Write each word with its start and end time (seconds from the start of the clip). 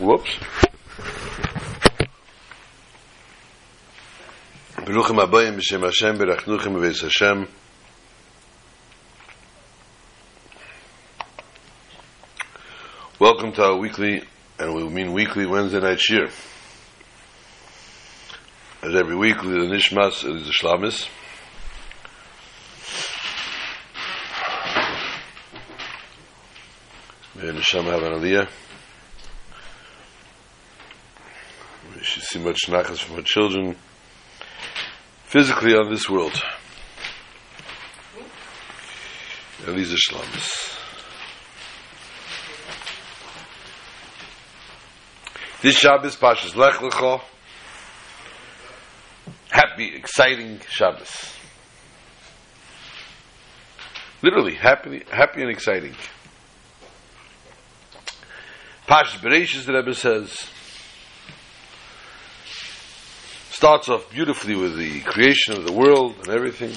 Whoops. 0.00 0.30
Baruchim 4.76 5.18
Abayim 5.22 5.58
B'Shem 5.58 5.82
Hashem 5.82 6.16
Berachnuchim 6.16 6.72
B'Beis 6.72 7.02
Hashem 7.02 7.46
Welcome 13.18 13.52
to 13.52 13.62
our 13.62 13.76
weekly, 13.76 14.22
and 14.58 14.74
we 14.74 14.88
mean 14.88 15.12
weekly 15.12 15.44
Wednesday 15.44 15.80
night 15.80 16.00
shir. 16.00 16.30
As 18.82 18.94
every 18.94 19.16
weekly, 19.16 19.50
the 19.52 19.66
Nishmas 19.66 20.24
is 20.24 20.46
the 20.46 20.52
Shlamis. 20.58 21.08
May 27.34 27.50
Nisham 27.60 27.84
have 27.84 28.02
an 28.02 28.12
aliyah. 28.12 28.48
We 31.94 32.02
should 32.02 32.18
see 32.30 32.38
much 32.38 32.60
nachas 32.68 32.98
from 32.98 33.16
our 33.16 33.22
children 33.22 33.74
physically 35.24 35.74
on 35.74 35.90
this 35.90 36.08
world. 36.08 36.40
Are 39.66 39.72
Shlamis. 39.72 40.78
This 45.60 45.76
Shabbos, 45.76 46.14
Pashas 46.16 46.54
Lech 46.54 46.80
happy, 49.50 49.96
exciting 49.96 50.60
Shabbos. 50.68 51.34
Literally, 54.22 54.54
happy, 54.54 55.02
happy 55.10 55.42
and 55.42 55.50
exciting. 55.50 55.96
Pashas 58.86 59.18
Bereshis, 59.18 59.66
the 59.66 59.72
Rebbe 59.72 59.94
says, 59.94 60.46
starts 63.60 63.90
off 63.90 64.08
beautifully 64.10 64.56
with 64.56 64.74
the 64.78 65.00
creation 65.00 65.52
of 65.54 65.66
the 65.66 65.72
world 65.72 66.14
and 66.20 66.30
everything. 66.30 66.72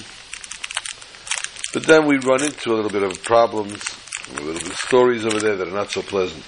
But 1.72 1.86
then 1.86 2.06
we 2.06 2.18
run 2.18 2.42
into 2.42 2.74
a 2.74 2.74
little 2.74 2.90
bit 2.90 3.02
of 3.02 3.24
problems, 3.24 3.82
a 4.28 4.32
little 4.34 4.52
bit 4.52 4.66
of 4.70 4.76
stories 4.76 5.24
over 5.24 5.40
there 5.40 5.56
that 5.56 5.66
are 5.66 5.70
not 5.70 5.90
so 5.90 6.02
pleasant. 6.02 6.44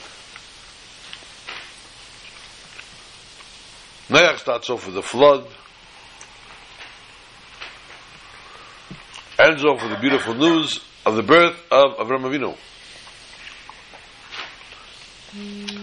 Noach 4.11 4.41
starts 4.41 4.69
off 4.69 4.85
with 4.85 4.95
the 4.95 5.03
flood, 5.03 5.47
ends 9.39 9.65
off 9.65 9.81
with 9.81 9.91
the 9.91 9.99
beautiful 10.03 10.35
news 10.35 10.85
of 11.07 11.17
the 11.17 11.23
birth 11.23 11.59
of 11.71 11.97
Avram 11.97 12.25
Avinu. 12.25 12.55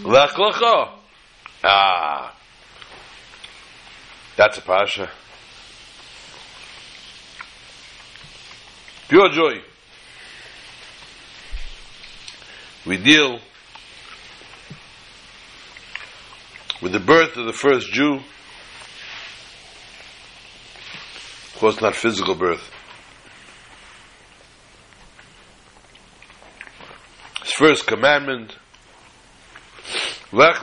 Lecha. 0.04 0.92
Ah, 1.64 2.36
that's 4.36 4.58
a 4.58 4.62
pasha. 4.62 5.10
Pure 9.08 9.30
joy. 9.30 9.62
We 12.86 12.98
deal 12.98 13.40
with 16.82 16.92
the 16.92 17.00
birth 17.00 17.38
of 17.38 17.46
the 17.46 17.54
first 17.54 17.92
Jew. 17.92 18.16
Of 21.46 21.56
course, 21.60 21.80
not 21.80 21.96
physical 21.96 22.36
birth. 22.36 22.70
His 27.44 27.54
first 27.54 27.88
commandment. 27.88 28.58
Lech. 30.34 30.62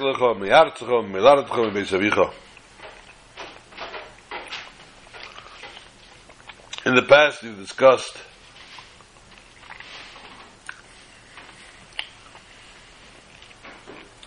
In 6.86 6.94
the 6.94 7.02
past, 7.02 7.42
we've 7.42 7.58
discussed 7.58 8.16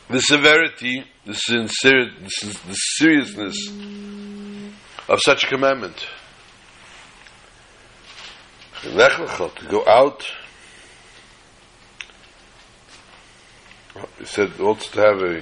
the 0.08 0.22
severity, 0.22 1.04
the, 1.26 1.34
sincere, 1.34 2.12
the 2.22 2.74
seriousness 2.76 3.58
of 5.10 5.20
such 5.22 5.46
a 5.46 5.48
commandment. 5.48 6.06
To 8.84 9.68
go 9.70 9.84
out, 9.88 10.24
he 14.20 14.26
said 14.26 14.60
also 14.60 14.92
to 14.92 15.02
have 15.02 15.22
a 15.24 15.42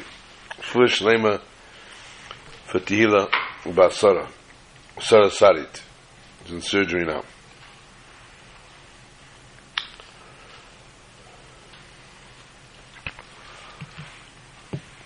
foolish 0.62 1.02
lema 1.02 1.42
for 2.68 2.80
Tehillah 2.80 3.30
Basara, 3.66 4.30
Sarah 5.02 5.30
Sarit. 5.30 5.82
In 6.52 6.60
surgery 6.60 7.06
now. 7.06 7.24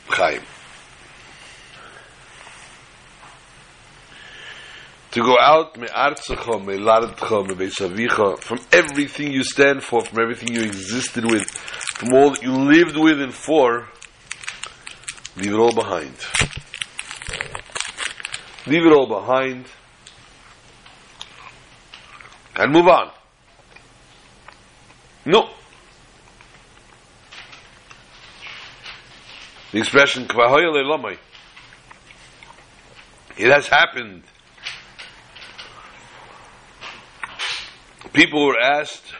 Chaim. 0.07 0.41
To 5.11 5.21
go 5.21 5.37
out 5.39 5.75
from 5.75 5.83
everything 8.71 9.31
you 9.31 9.43
stand 9.43 9.83
for, 9.83 10.01
from 10.01 10.19
everything 10.19 10.51
you 10.51 10.63
existed 10.63 11.25
with, 11.25 11.47
from 11.51 12.13
all 12.15 12.31
that 12.31 12.41
you 12.41 12.53
lived 12.53 12.97
with 12.97 13.21
and 13.21 13.31
for, 13.31 13.87
leave 15.37 15.53
it 15.53 15.59
all 15.59 15.75
behind. 15.75 16.15
Leave 18.65 18.83
it 18.83 18.91
all 18.91 19.05
behind 19.05 19.67
and 22.55 22.71
move 22.71 22.87
on. 22.87 23.11
No. 25.25 25.49
The 29.71 29.79
expression 29.79 30.27
It 33.37 33.51
has 33.51 33.67
happened. 33.67 34.23
People 38.13 38.45
were 38.45 38.59
asked 38.59 39.13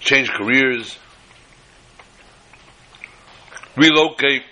change 0.00 0.30
careers, 0.30 0.98
relocate. 3.76 4.42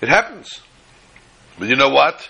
It 0.00 0.08
happens. 0.08 0.60
But 1.58 1.68
you 1.68 1.76
know 1.76 1.90
what? 1.90 2.28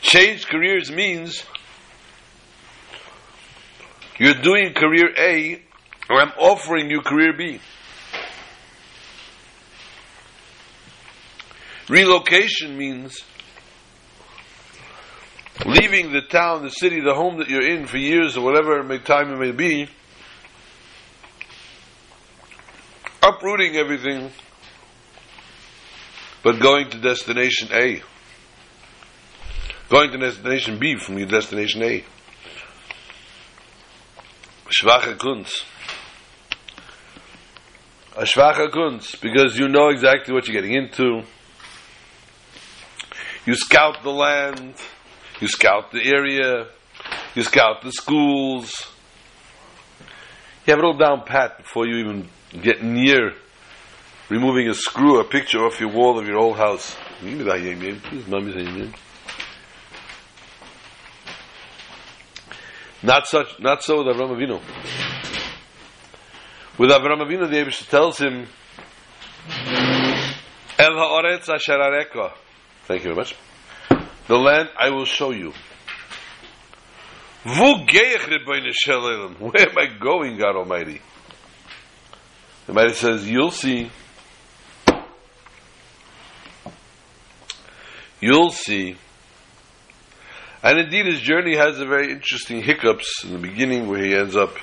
Change 0.00 0.46
careers 0.46 0.90
means 0.90 1.44
you're 4.18 4.34
doing 4.34 4.72
career 4.74 5.10
A, 5.18 5.62
or 6.08 6.20
I'm 6.20 6.32
offering 6.38 6.90
you 6.90 7.00
career 7.00 7.32
B. 7.36 7.60
Relocation 11.88 12.78
means 12.78 13.24
leaving 15.66 16.12
the 16.12 16.22
town, 16.22 16.62
the 16.62 16.70
city, 16.70 17.00
the 17.00 17.14
home 17.14 17.38
that 17.38 17.48
you're 17.50 17.66
in 17.66 17.86
for 17.86 17.96
years 17.96 18.36
or 18.36 18.44
whatever 18.44 18.80
time 18.98 19.32
it 19.32 19.38
may 19.38 19.52
be, 19.52 19.88
uprooting 23.34 23.76
everything, 23.76 24.30
but 26.42 26.60
going 26.60 26.90
to 26.90 26.98
destination 26.98 27.68
A 27.72 28.02
going 29.90 30.12
to 30.12 30.18
destination 30.18 30.78
B 30.78 30.96
from 30.96 31.18
your 31.18 31.26
destination 31.26 31.82
A. 31.82 32.04
Schwache 34.70 35.18
Kunst. 35.18 35.64
A 38.16 38.22
schwache 38.22 38.70
Kunst, 38.70 39.20
because 39.20 39.58
you 39.58 39.68
know 39.68 39.88
exactly 39.88 40.32
what 40.32 40.46
you're 40.46 40.54
getting 40.54 40.76
into. 40.76 41.22
You 43.44 43.54
scout 43.56 44.04
the 44.04 44.10
land, 44.10 44.76
you 45.40 45.48
scout 45.48 45.90
the 45.90 46.04
area, 46.04 46.68
you 47.34 47.42
scout 47.42 47.82
the 47.82 47.90
schools. 47.90 48.72
You 50.66 50.74
have 50.74 50.78
it 50.78 50.84
all 50.84 50.96
down 50.96 51.24
pat 51.26 51.58
before 51.58 51.86
you 51.88 51.96
even 51.96 52.28
get 52.52 52.82
near 52.82 53.32
removing 54.28 54.68
a 54.68 54.74
screw 54.74 55.16
or 55.16 55.22
a 55.22 55.24
picture 55.24 55.58
off 55.58 55.80
your 55.80 55.90
wall 55.90 56.18
of 56.18 56.26
your 56.26 56.38
old 56.38 56.56
house. 56.56 56.96
Not 63.02 63.26
such, 63.26 63.58
not 63.60 63.82
so 63.82 64.04
with 64.04 64.14
Avram 64.14 64.30
Avinu. 64.36 64.60
With 66.78 66.90
Avram 66.90 67.20
Avinu, 67.22 67.48
the 67.50 67.56
Abish 67.56 67.88
tells 67.88 68.18
him, 68.18 68.46
El 70.78 70.94
ha'oretz 70.94 71.48
asher 71.48 71.78
areka. 71.78 72.32
Thank 72.84 73.04
you 73.04 73.14
very 73.14 73.16
much. 73.16 73.34
The 74.28 74.36
land 74.36 74.68
I 74.78 74.90
will 74.90 75.06
show 75.06 75.30
you. 75.30 75.52
Where 79.38 79.68
am 79.68 79.78
I 79.78 79.86
going, 79.98 80.36
God 80.36 80.56
Almighty? 80.56 81.00
The 82.70 82.76
Almighty 82.76 82.94
says, 82.94 83.28
you'll 83.28 83.50
see. 83.50 83.90
You'll 88.20 88.52
see. 88.52 88.96
And 90.62 90.78
indeed, 90.78 91.06
his 91.06 91.20
journey 91.20 91.56
has 91.56 91.80
a 91.80 91.84
very 91.84 92.12
interesting 92.12 92.62
hiccups 92.62 93.24
in 93.24 93.32
the 93.32 93.38
beginning 93.38 93.88
where 93.88 94.00
he 94.00 94.14
ends 94.14 94.36
up 94.36 94.54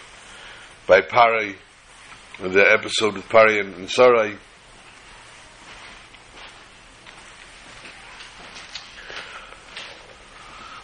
by 0.88 1.02
Parai, 1.02 1.58
the 2.40 2.64
episode 2.72 3.16
with 3.16 3.28
Parai 3.28 3.60
and, 3.60 3.76
and 3.76 3.90
Sarai. 3.90 4.38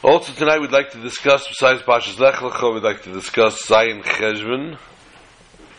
Also 0.04 0.34
tonight 0.34 0.60
we'd 0.60 0.74
like 0.74 0.92
to 0.92 1.02
discuss, 1.02 1.48
besides 1.48 1.84
Pashas 1.84 2.20
Lech 2.20 2.36
Lecha, 2.36 2.74
we'd 2.74 2.84
like 2.84 3.04
to 3.04 3.14
discuss 3.14 3.66
Zayin 3.66 4.04
Cheshvan, 4.04 4.78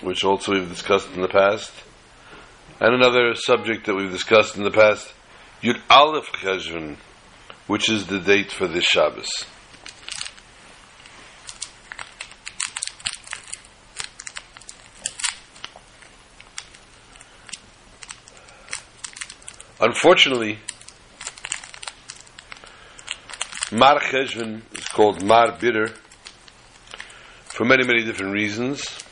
which 0.05 0.23
also 0.23 0.53
we've 0.53 0.69
discussed 0.69 1.09
in 1.15 1.23
the 1.23 1.29
past, 1.29 1.73
and 2.81 2.95
another 2.95 3.35
subject 3.35 3.87
that 3.87 3.95
we've 3.95 4.11
discussed 4.11 4.57
in 4.57 4.63
the 4.63 4.71
past, 4.71 5.13
Yud 5.63 5.81
Aleph 5.89 6.27
Cheshvan, 6.33 6.97
which 7.67 7.89
is 7.89 8.07
the 8.07 8.21
date 8.21 8.53
for 8.53 8.69
this 8.69 8.85
Shabbos. 8.85 9.29
Unfortunately, 19.81 20.59
Mar 23.73 23.99
Cheshvan 24.01 24.63
is 24.79 24.85
called 24.89 25.23
Mar 25.23 25.57
Bitter 25.59 25.89
for 27.45 27.65
many, 27.65 27.85
many 27.87 28.05
different 28.05 28.33
reasons. 28.33 29.04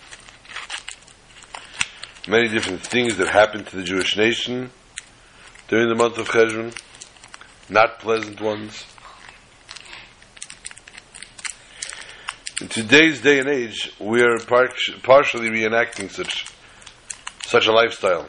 Many 2.32 2.49
different 2.49 2.81
things 2.81 3.19
that 3.19 3.29
happened 3.29 3.67
to 3.67 3.76
the 3.76 3.82
Jewish 3.82 4.17
nation 4.17 4.70
during 5.69 5.90
the 5.90 5.94
month 5.94 6.17
of 6.17 6.31
Cheshvan, 6.31 6.75
not 7.69 7.99
pleasant 7.99 8.40
ones. 8.40 8.87
In 12.62 12.69
today's 12.69 13.20
day 13.20 13.38
and 13.38 13.50
age, 13.50 13.93
we 14.00 14.23
are 14.23 14.38
par- 14.38 14.73
partially 15.02 15.50
reenacting 15.50 16.11
such 16.11 16.46
such 17.44 17.67
a 17.67 17.73
lifestyle. 17.73 18.26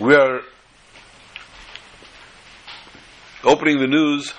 We 0.00 0.14
are 0.14 0.40
opening 3.44 3.78
the 3.78 3.88
news 3.88 4.32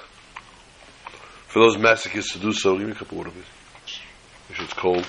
for 1.47 1.59
those 1.59 1.77
masochists 1.77 2.33
to 2.33 2.39
do 2.39 2.53
so. 2.53 2.75
Give 2.75 2.87
me 2.87 2.93
a 2.93 2.95
cup 2.95 3.11
of 3.11 3.17
water, 3.19 3.29
please. 3.29 3.99
It's 4.49 4.73
cold. 4.73 5.07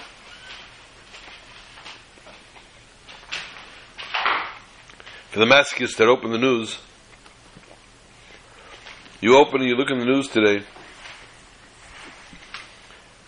For 5.35 5.41
the 5.41 5.47
masochists 5.47 5.97
that 5.97 6.07
open 6.07 6.31
the 6.31 6.39
news, 6.39 6.79
you 9.21 9.37
open 9.37 9.63
and 9.63 9.69
you 9.69 9.75
look 9.75 9.91
in 9.91 9.99
the 9.99 10.05
news 10.05 10.29
today, 10.29 10.65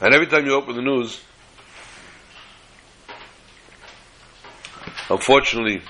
and 0.01 0.15
every 0.15 0.29
time 0.29 0.47
you 0.47 0.55
open 0.55 0.77
the 0.77 0.83
news, 0.83 1.21
unfortunately, 5.11 5.83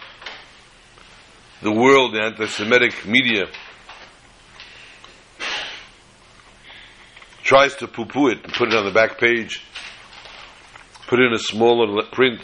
the 1.61 1.71
world, 1.71 2.15
the 2.15 2.23
anti-Semitic 2.23 3.07
media, 3.07 3.49
tries 7.43 7.77
to 7.77 7.87
poo-poo 7.87 8.29
it 8.29 8.43
and 8.43 8.55
put 8.55 8.69
it 8.69 8.75
on 8.75 8.87
the 8.87 8.91
back 8.91 9.19
page, 9.19 9.63
put 11.09 11.19
it 11.19 11.27
in 11.27 11.35
a 11.35 11.39
smaller 11.39 12.03
print. 12.11 12.41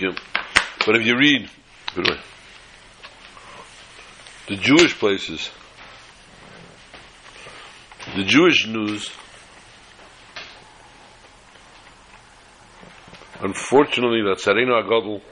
But 0.00 0.96
if 0.96 1.06
you 1.06 1.16
read 1.16 1.48
the 4.48 4.56
Jewish 4.56 4.98
places, 4.98 5.50
the 8.14 8.24
Jewish 8.24 8.66
news, 8.66 9.10
unfortunately, 13.40 14.22
that 14.22 14.38
Sareno 14.38 14.82
Agadol, 14.82 15.22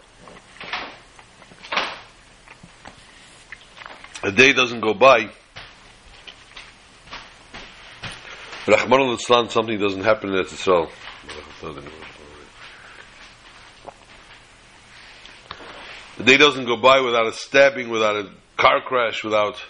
a 4.23 4.33
day 4.33 4.53
doesn't 4.55 4.81
go 4.81 4.95
by, 4.95 5.31
Rahman 8.67 9.01
al 9.01 9.19
something 9.19 9.79
doesn't 9.79 10.05
happen 10.05 10.31
in 10.31 10.41
Israel. 10.41 10.91
Day 16.25 16.37
doesn't 16.37 16.65
go 16.65 16.77
by 16.77 17.01
without 17.01 17.27
a 17.27 17.33
stabbing, 17.33 17.91
without 17.91 18.17
a 18.17 18.31
car 18.57 18.81
crash, 18.81 19.23
without 19.23 19.63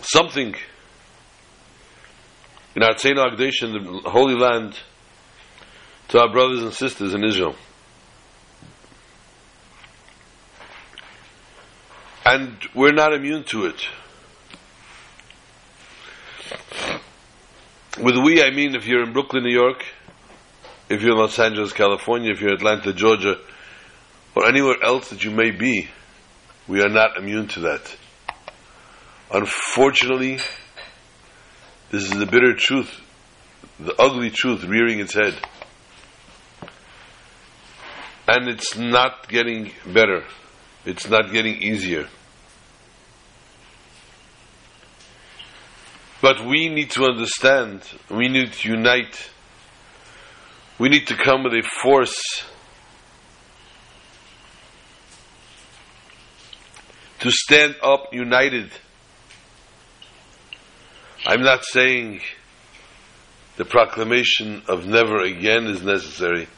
something 0.00 0.54
in 2.76 2.82
our 2.82 2.94
Tzena 2.94 3.64
in 3.64 3.72
the 4.02 4.10
Holy 4.10 4.34
Land 4.34 4.78
to 6.08 6.20
our 6.20 6.30
brothers 6.30 6.62
and 6.62 6.72
sisters 6.72 7.14
in 7.14 7.24
Israel. 7.24 7.54
And 12.24 12.56
we're 12.74 12.92
not 12.92 13.14
immune 13.14 13.44
to 13.44 13.66
it. 13.66 13.88
With 17.98 18.16
we, 18.16 18.42
I 18.42 18.50
mean 18.50 18.74
if 18.74 18.86
you're 18.86 19.02
in 19.02 19.12
Brooklyn, 19.12 19.44
New 19.44 19.52
York, 19.52 19.84
if 20.88 21.02
you're 21.02 21.12
in 21.12 21.18
Los 21.18 21.38
Angeles, 21.38 21.72
California, 21.72 22.30
if 22.30 22.40
you're 22.40 22.50
in 22.50 22.56
Atlanta, 22.56 22.92
Georgia, 22.92 23.38
or 24.38 24.46
anywhere 24.46 24.76
else 24.84 25.10
that 25.10 25.24
you 25.24 25.32
may 25.32 25.50
be, 25.50 25.88
we 26.68 26.80
are 26.80 26.88
not 26.88 27.16
immune 27.16 27.48
to 27.48 27.58
that. 27.58 27.96
Unfortunately, 29.32 30.38
this 31.90 32.04
is 32.04 32.10
the 32.10 32.24
bitter 32.24 32.54
truth, 32.54 33.00
the 33.80 33.92
ugly 34.00 34.30
truth 34.30 34.62
rearing 34.62 35.00
its 35.00 35.14
head. 35.14 35.34
And 38.28 38.48
it's 38.48 38.78
not 38.78 39.28
getting 39.28 39.72
better. 39.84 40.22
It's 40.84 41.08
not 41.08 41.32
getting 41.32 41.60
easier. 41.60 42.06
But 46.22 46.46
we 46.46 46.68
need 46.68 46.90
to 46.92 47.06
understand, 47.06 47.82
we 48.08 48.28
need 48.28 48.52
to 48.52 48.68
unite, 48.68 49.30
we 50.78 50.88
need 50.88 51.08
to 51.08 51.16
come 51.16 51.42
with 51.42 51.54
a 51.54 51.68
force 51.82 52.44
to 57.20 57.30
stand 57.30 57.76
up 57.82 58.12
united. 58.12 58.70
I'm 61.26 61.42
not 61.42 61.64
saying 61.64 62.20
the 63.56 63.64
proclamation 63.64 64.62
of 64.68 64.86
never 64.86 65.22
again 65.22 65.66
is 65.66 65.82
necessary, 65.82 66.48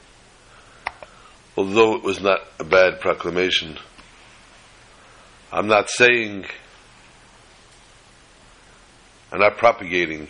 although 1.56 1.94
it 1.96 2.02
was 2.02 2.20
not 2.20 2.40
a 2.58 2.64
bad 2.64 3.00
proclamation. 3.00 3.78
I'm 5.50 5.66
not 5.66 5.88
saying, 5.88 6.44
I'm 9.32 9.40
not 9.40 9.56
propagating 9.56 10.28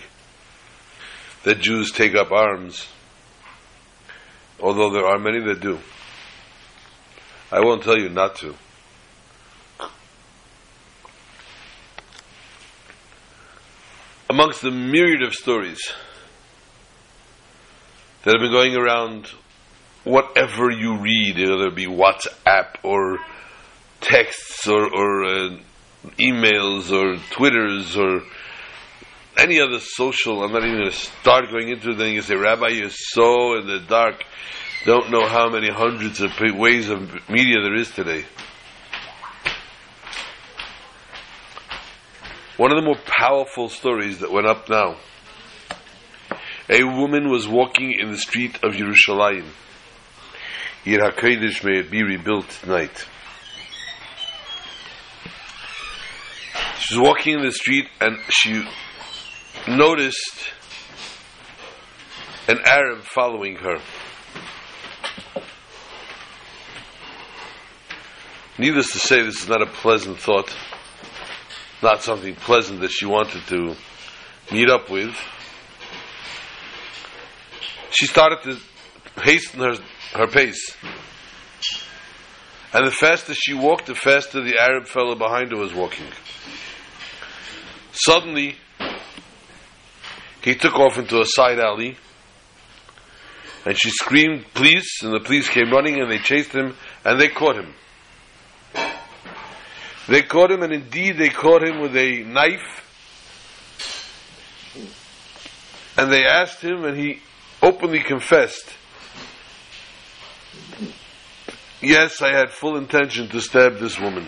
that 1.43 1.59
Jews 1.61 1.91
take 1.91 2.15
up 2.15 2.31
arms, 2.31 2.87
although 4.61 4.91
there 4.91 5.07
are 5.07 5.19
many 5.19 5.41
that 5.41 5.61
do. 5.61 5.79
I 7.51 7.61
won't 7.61 7.83
tell 7.83 7.99
you 7.99 8.09
not 8.09 8.37
to. 8.37 8.55
Amongst 14.31 14.63
the 14.63 14.71
myriad 14.71 15.25
of 15.25 15.35
stories 15.35 15.81
that 18.23 18.33
have 18.33 18.41
been 18.41 18.53
going 18.53 18.77
around, 18.77 19.27
whatever 20.05 20.71
you 20.71 20.99
read, 20.99 21.37
whether 21.37 21.67
it 21.67 21.75
be 21.75 21.87
WhatsApp 21.87 22.77
or 22.85 23.19
texts 24.01 24.69
or, 24.69 24.85
or 24.85 25.25
uh, 25.25 25.59
emails 26.17 26.93
or 26.93 27.21
Twitters 27.33 27.97
or 27.97 28.21
any 29.37 29.59
other 29.59 29.81
social, 29.81 30.45
I'm 30.45 30.53
not 30.53 30.63
even 30.63 30.77
going 30.79 30.91
to 30.91 30.97
start 30.97 31.47
going 31.51 31.69
into 31.69 31.91
it, 31.91 31.99
then 31.99 32.15
you 32.15 32.23
say, 32.23 32.37
Rabbi, 32.37 32.69
you're 32.69 32.91
so 32.91 33.59
in 33.59 33.67
the 33.67 33.81
dark, 33.81 34.23
don't 34.85 35.11
know 35.11 35.27
how 35.27 35.49
many 35.51 35.71
hundreds 35.71 36.21
of 36.21 36.31
ways 36.41 36.89
of 36.89 37.01
media 37.29 37.61
there 37.63 37.75
is 37.75 37.91
today. 37.91 38.25
One 42.61 42.73
of 42.73 42.77
the 42.77 42.83
more 42.83 43.01
powerful 43.07 43.71
stories 43.71 44.19
that 44.19 44.31
went 44.31 44.47
up 44.47 44.69
now. 44.69 44.99
A 46.69 46.85
woman 46.85 47.31
was 47.31 47.49
walking 47.49 47.99
in 47.99 48.11
the 48.11 48.19
street 48.19 48.57
of 48.63 48.75
Yerushalayim. 48.75 49.47
Ir 50.85 50.99
HaKodesh, 50.99 51.65
may 51.65 51.79
it 51.79 51.91
be 51.91 52.03
rebuilt 52.03 52.51
tonight. 52.51 53.07
She 56.81 56.99
was 56.99 57.09
walking 57.09 57.39
in 57.39 57.47
the 57.47 57.51
street 57.51 57.87
and 57.99 58.19
she 58.29 58.63
noticed 59.67 60.53
an 62.47 62.59
Arab 62.67 63.05
following 63.05 63.57
her. 63.57 63.79
Needless 68.59 68.93
to 68.93 68.99
say, 68.99 69.23
this 69.23 69.45
is 69.45 69.49
not 69.49 69.63
a 69.63 69.67
pleasant 69.67 70.19
thought, 70.19 70.55
not 71.83 72.03
something 72.03 72.35
pleasant 72.35 72.81
that 72.81 72.91
she 72.91 73.07
wanted 73.07 73.43
to 73.49 73.75
meet 74.53 74.69
up 74.69 74.91
with. 74.91 75.17
She 77.91 78.07
started 78.07 78.39
to 78.43 79.23
hasten 79.23 79.61
her, 79.61 79.77
her 80.15 80.27
pace. 80.29 80.77
And 82.73 82.87
the 82.87 82.93
faster 82.93 83.35
she 83.35 83.55
walked, 83.55 83.87
the 83.87 83.95
faster 83.95 84.43
the 84.43 84.59
Arab 84.61 84.87
fellow 84.87 85.17
behind 85.17 85.51
her 85.51 85.59
was 85.59 85.75
walking. 85.75 86.07
Suddenly, 87.93 88.57
he 90.43 90.55
took 90.55 90.75
off 90.75 90.97
into 90.97 91.21
a 91.21 91.27
side 91.27 91.59
alley, 91.59 91.97
and 93.67 93.77
she 93.79 93.91
screamed, 93.91 94.47
police, 94.55 95.03
and 95.03 95.13
the 95.13 95.21
police 95.21 95.49
came 95.49 95.71
running 95.71 96.01
and 96.01 96.11
they 96.11 96.19
chased 96.19 96.53
him, 96.53 96.75
and 97.05 97.21
they 97.21 97.29
caught 97.29 97.57
him. 97.57 97.75
They 100.11 100.23
caught 100.23 100.51
him, 100.51 100.65
and 100.65 100.73
indeed 100.73 101.19
they 101.19 101.29
caught 101.29 101.63
him 101.63 101.81
with 101.81 101.97
a 101.97 102.25
knife, 102.25 102.83
and 105.97 106.11
they 106.11 106.27
asked 106.27 106.61
him, 106.61 106.85
and 106.85 106.99
he 106.99 107.21
openly 107.63 108.01
confessed, 108.01 108.75
Yes, 111.81 112.21
I 112.21 112.37
had 112.37 112.51
full 112.51 112.77
intention 112.77 113.29
to 113.29 113.41
stab 113.41 113.79
this 113.79 114.01
woman. 114.01 114.25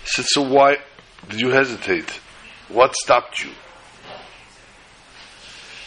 He 0.00 0.06
said, 0.06 0.24
So 0.26 0.42
why 0.42 0.78
did 1.28 1.40
you 1.40 1.50
hesitate? 1.50 2.10
What 2.68 2.96
stopped 2.96 3.44
you? 3.44 3.52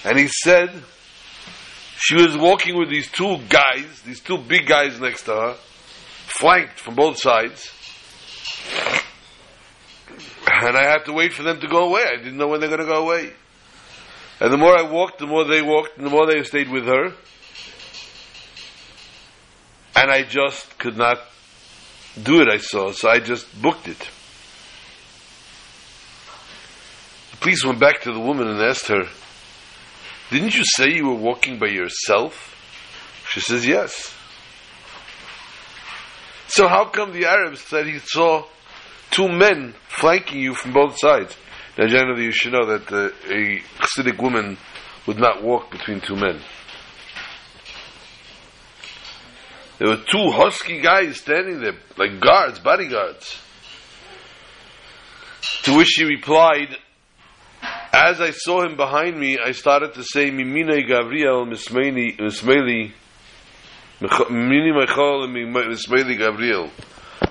And 0.06 0.18
he 0.18 0.30
said, 0.30 0.82
She 2.00 2.16
was 2.16 2.38
walking 2.38 2.78
with 2.78 2.90
these 2.90 3.10
two 3.12 3.38
guys, 3.50 4.02
these 4.06 4.20
two 4.20 4.38
big 4.38 4.68
guys 4.68 5.00
next 5.00 5.24
to 5.24 5.34
her, 5.34 5.54
flanked 5.54 6.80
from 6.80 6.96
both 6.96 7.20
sides. 7.20 7.72
And 10.46 10.78
I 10.78 10.84
had 10.84 11.06
to 11.06 11.14
wait 11.14 11.34
for 11.34 11.44
them 11.44 11.60
to 11.60 11.68
go 11.68 11.90
away. 11.90 12.04
I 12.04 12.18
didn't 12.18 12.38
know 12.38 12.48
when 12.48 12.60
they're 12.60 12.70
going 12.70 12.82
to 12.82 12.86
go 12.86 13.04
away. 13.04 13.34
And 14.40 14.54
the 14.54 14.58
more 14.58 14.78
I 14.78 14.84
walked, 14.84 15.18
the 15.18 15.26
more 15.26 15.44
they 15.46 15.64
walked, 15.64 15.98
and 15.98 16.06
the 16.06 16.12
more 16.12 16.28
they 16.28 16.42
stayed 16.44 16.70
with 16.70 16.86
her. 16.86 17.14
And 19.96 20.12
I 20.12 20.22
just 20.22 20.78
could 20.78 20.96
not 20.96 21.18
do 22.22 22.42
it, 22.42 22.48
I 22.48 22.58
saw, 22.58 22.92
so 22.92 23.10
I 23.10 23.20
just 23.20 23.60
booked 23.60 23.88
it. 23.88 24.10
The 27.32 27.38
police 27.38 27.66
went 27.66 27.80
back 27.80 28.02
to 28.02 28.14
the 28.14 28.20
woman 28.20 28.48
and 28.48 28.62
asked 28.62 28.88
her, 28.88 29.06
Didn't 30.30 30.56
you 30.56 30.64
say 30.66 30.92
you 30.92 31.08
were 31.08 31.16
walking 31.16 31.58
by 31.60 31.68
yourself? 31.68 32.54
She 33.30 33.40
says, 33.40 33.66
Yes. 33.66 34.14
So 36.48 36.68
how 36.68 36.86
come 36.86 37.12
the 37.12 37.26
Arabs 37.26 37.62
said 37.62 37.88
he 37.88 38.00
saw 38.00 38.46
two 39.12 39.28
men 39.30 39.74
flanking 39.90 40.40
you 40.40 40.54
from 40.54 40.74
both 40.74 40.98
sides? 40.98 41.36
Now, 41.78 41.88
generally, 41.88 42.24
you 42.24 42.32
should 42.32 42.54
know 42.54 42.66
that 42.66 42.92
uh, 42.92 43.10
a 43.30 43.62
Hasidic 43.80 44.22
woman 44.22 44.58
would 45.06 45.20
not 45.20 45.44
walk 45.44 45.72
between 45.72 46.02
two 46.02 46.16
men. 46.16 46.42
There 49.78 49.90
were 49.90 49.98
two 49.98 50.32
husky 50.32 50.82
guys 50.82 51.18
standing 51.18 51.62
there, 51.62 51.76
like 51.98 52.20
guards, 52.20 52.60
bodyguards. 52.60 53.38
To 55.64 55.78
which 55.78 55.88
she 55.88 56.04
replied, 56.06 56.76
As 57.94 58.20
I 58.20 58.32
saw 58.32 58.64
him 58.64 58.76
behind 58.76 59.18
me, 59.18 59.38
I 59.44 59.52
started 59.52 59.94
to 59.94 60.04
say, 60.04 60.30
Mimine 60.30 60.86
Gabriel, 60.88 61.46
Mismeli, 61.46 62.92
Mini 64.30 64.72
Michal, 64.72 65.24
and 65.24 65.34
Mismeli 65.34 66.18
Gabriel. 66.18 66.70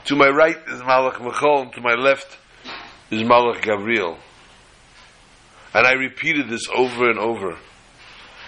To 0.06 0.16
my 0.16 0.28
right 0.28 0.56
is 0.68 0.80
Malach 0.80 1.22
Michal, 1.22 1.62
and 1.62 1.72
to 1.74 1.80
my 1.80 1.94
left 1.94 2.38
is 3.10 3.22
Malach 3.22 3.62
Gabriel. 3.62 4.18
And 5.74 5.86
I 5.86 5.92
repeated 5.92 6.48
this 6.48 6.68
over 6.74 7.10
and 7.10 7.18
over. 7.18 7.58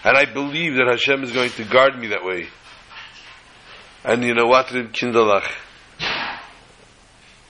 And 0.03 0.17
I 0.17 0.25
believe 0.25 0.77
that 0.77 0.87
Hashem 0.88 1.23
is 1.25 1.33
going 1.33 1.50
to 1.50 1.65
guard 1.65 1.99
me 1.99 2.09
that 2.09 2.25
way. 2.25 2.49
And 4.05 4.25
you 4.25 4.35
know 4.35 4.47
what, 4.47 4.69
Kindalach? 4.69 5.47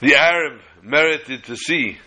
The 0.01 0.15
Arab 0.15 0.59
merited 0.83 1.45
to 1.45 1.55
see 1.55 1.97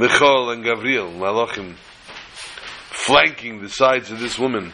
Michal 0.00 0.48
and 0.48 0.64
Gabriel, 0.64 1.10
Malachim, 1.10 1.74
flanking 2.88 3.60
the 3.60 3.68
sides 3.68 4.10
of 4.10 4.18
this 4.18 4.38
woman, 4.38 4.72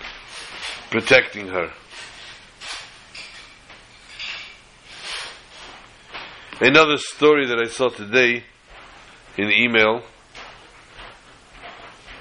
protecting 0.88 1.48
her. 1.48 1.72
Another 6.60 6.96
story 6.96 7.48
that 7.48 7.58
I 7.58 7.66
saw 7.66 7.88
today 7.88 8.44
in 9.36 9.50
email 9.50 10.04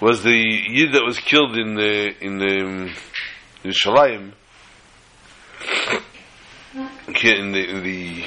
was 0.01 0.23
the 0.23 0.31
Yid 0.31 0.93
that 0.93 1.03
was 1.05 1.19
killed 1.19 1.55
in 1.55 1.75
the 1.75 2.11
in 2.25 2.39
the 2.39 2.91
in 3.63 3.71
Shalayim 3.71 4.33
in 7.23 7.51
the, 7.51 7.69
in 7.69 7.83
the 7.83 8.23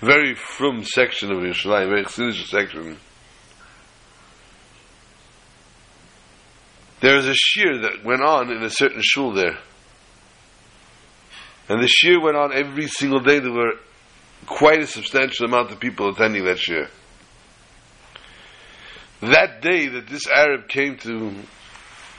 very 0.00 0.34
frum 0.34 0.82
section 0.82 1.30
of 1.30 1.38
Yerushalayim, 1.40 1.88
very 1.88 2.04
Chassidish 2.04 2.46
section. 2.46 2.96
There 7.00 7.16
was 7.16 7.26
a 7.26 7.34
shir 7.34 7.78
that 7.82 8.04
went 8.04 8.22
on 8.22 8.50
in 8.50 8.62
a 8.62 8.70
certain 8.70 9.02
shul 9.02 9.32
there. 9.32 9.58
And 11.68 11.82
the 11.82 11.88
shir 11.88 12.20
went 12.20 12.36
on 12.36 12.52
every 12.52 12.86
single 12.86 13.20
day. 13.20 13.38
There 13.38 13.52
were 13.52 13.74
quite 14.46 14.80
a 14.80 14.86
substantial 14.86 15.46
amount 15.46 15.72
of 15.72 15.80
people 15.80 16.08
attending 16.08 16.44
that 16.44 16.58
shir. 16.58 16.88
That 19.20 19.60
day 19.62 19.88
that 19.88 20.06
this 20.08 20.26
Arab 20.28 20.68
came 20.68 20.96
to 20.98 21.34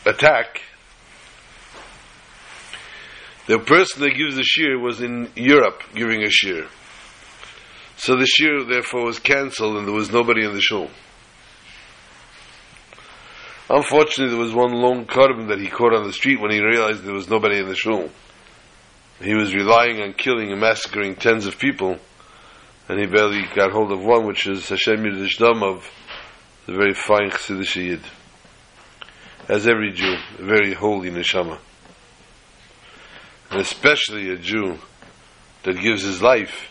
attack, 0.06 0.62
the 3.48 3.60
person 3.60 4.02
that 4.02 4.16
gives 4.18 4.36
the 4.36 4.44
shir 4.44 4.78
was 4.78 5.02
in 5.02 5.30
Europe 5.36 5.82
giving 5.94 6.24
a 6.24 6.30
shir. 6.30 6.68
So 7.96 8.16
the 8.16 8.28
shir 8.28 8.64
therefore 8.64 9.06
was 9.06 9.20
cancelled 9.20 9.78
and 9.78 9.88
there 9.88 9.94
was 9.94 10.12
nobody 10.12 10.46
in 10.46 10.54
the 10.54 10.62
shul. 10.62 10.90
Unfortunately, 13.70 14.34
there 14.34 14.42
was 14.42 14.54
one 14.54 14.72
lone 14.72 15.06
korban 15.06 15.50
that 15.50 15.60
he 15.60 15.68
caught 15.68 15.94
on 15.94 16.06
the 16.06 16.14
street 16.14 16.40
when 16.40 16.52
he 16.52 16.62
realized 16.62 17.04
there 17.04 17.14
was 17.14 17.30
nobody 17.30 17.60
in 17.60 17.68
the 17.68 17.76
shul. 17.76 18.10
He 19.22 19.34
was 19.34 19.54
relying 19.54 20.02
on 20.02 20.14
killing 20.14 20.52
and 20.52 20.62
massacring 20.62 21.16
tens 21.16 21.46
of 21.46 21.60
people, 21.60 21.98
and 22.88 23.00
he 23.00 23.08
barely 23.08 23.44
got 23.56 23.72
hold 23.72 23.92
of 23.92 24.02
one, 24.02 24.26
which 24.26 24.48
is 24.48 24.70
Hashem 24.70 25.04
Yidish 25.04 25.38
Dam 25.38 25.64
of 25.64 25.90
the 26.66 26.74
very 26.74 26.94
fine 26.94 27.30
Chassidish 27.30 27.76
Yid. 27.76 28.02
As 29.50 29.68
every 29.68 29.92
Jew, 29.92 30.16
a 30.40 30.44
very 30.44 30.74
holy 30.74 31.10
neshama. 31.10 31.58
And 33.52 33.60
especially 33.60 34.30
a 34.30 34.38
Jew 34.38 34.78
that 35.64 35.82
gives 35.82 36.04
his 36.04 36.22
life 36.22 36.70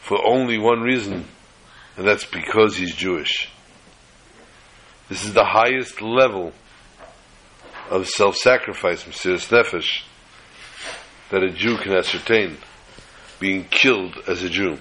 for 0.00 0.24
only 0.24 0.58
one 0.58 0.80
reason, 0.80 1.24
and 1.96 2.06
that's 2.06 2.24
because 2.24 2.76
he's 2.76 2.94
Jewish. 2.94 3.48
This 5.08 5.24
is 5.24 5.34
the 5.34 5.44
highest 5.44 6.00
level 6.00 6.52
of 7.90 8.08
self-sacrifice, 8.08 9.04
Mesiras 9.04 9.48
Nefesh, 9.48 10.02
that 11.30 11.42
a 11.42 11.50
Jew 11.50 11.76
can 11.76 11.92
ascertain, 11.92 12.56
being 13.38 13.64
killed 13.64 14.16
as 14.26 14.42
a 14.42 14.48
Jew. 14.48 14.78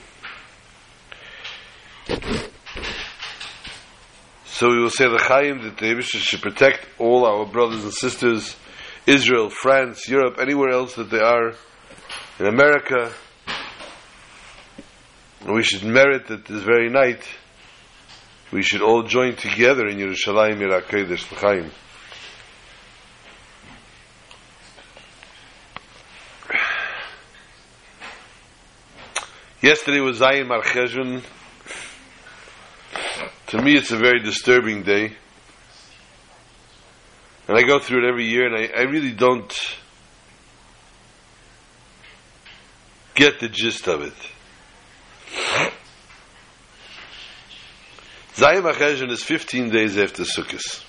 So 4.45 4.69
we 4.69 4.79
will 4.79 4.89
say 4.89 5.09
the 5.09 5.17
Chaim 5.17 5.63
that 5.63 5.77
the 5.77 5.87
Yibishter 5.87 6.19
should 6.19 6.41
protect 6.41 6.87
all 6.97 7.25
our 7.25 7.45
brothers 7.45 7.83
and 7.83 7.93
sisters, 7.93 8.55
Israel, 9.05 9.49
France, 9.49 10.07
Europe, 10.07 10.37
anywhere 10.39 10.69
else 10.69 10.95
that 10.95 11.09
they 11.09 11.19
are, 11.19 11.53
in 12.39 12.45
America. 12.45 13.11
We 15.45 15.63
should 15.63 15.83
merit 15.83 16.27
that 16.27 16.45
this 16.45 16.63
very 16.63 16.89
night 16.89 17.27
we 18.53 18.61
should 18.61 18.83
all 18.83 19.01
join 19.01 19.35
together 19.35 19.87
in 19.87 19.97
Yerushalayim 19.97 20.59
Yirakodesh 20.59 21.31
L'chaim. 21.31 21.71
Yesterday 29.59 30.01
was 30.01 30.19
Zayin 30.19 30.45
Marcheshvan. 30.45 31.23
To 33.47 33.61
me, 33.61 33.75
it's 33.75 33.91
a 33.91 33.97
very 33.97 34.19
disturbing 34.19 34.83
day. 34.83 35.15
And 37.47 37.57
I 37.57 37.63
go 37.63 37.79
through 37.79 38.05
it 38.05 38.07
every 38.07 38.25
year, 38.25 38.45
and 38.45 38.55
I, 38.55 38.81
I 38.81 38.83
really 38.83 39.13
don't 39.13 39.51
get 43.15 43.39
the 43.39 43.49
gist 43.49 43.87
of 43.87 44.03
it. 44.03 44.32
Zayim 48.35 48.63
HaCheshvan 48.63 49.11
is 49.11 49.23
15 49.23 49.69
days 49.69 49.95
after 49.95 50.23
Sukkot. 50.23 50.83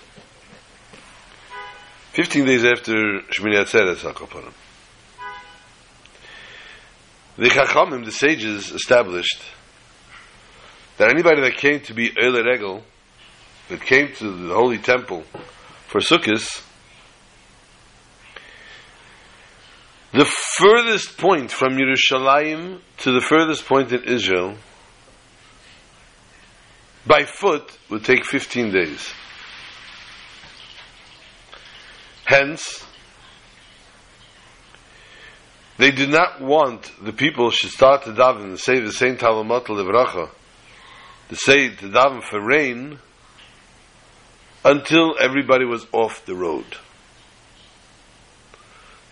15 2.13 2.47
days 2.47 2.65
after 2.65 2.93
Shmini 2.93 3.63
Atzeres 3.63 3.97
HaKapanim. 3.97 4.53
The 7.37 7.49
Chachamim, 7.49 8.07
the 8.07 8.13
sages, 8.13 8.71
established 8.71 9.43
that 10.97 11.11
anybody 11.11 11.43
that 11.43 11.59
came 11.59 11.81
to 11.81 11.93
be 11.93 12.11
Eile 12.11 12.43
Regel, 12.43 12.83
that 13.69 13.83
came 13.83 14.15
to 14.15 14.49
the 14.49 14.55
Holy 14.55 14.79
Temple 14.79 15.25
for 15.89 16.01
Sukkot, 16.01 16.63
the 20.13 20.25
furthest 20.25 21.19
point 21.19 21.51
from 21.51 21.77
Yerushalayim 21.77 22.79
to 22.99 23.13
the 23.13 23.21
furthest 23.21 23.67
point 23.67 23.93
in 23.93 24.05
Israel 24.05 24.57
by 27.07 27.25
foot 27.25 27.79
would 27.91 28.05
take 28.05 28.25
15 28.25 28.73
days. 28.73 29.13
Hence, 32.25 32.85
they 35.77 35.91
did 35.91 36.09
not 36.09 36.41
want 36.41 36.91
the 37.03 37.13
people 37.13 37.51
should 37.51 37.71
start 37.71 38.05
to 38.05 38.13
daven 38.13 38.45
and 38.45 38.61
say 38.61 38.81
the 38.81 38.93
same 38.93 39.17
Talamat 39.17 39.67
Levracha, 39.67 40.31
to 41.29 41.37
say 41.37 41.69
to 41.69 41.89
daven 41.89 42.23
for 42.23 42.41
rain, 42.41 42.99
until 44.65 45.17
everybody 45.21 45.65
was 45.65 45.87
off 45.93 46.25
the 46.25 46.35
road. 46.35 46.65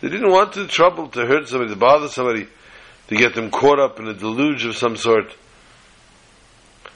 They 0.01 0.09
didn't 0.09 0.31
want 0.31 0.55
the 0.55 0.67
trouble 0.67 1.09
to 1.09 1.27
hurt 1.27 1.49
somebody, 1.49 1.71
to 1.71 1.79
bother 1.79 2.09
somebody, 2.09 2.49
to 3.09 3.17
get 3.17 3.35
them 3.35 3.51
caught 3.51 3.79
up 3.79 4.01
in 4.01 4.09
a 4.09 4.15
deluge 4.15 4.65
of 4.65 4.77
some 4.77 4.97
sort. 4.97 5.37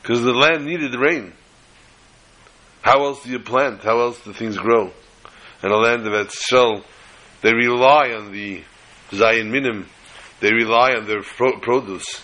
Because 0.07 0.23
the 0.23 0.33
land 0.33 0.65
needed 0.65 0.95
rain. 0.95 1.33
How 2.81 3.07
else 3.07 3.25
do 3.25 3.31
you 3.31 3.41
plant? 3.41 3.83
How 3.83 3.99
else 3.99 4.21
do 4.23 4.33
things 4.33 4.57
grow? 4.57 4.93
And 5.65 5.73
a 5.73 5.77
land 5.77 6.07
of 6.07 6.13
Etzshel, 6.13 6.85
they 7.43 7.53
rely 7.53 8.13
on 8.13 8.31
the 8.31 8.63
Zayin 9.11 9.51
Minim, 9.51 9.89
they 10.39 10.53
rely 10.53 10.93
on 10.93 11.09
their 11.09 11.23
pro- 11.23 11.59
produce. 11.59 12.23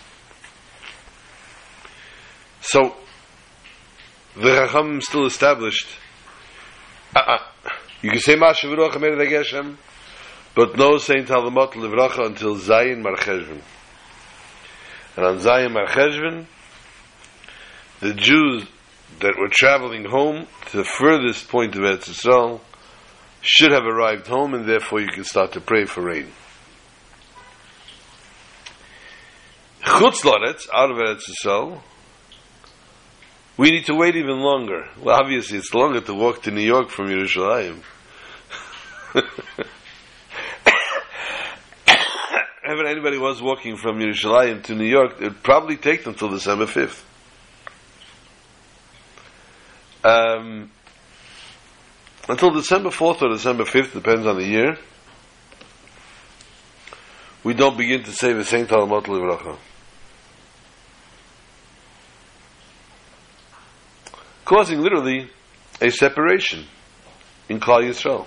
So, 2.60 2.94
the 4.36 4.42
Chacham 4.42 5.00
still 5.00 5.26
established, 5.26 5.88
uh-uh. 7.16 7.38
you 8.00 8.10
can 8.10 8.20
say 8.20 8.36
Masha 8.36 8.68
V'rocha 8.68 8.98
Mered 8.98 9.26
HaGeshem, 9.26 9.76
but 10.54 10.78
no 10.78 10.98
saying 10.98 11.24
Talamot 11.24 11.72
Livracha 11.72 12.26
until 12.26 12.54
Zayin 12.56 13.02
Marcheshvan. 13.02 13.60
And 15.16 15.26
on 15.26 15.38
Zayin 15.38 15.74
Marcheshvan, 15.74 16.46
the 18.02 18.12
Jews 18.14 18.66
that 19.20 19.38
were 19.38 19.48
traveling 19.48 20.04
home 20.04 20.48
to 20.72 20.78
the 20.78 20.84
furthest 20.84 21.48
point 21.48 21.76
of 21.76 21.82
Eretz 21.82 22.08
Yisrael 22.10 22.60
should 23.40 23.70
have 23.70 23.84
arrived 23.84 24.26
home, 24.26 24.54
and 24.54 24.68
therefore 24.68 25.00
you 25.00 25.06
can 25.06 25.22
start 25.22 25.52
to 25.52 25.60
pray 25.60 25.84
for 25.84 26.02
rain. 26.02 26.26
Chutz 29.82 30.24
Loretz, 30.24 30.66
out 30.74 30.90
of 30.90 30.96
Eretz 30.96 31.30
Yisrael, 31.30 31.80
we 33.56 33.70
need 33.70 33.86
to 33.86 33.94
wait 33.94 34.16
even 34.16 34.40
longer. 34.40 34.88
Well, 35.00 35.14
obviously, 35.14 35.58
it's 35.58 35.72
longer 35.72 36.00
to 36.00 36.14
walk 36.14 36.42
to 36.42 36.50
New 36.50 36.62
York 36.62 36.88
from 36.90 37.06
Yerushalayim. 37.06 37.82
If 42.64 42.78
anybody 42.86 43.18
was 43.18 43.42
walking 43.42 43.76
from 43.76 43.98
Yerushalayim 43.98 44.62
to 44.64 44.74
New 44.74 44.86
York, 44.86 45.20
it 45.20 45.24
would 45.24 45.42
probably 45.42 45.76
take 45.76 46.04
them 46.04 46.14
till 46.14 46.30
December 46.30 46.64
5th. 46.64 47.02
Um, 50.04 50.70
until 52.28 52.50
December 52.50 52.90
4th 52.90 53.22
or 53.22 53.28
December 53.28 53.64
5th, 53.64 53.92
depends 53.92 54.26
on 54.26 54.36
the 54.36 54.44
year, 54.44 54.76
we 57.44 57.54
don't 57.54 57.76
begin 57.76 58.02
to 58.04 58.12
say 58.12 58.32
the 58.32 58.44
same 58.44 58.66
Talmud 58.66 59.04
Livracha. 59.04 59.58
Causing 64.44 64.80
literally 64.80 65.30
a 65.80 65.90
separation 65.90 66.66
in 67.48 67.58
Klal 67.58 67.82
Yisrael. 67.82 68.26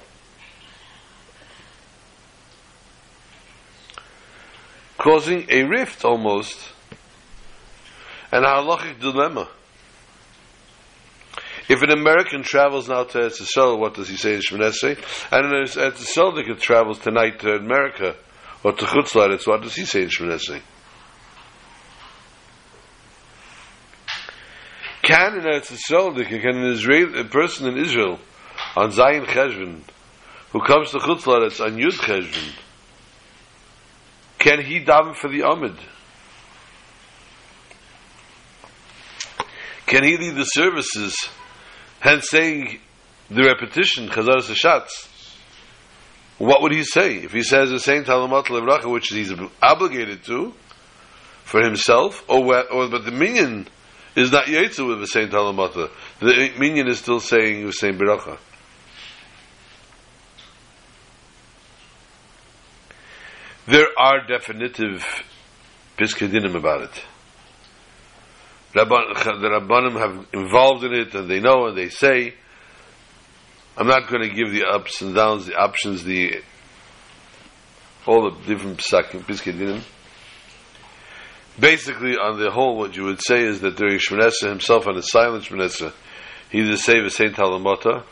Causing 4.97 5.45
a 5.49 5.63
rift 5.63 6.03
almost, 6.03 6.57
and 8.31 8.43
a 8.43 8.47
halachic 8.47 8.99
dilemma. 8.99 9.47
If 11.67 11.81
an 11.81 11.91
American 11.91 12.43
travels 12.43 12.87
now 12.87 13.05
to 13.05 13.17
Eretz 13.17 13.79
what 13.79 13.95
does 13.95 14.07
he 14.07 14.17
say 14.17 14.35
in 14.35 14.41
Esrei? 14.41 14.97
And 15.31 15.45
an 15.45 15.65
Eretz 15.65 16.45
that 16.45 16.59
travels 16.59 16.99
tonight 16.99 17.39
to 17.39 17.55
America 17.55 18.15
or 18.63 18.73
to 18.73 18.85
Chutz 18.85 19.47
what 19.47 19.61
does 19.63 19.75
he 19.75 19.85
say 19.85 20.03
in 20.03 20.09
Shemoneh 20.09 20.61
Can 25.01 25.39
an 25.39 25.41
Eretz 25.41 26.39
can 26.39 26.55
an 26.55 26.71
Israel, 26.71 27.19
a 27.19 27.23
person 27.25 27.67
in 27.67 27.77
Israel 27.77 28.19
on 28.75 28.91
Zayin 28.91 29.25
Cheshvan 29.25 29.81
who 30.51 30.61
comes 30.61 30.91
to 30.91 30.99
Chutz 30.99 31.27
on 31.59 31.77
Yud 31.77 31.93
Cheshvan, 31.93 32.55
can 34.37 34.63
he 34.63 34.79
daven 34.81 35.15
for 35.15 35.29
the 35.29 35.41
Amid? 35.41 35.77
Can 39.87 40.03
he 40.03 40.17
lead 40.17 40.35
the 40.35 40.43
services 40.43 41.29
hence 42.05 42.29
saying 42.29 42.79
the 43.31 43.43
repetition, 43.43 44.07
Chazar 44.07 44.37
Sashatz, 44.37 45.09
what 46.37 46.61
would 46.61 46.71
he 46.71 46.83
say? 46.83 47.15
If 47.15 47.31
he 47.31 47.41
says 47.41 47.71
the 47.71 47.79
same 47.79 48.03
Talamat 48.03 48.45
Levracha, 48.45 48.91
which 48.91 49.07
he's 49.07 49.33
obligated 49.61 50.23
to, 50.25 50.53
for 51.43 51.63
himself, 51.63 52.23
or, 52.29 52.45
or 52.69 52.89
but 52.89 53.05
the 53.05 53.11
minyan 53.11 53.67
is 54.15 54.31
not 54.31 54.45
Yetzu 54.45 54.87
with 54.87 54.99
the 54.99 55.07
same 55.07 55.29
Talamat. 55.29 55.89
The 56.19 56.53
minyan 56.59 56.87
is 56.87 56.99
still 56.99 57.19
saying 57.19 57.65
the 57.65 57.73
same 57.73 57.97
Beracha. 57.97 58.37
There 63.65 63.87
are 63.97 64.27
definitive 64.27 65.03
Piskadinim 65.97 66.55
about 66.55 66.83
it. 66.83 67.03
Rabban, 68.75 69.13
the 69.23 69.47
Rabbanim 69.47 69.97
have 69.97 70.27
involved 70.33 70.83
in 70.83 70.93
it 70.93 71.15
and 71.15 71.29
they 71.29 71.39
know 71.39 71.67
and 71.67 71.77
they 71.77 71.87
say, 71.87 72.33
I'm 73.77 73.87
not 73.87 74.09
going 74.09 74.21
to 74.21 74.35
give 74.35 74.51
the 74.51 74.65
ups 74.65 75.01
and 75.01 75.15
downs, 75.15 75.45
the 75.45 75.55
options, 75.55 76.03
the 76.03 76.41
all 78.05 78.29
the 78.29 78.37
different 78.45 78.79
psakim, 78.79 79.81
Basically, 81.57 82.17
on 82.17 82.37
the 82.37 82.51
whole, 82.51 82.77
what 82.77 82.95
you 82.95 83.05
would 83.05 83.21
say 83.23 83.43
is 83.43 83.61
that 83.61 83.77
during 83.77 83.97
Shmonesa 83.97 84.49
himself, 84.49 84.87
on 84.87 84.95
his 84.95 85.09
silent 85.09 85.45
Shmonesa, 85.45 85.93
he 86.51 86.61
did 86.61 86.77
say 86.77 87.01
the 87.01 87.09
Saint 87.09 87.33
Talamota, 87.33 88.03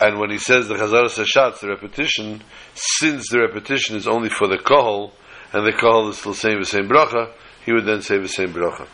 and 0.00 0.20
when 0.20 0.30
he 0.30 0.38
says 0.38 0.68
the 0.68 0.74
Chazar 0.74 1.06
Sashatz, 1.06 1.60
the 1.60 1.68
repetition, 1.68 2.42
since 2.74 3.28
the 3.30 3.40
repetition 3.40 3.96
is 3.96 4.06
only 4.06 4.28
for 4.28 4.46
the 4.46 4.58
Kohol, 4.58 5.12
and 5.52 5.66
the 5.66 5.72
Kohol 5.72 6.10
is 6.10 6.18
still 6.18 6.34
saying 6.34 6.60
the 6.60 6.66
same 6.66 6.88
bracha, 6.88 7.32
he 7.64 7.72
would 7.72 7.86
then 7.86 8.02
say 8.02 8.18
the 8.18 8.28
same 8.28 8.52
bracha 8.52 8.86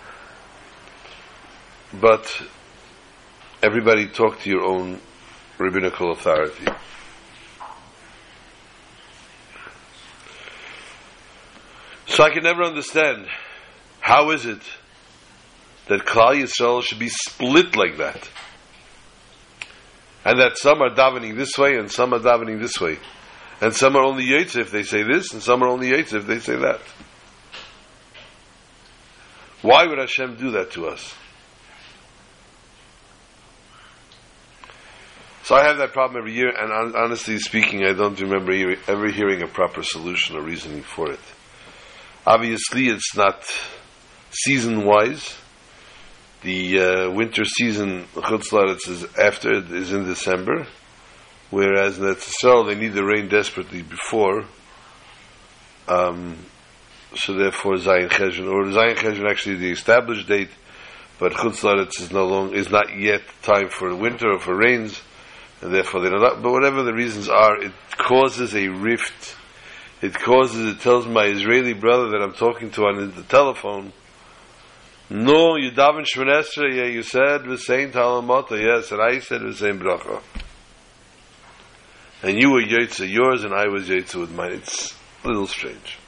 but 1.93 2.43
everybody 3.63 4.07
talk 4.09 4.41
to 4.41 4.51
your 4.51 4.65
own 4.65 5.01
rabbinical 5.59 6.13
authority. 6.13 6.67
So 12.07 12.25
I 12.25 12.31
can 12.31 12.43
never 12.43 12.63
understand 12.63 13.27
how 14.01 14.31
is 14.31 14.47
it 14.47 14.63
that 15.89 16.01
Klal 16.01 16.43
Yisrael 16.43 16.83
should 16.83 16.99
be 16.99 17.09
split 17.09 17.77
like 17.77 17.99
that, 17.99 18.29
and 20.25 20.41
that 20.41 20.59
some 20.59 20.83
are 20.83 20.91
davening 20.91 21.37
this 21.37 21.57
way 21.57 21.77
and 21.77 21.91
some 21.91 22.13
are 22.13 22.19
davening 22.19 22.61
this 22.61 22.81
way, 22.81 22.99
and 23.61 23.75
some 23.75 23.97
are 23.97 24.03
only 24.03 24.25
yates 24.25 24.57
if 24.57 24.71
they 24.71 24.83
say 24.83 25.03
this, 25.03 25.33
and 25.33 25.43
some 25.43 25.63
are 25.63 25.69
only 25.69 25.89
yates 25.89 26.13
if 26.13 26.27
they 26.27 26.39
say 26.39 26.57
that. 26.57 26.81
Why 29.63 29.87
would 29.87 29.99
Hashem 29.99 30.37
do 30.37 30.51
that 30.53 30.73
to 30.73 30.87
us? 30.89 31.15
So 35.49 35.55
I 35.55 35.65
have 35.65 35.79
that 35.79 35.95
problem 35.95 36.19
every 36.19 36.35
year, 36.35 36.51
and 36.55 36.95
honestly 36.95 37.39
speaking, 37.39 37.83
I 37.83 37.95
don't 37.95 38.21
remember 38.21 38.53
ever 38.87 39.11
hearing 39.11 39.41
a 39.41 39.47
proper 39.47 39.83
solution 39.83 40.37
or 40.37 40.43
reasoning 40.43 40.83
for 40.83 41.11
it. 41.11 41.21
Obviously, 42.27 42.89
it's 42.89 43.17
not 43.17 43.43
season-wise. 44.31 45.39
The 46.43 46.79
uh, 46.79 47.11
winter 47.13 47.47
season, 47.47 48.05
Chutzlaretz 48.15 48.91
is 48.91 49.07
after 49.17 49.55
is 49.75 49.91
in 49.91 50.05
December, 50.05 50.67
whereas 51.49 51.97
in 51.97 52.05
Etzisrael 52.05 52.67
they 52.67 52.75
need 52.75 52.93
the 52.93 53.03
rain 53.03 53.29
desperately 53.29 53.81
before. 53.81 54.45
Um, 55.89 56.37
so 57.15 57.33
therefore 57.33 57.77
Zayin 57.77 58.11
Cheshvan, 58.11 58.53
or 58.53 58.65
Zayin 58.65 58.97
Cheshvan 58.97 59.31
actually 59.31 59.57
the 59.57 59.71
established 59.71 60.29
date, 60.29 60.51
but 61.19 61.33
Chutz 61.33 61.63
Laretz 61.63 62.03
is 62.03 62.13
no 62.13 62.27
long, 62.27 62.55
is 62.55 62.69
not 62.69 62.95
yet 62.95 63.23
time 63.41 63.71
for 63.71 63.97
winter 63.97 64.31
or 64.31 64.41
for 64.41 64.55
rains, 64.55 65.01
and 65.61 65.75
therefore 65.75 66.01
they're 66.01 66.11
not, 66.11 66.43
but 66.43 66.53
whatever 66.53 66.83
the 66.83 66.93
reasons 66.93 67.29
are, 67.29 67.61
it 67.63 67.73
causes 67.97 68.55
a 68.55 68.69
rift. 68.69 69.37
It 70.01 70.15
causes, 70.15 70.75
it 70.75 70.81
tells 70.81 71.07
my 71.07 71.25
Israeli 71.25 71.73
brother 71.73 72.11
that 72.11 72.23
I'm 72.23 72.35
talking 72.35 72.71
to 72.73 72.85
on 72.85 73.15
the 73.15 73.23
telephone, 73.23 73.93
no, 75.11 75.57
you 75.57 75.71
daven 75.71 76.05
Shmonesra, 76.05 76.77
yeah, 76.77 76.85
you 76.85 77.03
said 77.03 77.45
the 77.45 77.57
same 77.57 77.93
Talamata, 77.93 78.61
yes, 78.61 78.93
and 78.93 79.01
I 79.01 79.21
said 79.21 79.41
the 79.41 79.55
same 79.55 79.81
bracha. 79.81 80.23
And 82.23 82.37
you 82.37 82.51
were 82.51 82.61
Yotze 82.61 83.09
yours, 83.09 83.45
and 83.45 83.55
I 83.55 83.69
was 83.69 83.89
Yotze 83.89 84.21
with 84.21 84.35
mine. 84.35 84.53
It's 84.53 84.95
a 85.25 85.29
little 85.29 85.47
strange. 85.47 85.99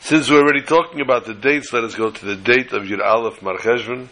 Since 0.00 0.28
we're 0.28 0.40
already 0.40 0.62
talking 0.62 1.00
about 1.00 1.26
the 1.26 1.34
dates, 1.34 1.72
let 1.72 1.84
us 1.84 1.94
go 1.94 2.10
to 2.10 2.26
the 2.26 2.36
date 2.36 2.72
of 2.72 2.82
Yud 2.82 3.00
Aleph 3.00 3.40
Mar 3.40 3.56
Cheshvan. 3.56 4.08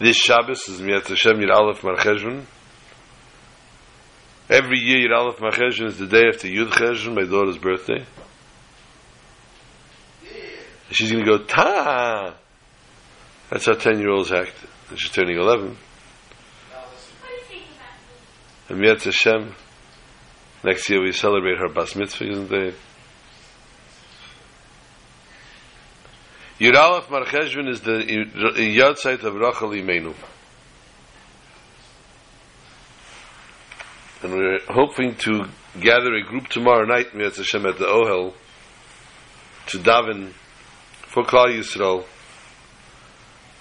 This 0.00 0.16
Shabbos 0.16 0.66
is 0.66 0.80
Miyat 0.80 1.06
Hashem 1.08 1.36
Yud 1.36 1.54
Aleph 1.54 1.84
Mar 1.84 1.94
Cheshvan. 1.96 2.46
Every 4.48 4.78
year 4.78 5.06
Yud 5.06 5.14
Aleph 5.14 5.42
Mar 5.42 5.50
Cheshvan 5.50 5.88
is 5.88 5.98
the 5.98 6.06
day 6.06 6.22
after 6.26 6.48
Yud 6.48 6.70
Cheshvan, 6.70 7.14
my 7.14 7.24
daughter's 7.24 7.58
birthday. 7.58 8.06
She's 10.90 11.12
going 11.12 11.22
to 11.22 11.30
go, 11.30 11.44
Ta! 11.44 12.34
That's 13.50 13.66
how 13.66 13.74
10 13.74 13.98
year 13.98 14.08
olds 14.08 14.32
act. 14.32 14.54
And 14.88 14.98
she's 14.98 15.12
turning 15.12 15.36
11. 15.36 15.76
And 18.70 18.80
Miyat 18.80 19.02
Hashem, 19.02 19.54
next 20.64 20.88
year 20.88 21.02
we 21.02 21.12
celebrate 21.12 21.58
her 21.58 21.68
Bas 21.68 21.94
Mitzvah, 21.94 22.24
isn't 22.24 22.52
it? 22.54 22.74
Yud 26.60 26.76
Aleph 26.76 27.04
is 27.68 27.80
the 27.80 27.90
yahrzeit 28.76 29.22
of 29.22 29.34
Rachel 29.34 29.70
Imenu. 29.70 30.14
And 34.22 34.32
we're 34.34 34.58
hoping 34.68 35.14
to 35.14 35.46
gather 35.80 36.14
a 36.14 36.22
group 36.22 36.48
tomorrow 36.48 36.84
night, 36.84 37.14
Miyat 37.14 37.38
Hashem, 37.38 37.64
at 37.64 37.78
the 37.78 37.86
Ohel, 37.86 38.34
to 39.68 39.78
daven 39.78 40.32
for 41.04 41.24
Klal 41.24 41.46
Yisrael, 41.46 42.04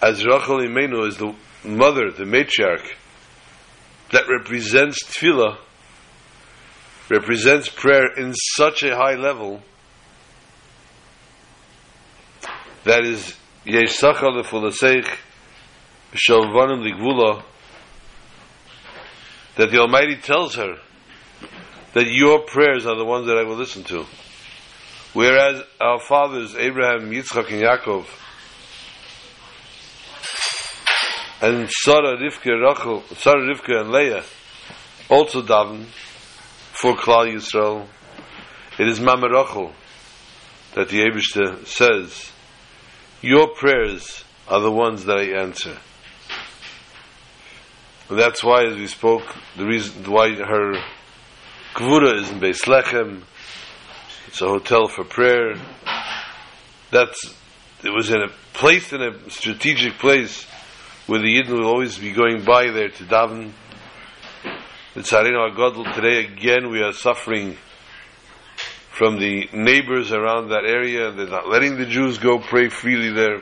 as 0.02 0.26
Rachel 0.26 0.58
Imenu 0.58 1.08
is 1.08 1.16
the 1.16 1.34
mother, 1.64 2.12
the 2.12 2.26
matriarch, 2.26 2.86
that 4.12 4.28
represents 4.28 5.06
tefillah, 5.06 5.56
represents 7.10 7.70
prayer 7.70 8.12
in 8.18 8.34
such 8.34 8.84
a 8.84 8.94
high 8.94 9.16
level 9.16 9.64
that 12.84 13.04
is 13.06 13.36
Yeshacha 13.66 14.44
lefulasech 14.44 15.08
b'shalvanim 16.14 16.84
ligvula 16.84 17.44
that 19.56 19.72
the 19.72 19.80
Almighty 19.80 20.16
tells 20.16 20.56
her 20.56 20.78
that 21.94 22.06
your 22.08 22.42
prayers 22.46 22.86
are 22.86 22.96
the 22.96 23.06
ones 23.06 23.28
that 23.28 23.38
I 23.38 23.44
will 23.44 23.58
listen 23.58 23.84
to. 23.86 24.06
Whereas 25.14 25.62
our 25.82 26.00
fathers, 26.00 26.56
Abraham, 26.56 27.10
Yitzchak, 27.10 27.52
and 27.52 27.64
Yaakov, 27.64 28.06
and 31.42 31.70
Sarah, 31.70 32.18
Rivka, 32.18 32.62
Rachel, 32.62 33.04
Sarah, 33.16 33.54
Rivka, 33.54 33.82
and 33.82 33.92
Leah, 33.92 34.24
also 35.10 35.42
daven 35.42 35.86
for 36.74 36.96
Klal 36.96 37.34
Yisrael. 37.34 37.88
It 38.78 38.88
is 38.88 39.00
Mama 39.00 39.28
Rachel 39.30 39.74
that 40.76 40.90
the 40.90 41.00
Abishta 41.00 41.66
says, 41.66 42.32
Your 43.22 43.50
prayers 43.50 44.24
are 44.48 44.62
the 44.62 44.72
ones 44.72 45.04
that 45.04 45.18
I 45.18 45.42
answer. 45.42 45.78
And 48.10 48.18
that's 48.18 48.42
why, 48.42 48.64
as 48.64 48.78
we 48.78 48.88
spoke, 48.88 49.36
the 49.58 49.66
reason 49.66 50.10
why 50.10 50.36
her 50.36 50.82
Kvura 51.76 52.22
is 52.22 52.30
in 52.30 52.40
Beis 52.40 52.64
Lechem, 52.66 53.24
it's 54.28 54.42
a 54.42 54.48
hotel 54.48 54.88
for 54.88 55.04
prayer. 55.04 55.56
That's 56.92 57.36
it 57.84 57.90
was 57.90 58.10
in 58.10 58.22
a 58.22 58.30
place 58.54 58.94
in 58.94 59.02
a 59.02 59.30
strategic 59.30 60.00
place 60.00 60.46
where 61.06 61.20
the 61.20 61.28
Yidden 61.28 61.60
will 61.60 61.68
always 61.68 61.98
be 61.98 62.14
going 62.14 62.46
by 62.46 62.72
there 62.72 62.90
to 62.90 63.04
daven. 63.04 63.52
The 64.94 65.02
Tzarino 65.02 65.52
Agadol 65.52 65.94
today 65.94 66.26
again 66.26 66.70
we 66.70 66.82
are 66.82 66.94
suffering 66.94 67.58
from 69.00 69.18
the 69.18 69.48
neighbors 69.54 70.12
around 70.12 70.50
that 70.50 70.66
area. 70.66 71.10
They're 71.10 71.26
not 71.26 71.48
letting 71.48 71.78
the 71.78 71.86
Jews 71.86 72.18
go 72.18 72.38
pray 72.38 72.68
freely 72.68 73.12
there. 73.12 73.40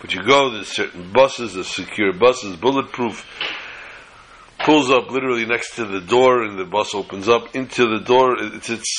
But 0.00 0.14
you 0.14 0.24
go, 0.24 0.48
there's 0.48 0.68
certain 0.68 1.12
buses, 1.12 1.52
there's 1.52 1.66
secure 1.66 2.14
buses, 2.14 2.56
bulletproof 2.56 3.26
pulls 4.60 4.90
up 4.90 5.10
literally 5.10 5.44
next 5.44 5.76
to 5.76 5.84
the 5.84 6.00
door 6.00 6.42
and 6.42 6.58
the 6.58 6.64
bus 6.64 6.94
opens 6.94 7.28
up 7.28 7.54
into 7.54 7.98
the 7.98 8.02
door. 8.02 8.36
It's, 8.38 8.70
it's 8.70 8.94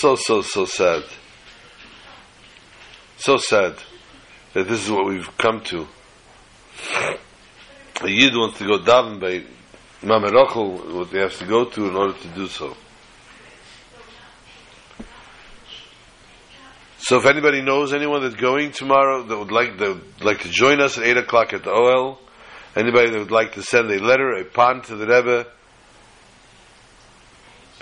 so, 0.00 0.16
so, 0.16 0.40
so 0.40 0.64
sad. 0.64 1.02
So 3.18 3.36
sad 3.36 3.74
that 4.54 4.66
this 4.68 4.82
is 4.82 4.90
what 4.90 5.04
we've 5.04 5.36
come 5.36 5.60
to. 5.64 5.86
A 8.02 8.08
Yid 8.08 8.34
wants 8.34 8.58
to 8.58 8.66
go 8.66 8.78
daven 8.78 9.20
by 9.20 9.42
Rachel, 10.02 10.78
what 10.96 11.08
he 11.08 11.18
has 11.18 11.38
to 11.38 11.46
go 11.46 11.64
to 11.64 11.88
in 11.88 11.94
order 11.94 12.14
to 12.14 12.28
do 12.28 12.48
so. 12.48 12.76
So 16.98 17.18
if 17.18 17.26
anybody 17.26 17.62
knows 17.62 17.92
anyone 17.92 18.22
that's 18.22 18.36
going 18.36 18.72
tomorrow 18.72 19.22
that 19.24 19.36
would 19.36 19.52
like 19.52 19.78
that 19.78 19.88
would 19.88 20.24
like 20.24 20.42
to 20.42 20.48
join 20.48 20.80
us 20.80 20.98
at 20.98 21.04
eight 21.04 21.16
o'clock 21.16 21.52
at 21.52 21.64
the 21.64 21.70
Ohel, 21.70 22.18
Anybody 22.74 23.10
that 23.10 23.18
would 23.18 23.30
like 23.30 23.52
to 23.54 23.62
send 23.62 23.90
a 23.90 23.98
letter, 24.02 24.32
a 24.32 24.44
pan 24.44 24.80
to 24.82 24.96
the 24.96 25.06
Rebbe, 25.06 25.46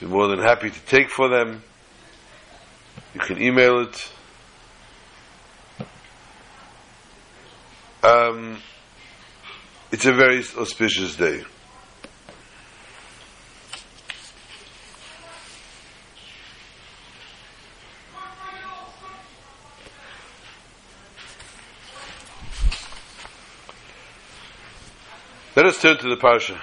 be 0.00 0.06
more 0.06 0.26
than 0.26 0.40
happy 0.40 0.68
to 0.68 0.80
take 0.86 1.10
for 1.10 1.28
them. 1.28 1.62
You 3.14 3.20
can 3.20 3.40
email 3.40 3.82
it. 3.82 4.12
Um, 8.02 8.60
it's 9.92 10.06
a 10.06 10.12
very 10.12 10.38
auspicious 10.56 11.16
day. 11.16 11.42
Let 25.56 25.66
us 25.66 25.82
turn 25.82 25.98
to 25.98 26.08
the 26.08 26.16
parsha. 26.16 26.58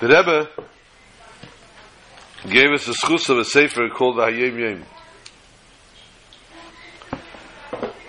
The 0.00 0.08
Rebbe 0.08 0.48
gave 2.48 2.70
us 2.70 2.86
a 2.88 2.92
schus 2.92 3.28
of 3.28 3.38
a 3.38 3.44
sefer 3.44 3.88
called 3.88 4.18
the 4.18 4.22
Hayom 4.22 4.58
Yom. 4.58 4.93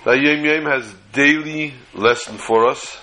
The 0.06 0.12
Hayom 0.12 0.46
Yom 0.46 0.66
has 0.66 0.94
daily 1.14 1.74
lesson 1.96 2.38
for 2.38 2.68
us. 2.68 3.02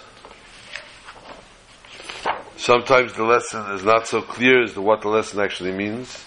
Sometimes 2.56 3.12
the 3.14 3.24
lesson 3.24 3.72
is 3.72 3.82
not 3.82 4.06
so 4.06 4.22
clear 4.22 4.62
as 4.62 4.74
to 4.74 4.82
what 4.82 5.02
the 5.02 5.08
lesson 5.08 5.40
actually 5.40 5.72
means. 5.72 6.24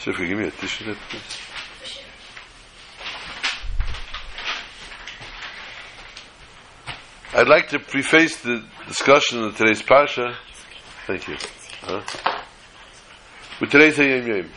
So 0.00 0.10
if 0.10 0.18
you 0.18 0.28
give 0.28 0.38
me 0.40 0.48
a 0.48 0.50
tissue 0.50 0.84
there, 0.84 0.96
please. 1.08 1.38
I'd 7.32 7.48
like 7.48 7.68
to 7.70 7.78
preface 7.78 8.42
the 8.42 8.62
discussion 8.86 9.42
of 9.42 9.56
today's 9.56 9.82
Parsha. 9.82 10.34
Thank 11.06 11.28
you. 11.28 11.36
Huh? 11.80 12.02
With 13.58 13.70
today's 13.70 13.96
Hayom 13.96 14.26
Yom. 14.26 14.50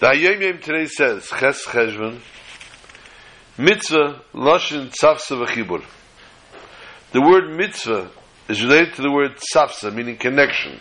The 0.00 0.06
Hayom 0.06 0.40
Yom 0.40 0.58
today 0.60 0.86
says, 0.86 1.26
Ches 1.26 1.66
Cheshvan, 1.66 2.20
Mitzvah, 3.58 4.22
Lashon, 4.32 4.92
Tzavsa, 4.94 5.44
V'chibur. 5.44 5.84
The 7.10 7.20
word 7.20 7.56
mitzvah 7.56 8.08
is 8.48 8.62
related 8.62 8.94
to 8.94 9.02
the 9.02 9.10
word 9.10 9.38
safsa, 9.52 9.92
meaning 9.92 10.16
connection. 10.16 10.78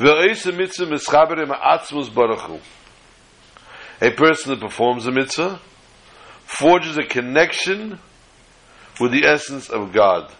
mitzvah 0.00 0.86
mischaber 0.86 1.38
im 1.40 1.50
atzmus 1.50 2.08
baruchu. 2.08 2.60
A 4.00 4.10
person 4.10 4.50
that 4.50 4.60
performs 4.60 5.06
a 5.06 5.12
mitzvah 5.12 5.60
forges 6.44 6.96
a 6.96 7.04
connection 7.04 8.00
with 9.00 9.12
the 9.12 9.24
essence 9.26 9.68
of 9.68 9.92
God. 9.92 10.32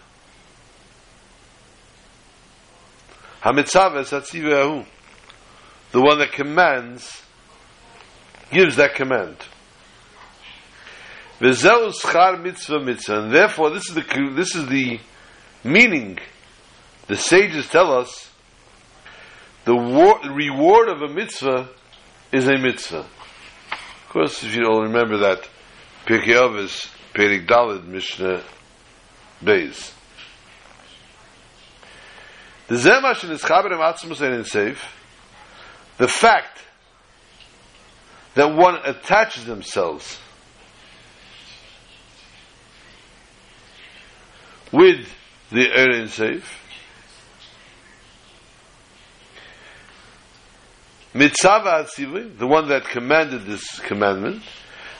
Hamitzaves 3.41 4.09
hatzivahu. 4.09 4.85
The 5.91 6.01
one 6.01 6.19
that 6.19 6.31
commands 6.31 7.23
gives 8.51 8.75
that 8.77 8.95
command. 8.95 9.37
V'zeu 11.39 11.93
schar 11.93 12.41
mitzvah 12.41 12.79
mitzvah. 12.79 13.23
And 13.23 13.33
therefore, 13.33 13.71
this 13.71 13.89
is 13.89 13.95
the, 13.95 14.31
this 14.35 14.55
is 14.55 14.67
the 14.67 14.99
meaning. 15.63 16.19
The 17.07 17.17
sages 17.17 17.67
tell 17.67 17.91
us 17.91 18.31
the 19.65 19.75
war, 19.75 20.19
reward 20.29 20.89
of 20.89 21.01
a 21.01 21.07
mitzvah 21.07 21.69
is 22.31 22.47
a 22.47 22.57
mitzvah. 22.57 22.99
Of 22.99 24.09
course, 24.09 24.43
if 24.43 24.55
you 24.55 24.65
all 24.65 24.83
remember 24.83 25.17
that, 25.17 25.47
Pirkei 26.05 26.35
Avos, 26.35 26.89
Perik 27.13 27.47
Dalid, 27.47 27.85
Mishnah 27.85 28.43
Beis. 29.43 29.91
The 32.67 32.75
zemash 32.75 33.23
in 33.23 33.31
Ischaber 33.31 33.71
Atzmus 33.71 34.21
and 34.21 34.45
Seif, 34.45 34.77
the 35.97 36.07
fact 36.07 36.59
that 38.35 38.55
one 38.55 38.75
attaches 38.83 39.45
themselves 39.45 40.19
with 44.71 45.07
the 45.51 45.71
Erin 45.73 46.07
Seif, 46.07 46.43
Mitzvah 51.13 51.85
Atzivli, 51.85 52.37
the 52.37 52.45
one 52.45 52.67
that 52.67 52.83
commanded 52.83 53.45
this 53.45 53.79
commandment, 53.79 54.43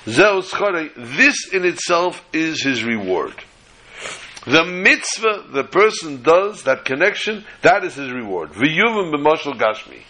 Zeus 0.08 0.54
this 0.96 1.52
in 1.52 1.66
itself 1.66 2.24
is 2.32 2.64
his 2.64 2.86
reward. 2.86 3.34
The 4.46 4.64
mitzvah 4.64 5.48
the 5.52 5.64
person 5.64 6.22
does, 6.22 6.64
that 6.64 6.86
connection, 6.86 7.44
that 7.64 7.84
is 7.84 7.96
his 7.96 8.12
reward. 8.12 8.52
V'yuvim 8.52 9.12
b'mashal 9.14 9.60
gashmi. 9.60 10.04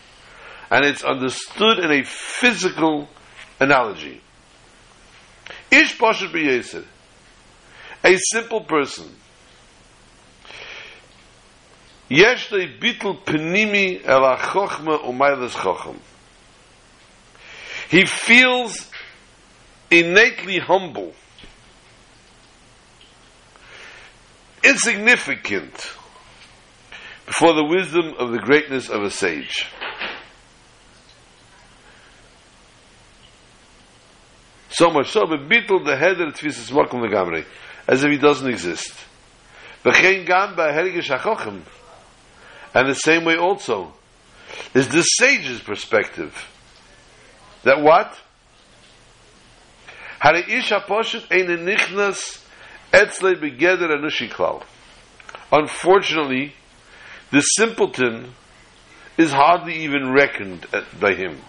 And 0.71 0.86
it's 0.86 1.04
understood 1.04 1.80
in 1.80 1.91
a 1.91 2.04
physical 2.04 3.08
analogy. 3.60 4.21
Ish 5.71 5.97
pashat 5.97 6.32
b'yesed. 6.32 6.86
A 8.04 8.17
simple 8.17 8.62
person. 8.62 9.15
Yesh 12.08 12.49
bitul 12.49 13.23
penimi 13.23 14.06
el 14.06 14.21
ha-chochma 14.21 15.04
u'maylas 15.04 15.51
chocham. 15.51 15.97
He 17.89 18.06
feels 18.06 18.89
innately 19.89 20.60
humble, 20.60 21.13
insignificant 24.63 25.73
before 27.25 27.54
the 27.54 27.63
wisdom 27.63 28.13
of 28.17 28.32
the 28.32 28.39
greatness 28.39 28.89
of 28.89 29.04
a 29.04 29.10
sage. 29.10 29.67
So 34.75 34.89
much 34.89 35.11
so, 35.11 35.25
but 35.25 35.47
bittul 35.47 35.85
the 35.85 35.95
head 35.95 36.19
of 36.19 36.33
tfisas 36.33 36.69
makom 36.69 36.99
legamrei, 36.99 37.45
as 37.88 38.03
if 38.03 38.11
he 38.11 38.17
doesn't 38.17 38.49
exist. 38.49 38.93
V'chein 39.85 40.25
gam 40.25 40.53
ba'herigish 40.53 41.17
hachochim, 41.17 41.61
and 42.73 42.89
the 42.89 42.93
same 42.93 43.23
way 43.23 43.38
also 43.38 43.93
is 44.73 44.89
the 44.89 45.01
sage's 45.01 45.61
perspective. 45.61 46.35
That 47.63 47.81
what? 47.81 48.19
Hare 50.19 50.39
ish 50.39 50.71
haposhet 50.71 51.31
ein 51.31 51.47
nichnas 51.65 52.43
etzle 52.91 53.35
begeder 53.35 53.89
anushi 53.97 54.29
klal. 54.29 54.61
Unfortunately, 55.53 56.53
the 57.31 57.39
simpleton 57.39 58.33
is 59.17 59.31
hardly 59.31 59.85
even 59.85 60.11
reckoned 60.11 60.67
by 60.99 61.13
him. 61.13 61.39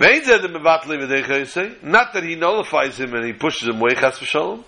Not 0.00 0.22
that 2.14 2.22
he 2.24 2.34
nullifies 2.34 2.98
him 2.98 3.12
and 3.12 3.26
he 3.26 3.34
pushes 3.34 3.68
him 3.68 3.80
away, 3.82 3.94
chas 3.96 4.18
v'shalom. 4.18 4.64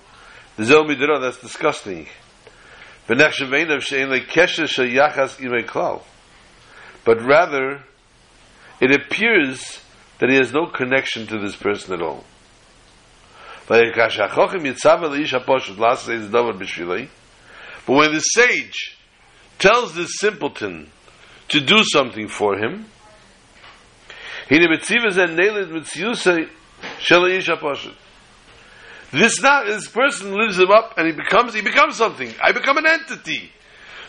The 0.57 0.67
zel 0.67 0.85
midra, 0.85 1.19
that's 1.23 1.41
disgusting. 1.41 2.07
But 3.07 3.19
rather, 7.23 7.83
it 8.79 8.91
appears 8.93 9.81
that 10.19 10.29
he 10.29 10.37
has 10.37 10.53
no 10.53 10.67
connection 10.67 11.27
to 11.29 11.39
this 11.39 11.57
person 11.57 11.95
at 11.95 12.03
all. 12.03 12.25
But 13.67 13.87
when 17.87 18.13
the 18.13 18.21
sage 18.21 18.99
tells 19.59 19.95
this 19.95 20.11
simpleton 20.19 20.91
to 21.49 21.61
do 21.61 21.83
something 21.85 22.29
for 22.29 22.59
him, 22.59 22.85
this 29.13 29.43
now, 29.43 29.65
this 29.65 29.89
person 29.89 30.35
lives 30.35 30.59
him 30.59 30.71
up 30.71 30.95
and 30.97 31.07
he 31.07 31.13
becomes 31.13 31.55
he 31.55 31.61
becomes 31.61 31.97
something. 31.97 32.33
I 32.43 32.53
become 32.53 32.79
an 32.79 32.87
entity. 32.87 33.51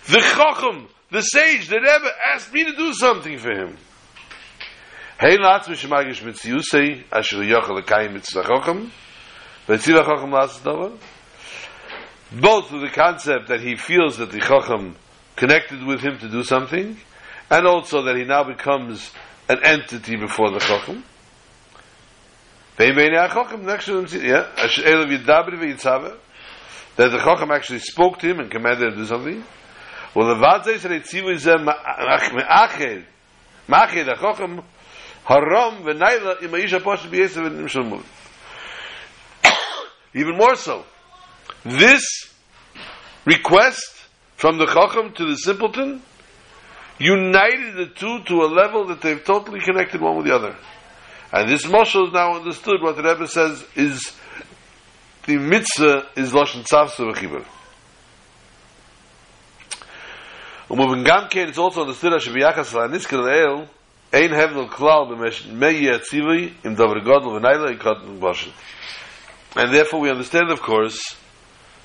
The 0.08 0.20
chacham, 0.20 0.88
the 1.12 1.22
sage, 1.22 1.68
the 1.68 1.76
Rebbe 1.76 2.10
asked 2.34 2.54
me 2.54 2.64
to 2.64 2.76
do 2.76 2.94
something 2.94 3.38
for 3.38 3.52
him. 3.52 3.78
Hey 5.20 5.38
latz 5.38 5.70
mish 5.70 5.86
magish 5.86 6.24
mit 6.24 6.36
yusei 6.36 7.04
asher 7.12 7.38
yochel 7.38 7.82
kayim 7.84 8.14
mit 8.14 8.24
tzachochem 8.24 8.90
vetzil 9.68 10.04
chochem 10.04 10.32
las 10.32 10.60
davar 10.60 10.98
both 12.32 12.72
with 12.72 12.82
the 12.82 12.90
concept 12.90 13.48
that 13.48 13.62
he 13.62 13.76
feels 13.76 14.18
that 14.18 14.32
the 14.32 14.40
chochem 14.40 14.96
connected 15.36 15.84
with 15.86 16.02
him 16.02 16.18
to 16.18 16.28
do 16.30 16.44
something 16.44 16.98
and 17.50 17.68
also 17.68 18.02
that 18.02 18.16
he 18.16 18.24
now 18.24 18.44
becomes 18.44 19.12
an 19.50 19.60
entity 19.64 20.16
before 20.16 20.52
the 20.52 20.60
chochem 20.60 21.04
Veimene 22.78 23.16
ha-chochem 23.16 23.62
next 23.64 23.86
to 23.86 24.00
him, 24.00 24.08
yeah, 24.26 24.50
asher 24.58 24.82
elav 24.82 25.16
yidabri 25.16 25.60
v'yitzave, 25.60 26.18
that 26.96 27.12
the 27.12 27.18
chochem 27.18 27.54
actually 27.54 27.80
spoke 27.80 28.18
to 28.20 28.28
him 28.28 28.40
and 28.40 28.50
commanded 28.50 28.88
him 28.88 28.92
to 28.92 28.98
do 28.98 29.06
something. 29.06 29.44
Well, 30.16 30.28
the 30.28 30.36
vadzei 30.44 30.80
said, 30.80 30.92
"Etzivu 30.92 31.36
zeh 31.36 31.64
ma'ached, 31.64 32.32
ma'ached 33.68 34.06
ha-chochem, 34.08 34.64
Haram 35.26 35.84
v'naila 35.84 36.38
imaisha 36.40 36.84
pasha 36.84 37.08
b'yesev 37.08 37.46
and 37.46 38.04
Even 40.16 40.38
more 40.38 40.56
so, 40.56 40.84
this 41.64 42.34
request 43.26 44.08
from 44.36 44.58
the 44.58 44.66
Chacham 44.66 45.14
to 45.14 45.26
the 45.26 45.36
simpleton 45.36 46.02
united 47.00 47.76
the 47.76 47.88
two 47.88 48.24
to 48.24 48.44
a 48.44 48.48
level 48.48 48.88
that 48.88 49.02
they've 49.02 49.24
totally 49.24 49.60
connected 49.60 50.02
one 50.02 50.18
with 50.18 50.26
the 50.26 50.36
other. 50.36 50.56
And 51.32 51.50
this 51.50 51.66
Moshe 51.66 52.08
is 52.08 52.14
now 52.14 52.36
understood 52.36 52.82
what 52.82 52.96
the 52.96 53.04
Rebbe 53.04 53.28
says 53.28 53.66
is 53.76 54.14
the 55.26 55.38
mitzvah 55.38 56.08
is 56.16 56.32
Lashon 56.32 56.64
Tzavsa 56.64 57.12
v'chibur. 57.12 57.46
Um, 60.70 61.08
it's 61.32 61.58
also 61.58 61.82
understood 61.82 62.14
that 62.14 62.22
Shabiyachas 62.22 62.74
la'niskir 62.74 63.20
le'el 63.20 63.68
ein 64.14 64.30
hevnel 64.30 64.70
klal 64.70 65.08
b'mesh 65.10 65.46
meyi 65.48 65.90
atzivi 65.92 66.54
im 66.64 66.76
davar 66.76 67.04
gadol 67.04 67.40
v'nayla 67.40 67.78
ikot 67.78 68.20
b'shet. 68.20 68.52
And 69.56 69.74
therefore 69.74 70.02
we 70.02 70.10
understand, 70.10 70.50
of 70.52 70.62
course, 70.62 71.16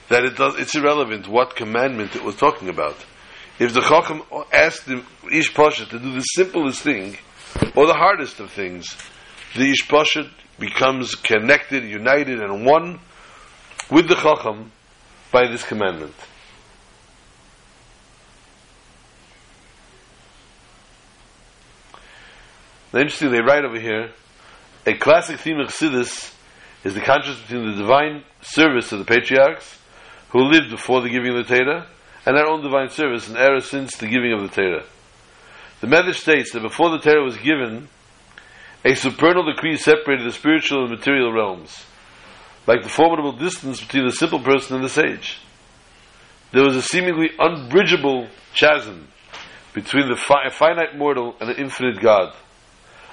that 0.08 0.24
it 0.24 0.36
does, 0.36 0.56
it's 0.58 0.74
irrelevant 0.74 1.28
what 1.28 1.54
commandment 1.54 2.16
it 2.16 2.24
was 2.24 2.36
talking 2.36 2.68
about. 2.68 2.96
If 3.58 3.74
the 3.74 3.80
Chacham 3.80 4.22
asked 4.52 4.86
the 4.86 5.02
Ish 5.32 5.52
to 5.52 5.98
do 5.98 6.12
the 6.12 6.20
simplest 6.20 6.82
thing, 6.82 7.16
or 7.74 7.86
the 7.86 7.94
hardest 7.94 8.38
of 8.38 8.52
things, 8.52 8.96
the 9.56 9.70
Ish 9.70 9.88
becomes 10.58 11.14
connected, 11.16 11.84
united, 11.84 12.40
and 12.40 12.64
one 12.64 13.00
with 13.90 14.08
the 14.08 14.14
Chacham 14.14 14.70
by 15.32 15.48
this 15.48 15.64
commandment. 15.64 16.14
Now, 22.92 23.00
interesting, 23.00 23.32
they 23.32 23.40
write 23.40 23.64
over 23.64 23.78
here, 23.78 24.12
a 24.86 24.94
classic 24.94 25.40
theme 25.40 25.58
of 25.58 25.68
Chassidus 25.68 26.32
is 26.84 26.94
the 26.94 27.00
contrast 27.00 27.42
between 27.42 27.72
the 27.72 27.76
divine 27.76 28.22
service 28.40 28.92
of 28.92 29.00
the 29.00 29.04
patriarchs 29.04 29.78
who 30.30 30.44
lived 30.44 30.70
before 30.70 31.02
the 31.02 31.10
giving 31.10 31.36
of 31.36 31.46
the 31.46 31.56
Torah 31.56 31.86
and 32.28 32.36
their 32.36 32.46
own 32.46 32.60
divine 32.60 32.90
service 32.90 33.26
in 33.26 33.38
era 33.38 33.58
since 33.58 33.96
the 33.96 34.06
giving 34.06 34.34
of 34.34 34.42
the 34.42 34.48
Torah. 34.48 34.84
The 35.80 35.86
Medrash 35.86 36.16
states 36.16 36.52
that 36.52 36.60
before 36.60 36.90
the 36.90 36.98
Torah 36.98 37.24
was 37.24 37.38
given, 37.38 37.88
a 38.84 38.94
supernal 38.96 39.50
decree 39.50 39.78
separated 39.78 40.26
the 40.26 40.32
spiritual 40.32 40.82
and 40.82 40.90
material 40.90 41.32
realms, 41.32 41.86
like 42.66 42.82
the 42.82 42.90
formidable 42.90 43.32
distance 43.32 43.80
between 43.80 44.04
the 44.04 44.12
simple 44.12 44.40
person 44.40 44.76
and 44.76 44.84
the 44.84 44.90
sage. 44.90 45.38
There 46.52 46.64
was 46.64 46.76
a 46.76 46.82
seemingly 46.82 47.30
unbridgeable 47.38 48.28
chasm 48.54 49.08
between 49.72 50.10
the 50.10 50.16
fi- 50.16 50.50
finite 50.50 50.98
mortal 50.98 51.34
and 51.40 51.48
the 51.48 51.58
infinite 51.58 51.98
God. 51.98 52.34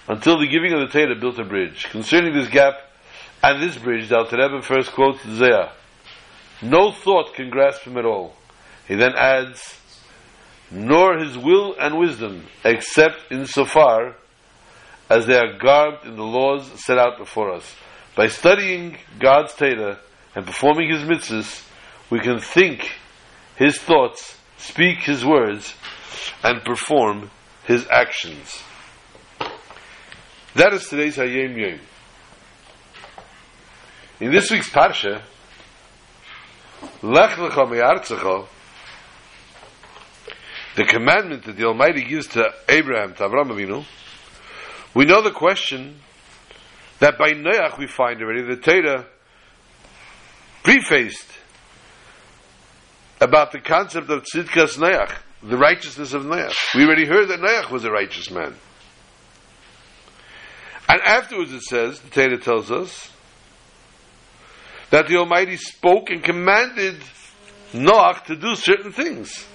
Until 0.09 0.39
the 0.39 0.47
giving 0.47 0.73
of 0.73 0.81
the 0.81 0.87
Torah 0.87 1.15
built 1.15 1.39
a 1.39 1.45
bridge. 1.45 1.85
Concerning 1.89 2.33
this 2.33 2.49
gap 2.49 2.73
and 3.41 3.63
this 3.63 3.77
bridge, 3.77 4.09
the 4.09 4.17
Alter 4.17 4.35
Rebbe 4.35 4.61
first 4.61 4.91
quotes 4.91 5.21
Zeh. 5.21 5.71
No 6.61 6.91
thought 6.91 7.33
can 7.33 7.49
grasp 7.49 7.83
him 7.83 7.97
at 7.97 8.03
all. 8.03 8.35
He 8.87 8.95
then 8.95 9.13
adds, 9.15 9.79
nor 10.71 11.17
his 11.17 11.37
will 11.37 11.75
and 11.79 11.97
wisdom, 11.97 12.45
except 12.63 13.31
insofar 13.31 14.15
as 15.09 15.25
they 15.25 15.37
are 15.37 15.57
garbed 15.57 16.05
in 16.05 16.15
the 16.15 16.23
laws 16.23 16.65
set 16.83 16.97
out 16.97 17.17
before 17.17 17.51
us. 17.53 17.75
By 18.15 18.27
studying 18.27 18.97
God's 19.19 19.53
Torah 19.53 19.99
and 20.35 20.45
performing 20.45 20.89
His 20.89 21.03
mitzvahs, 21.03 21.67
we 22.09 22.19
can 22.19 22.39
think 22.39 22.91
His 23.55 23.77
thoughts, 23.77 24.39
speak 24.57 24.99
His 24.99 25.25
words, 25.25 25.75
and 26.43 26.63
perform 26.63 27.29
His 27.65 27.85
actions. 27.89 28.61
That 30.55 30.73
is 30.73 30.87
today's 30.87 31.17
Hayom 31.17 31.57
Yom. 31.57 31.79
In 34.21 34.31
this 34.31 34.49
week's 34.49 34.69
Parsha, 34.69 35.21
Lech 37.01 37.31
Lecha 37.31 37.69
Me'artzecha, 37.69 38.47
the 40.75 40.83
commandment 40.83 41.43
that 41.45 41.55
the 41.55 41.65
Almighty 41.65 42.03
gives 42.03 42.27
to 42.27 42.53
Abraham, 42.67 43.13
to 43.15 43.23
Avinu, 43.23 43.85
we 44.93 45.05
know 45.05 45.21
the 45.21 45.31
question 45.31 45.99
that 46.99 47.17
by 47.17 47.31
Noach 47.31 47.77
we 47.77 47.87
find 47.87 48.21
already 48.21 48.43
the 48.43 48.57
Torah 48.57 49.05
prefaced 50.63 51.27
about 53.21 53.51
the 53.51 53.59
concept 53.59 54.09
of 54.09 54.23
Tzidkas 54.23 54.77
Noach, 54.77 55.13
the 55.41 55.57
righteousness 55.57 56.13
of 56.13 56.23
Noach. 56.23 56.53
We 56.75 56.85
already 56.85 57.05
heard 57.05 57.29
that 57.29 57.39
Noach 57.39 57.71
was 57.71 57.85
a 57.85 57.91
righteous 57.91 58.29
man. 58.29 58.55
And 60.87 61.01
afterwards 61.01 61.53
it 61.53 61.61
says, 61.61 61.99
the 61.99 62.09
Torah 62.09 62.37
tells 62.37 62.71
us, 62.71 63.11
that 64.91 65.07
the 65.07 65.17
Almighty 65.17 65.57
spoke 65.57 66.09
and 66.09 66.23
commanded 66.23 66.97
Noach 67.73 68.25
to 68.25 68.35
do 68.35 68.55
certain 68.55 68.91
things. 68.91 69.45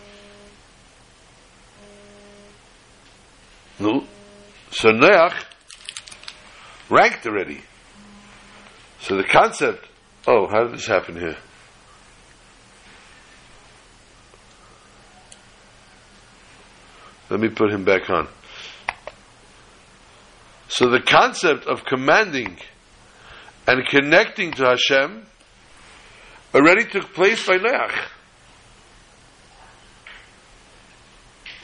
No. 3.81 4.05
So 4.71 4.91
Noach 4.91 5.35
ranked 6.91 7.27
already. 7.27 7.63
So 9.01 9.17
the 9.17 9.25
concept, 9.25 9.87
oh, 10.27 10.47
how 10.49 10.65
did 10.65 10.75
this 10.75 10.87
happen 10.87 11.19
here? 11.19 11.37
Let 17.31 17.41
me 17.41 17.49
put 17.49 17.73
him 17.73 17.85
back 17.85 18.11
on. 18.11 18.29
So 20.69 20.91
the 20.91 21.01
concept 21.01 21.67
of 21.67 21.85
commanding 21.85 22.59
and 23.67 23.87
connecting 23.87 24.53
to 24.53 24.65
Hashem 24.65 25.25
already 26.55 26.85
took 26.85 27.15
place 27.15 27.47
by 27.47 27.57
Noach. 27.57 28.09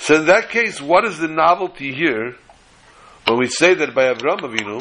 So 0.07 0.15
in 0.15 0.27
that 0.27 0.51
case, 0.51 0.81
what 0.81 1.05
is 1.05 1.19
the 1.19 1.27
novelty 1.27 1.93
here 1.93 2.37
when 3.27 3.41
we 3.41 3.49
say 3.49 3.75
that 3.75 3.93
by 3.93 4.05
Avram 4.05 4.39
Avinu? 4.39 4.81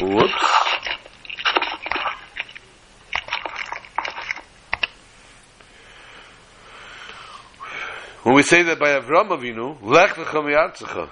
Whoops. 0.00 0.32
When 8.24 8.34
we 8.34 8.42
say 8.42 8.64
that 8.64 8.80
by 8.80 8.98
Avram 8.98 9.28
Avinu, 9.28 9.80
Lech 9.80 10.16
Lecha 10.16 11.08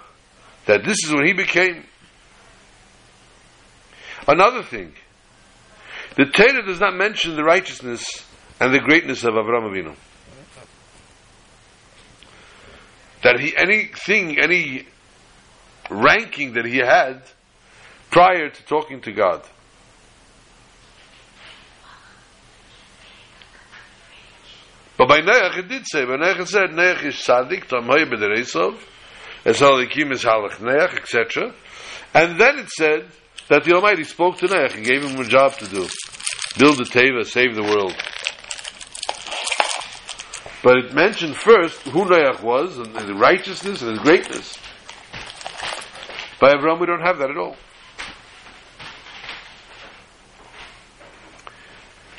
that 0.66 0.84
this 0.84 1.04
is 1.04 1.12
when 1.12 1.24
he 1.24 1.34
became. 1.34 1.84
Another 4.26 4.64
thing, 4.64 4.92
the 6.16 6.24
Torah 6.24 6.66
does 6.66 6.80
not 6.80 6.96
mention 6.96 7.36
the 7.36 7.44
righteousness 7.44 8.04
and 8.58 8.74
the 8.74 8.80
greatness 8.80 9.22
of 9.22 9.34
Avram 9.34 9.70
Avinu. 9.70 9.94
That 13.22 13.38
he 13.38 13.56
anything, 13.56 14.38
any 14.38 14.86
ranking 15.90 16.54
that 16.54 16.64
he 16.64 16.78
had 16.78 17.22
prior 18.10 18.48
to 18.48 18.64
talking 18.64 19.00
to 19.02 19.12
God. 19.12 19.42
But 24.96 25.08
by 25.08 25.20
Neach 25.20 25.56
it 25.56 25.68
did 25.68 25.86
say, 25.86 26.04
by 26.04 26.16
Neach 26.16 26.40
it 26.40 26.48
said, 26.48 26.70
Neach 26.70 27.04
is 27.04 27.18
Sadik, 27.18 27.68
Tamhoy 27.68 28.04
B'dereisov, 28.04 28.78
Esalikim 29.46 30.12
is 30.12 30.22
Halach 30.22 30.56
Neach, 30.56 30.94
etc. 30.94 31.54
And 32.12 32.38
then 32.38 32.58
it 32.58 32.68
said 32.68 33.06
that 33.48 33.64
the 33.64 33.72
Almighty 33.72 34.04
spoke 34.04 34.36
to 34.38 34.46
Neach 34.46 34.74
and 34.74 34.84
gave 34.84 35.02
him 35.02 35.18
a 35.18 35.24
job 35.24 35.54
to 35.54 35.66
do. 35.66 35.88
Build 36.58 36.76
the 36.76 36.84
Teva, 36.84 37.24
save 37.24 37.54
the 37.54 37.62
world. 37.62 37.94
But 40.62 40.76
it 40.76 40.94
mentioned 40.94 41.36
first 41.36 41.80
who 41.82 42.04
Neach 42.04 42.42
was, 42.42 42.78
and 42.78 42.94
his 42.96 43.10
righteousness 43.12 43.82
and 43.82 43.92
his 43.92 44.00
greatness. 44.00 44.58
By 46.40 46.52
Abraham 46.52 46.80
we 46.80 46.86
don't 46.86 47.02
have 47.02 47.18
that 47.18 47.30
at 47.30 47.36
all. 47.36 47.56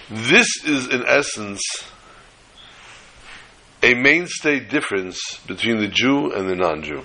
This 0.10 0.48
is 0.66 0.88
in 0.88 1.06
essence 1.08 1.62
a 3.84 3.94
mainstay 3.94 4.60
difference 4.60 5.40
between 5.48 5.80
the 5.80 5.88
Jew 5.88 6.32
and 6.34 6.50
the 6.50 6.56
non-Jew. 6.56 7.04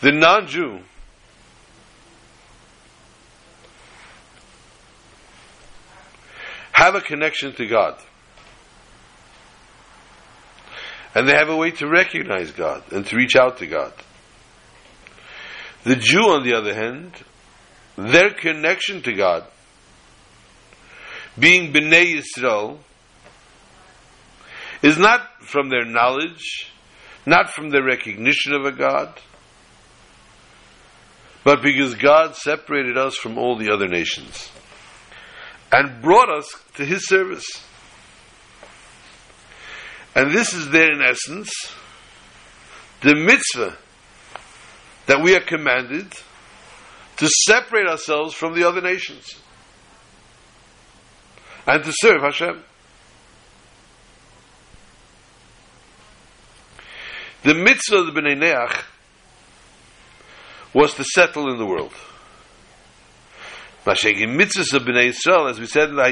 The 0.00 0.12
non-Jew 0.12 0.80
have 6.72 6.94
a 6.94 7.00
connection 7.00 7.54
to 7.54 7.66
God. 7.66 7.98
And 11.14 11.28
they 11.28 11.34
have 11.34 11.48
a 11.48 11.56
way 11.56 11.72
to 11.72 11.86
recognize 11.86 12.50
God 12.52 12.90
and 12.92 13.06
to 13.06 13.16
reach 13.16 13.36
out 13.36 13.58
to 13.58 13.66
God. 13.66 13.92
The 15.84 15.96
Jew, 15.96 16.30
on 16.30 16.44
the 16.44 16.54
other 16.54 16.74
hand, 16.74 17.12
their 17.96 18.30
connection 18.30 19.02
to 19.02 19.12
God, 19.12 19.44
being 21.38 21.72
Bnei 21.72 22.20
Yisrael, 22.20 22.78
is 24.82 24.98
not 24.98 25.20
from 25.42 25.68
their 25.68 25.84
knowledge, 25.84 26.70
not 27.26 27.50
from 27.50 27.70
their 27.70 27.84
recognition 27.84 28.54
of 28.54 28.64
a 28.64 28.72
God, 28.72 29.12
but 31.44 31.62
because 31.62 31.94
God 31.94 32.36
separated 32.36 32.96
us 32.96 33.16
from 33.16 33.36
all 33.36 33.56
the 33.56 33.70
other 33.70 33.88
nations 33.88 34.50
and 35.72 36.02
brought 36.02 36.30
us 36.30 36.54
to 36.76 36.84
His 36.84 37.06
service. 37.08 37.64
And 40.14 40.30
this 40.30 40.52
is 40.52 40.70
there 40.70 40.92
in 40.92 41.00
essence 41.00 41.50
the 43.00 43.14
mitzvah 43.14 43.76
that 45.06 45.22
we 45.22 45.34
are 45.34 45.40
commanded 45.40 46.12
to 47.16 47.28
separate 47.46 47.86
ourselves 47.86 48.34
from 48.34 48.54
the 48.54 48.66
other 48.66 48.80
nations 48.80 49.40
and 51.66 51.82
to 51.84 51.92
serve 51.94 52.22
Hashem. 52.22 52.62
The 57.42 57.54
mitzvah 57.54 57.96
of 57.96 58.06
the 58.06 58.20
Bnei 58.20 58.36
Neach 58.36 58.84
was 60.72 60.94
to 60.94 61.04
settle 61.04 61.50
in 61.50 61.58
the 61.58 61.66
world. 61.66 61.92
Mashegin 63.84 64.36
mitzvahs 64.36 64.72
of 64.74 64.82
Bnei 64.82 65.08
Israel, 65.08 65.48
as 65.48 65.58
we 65.58 65.66
said 65.66 65.88
in 65.88 65.96
the 65.96 66.02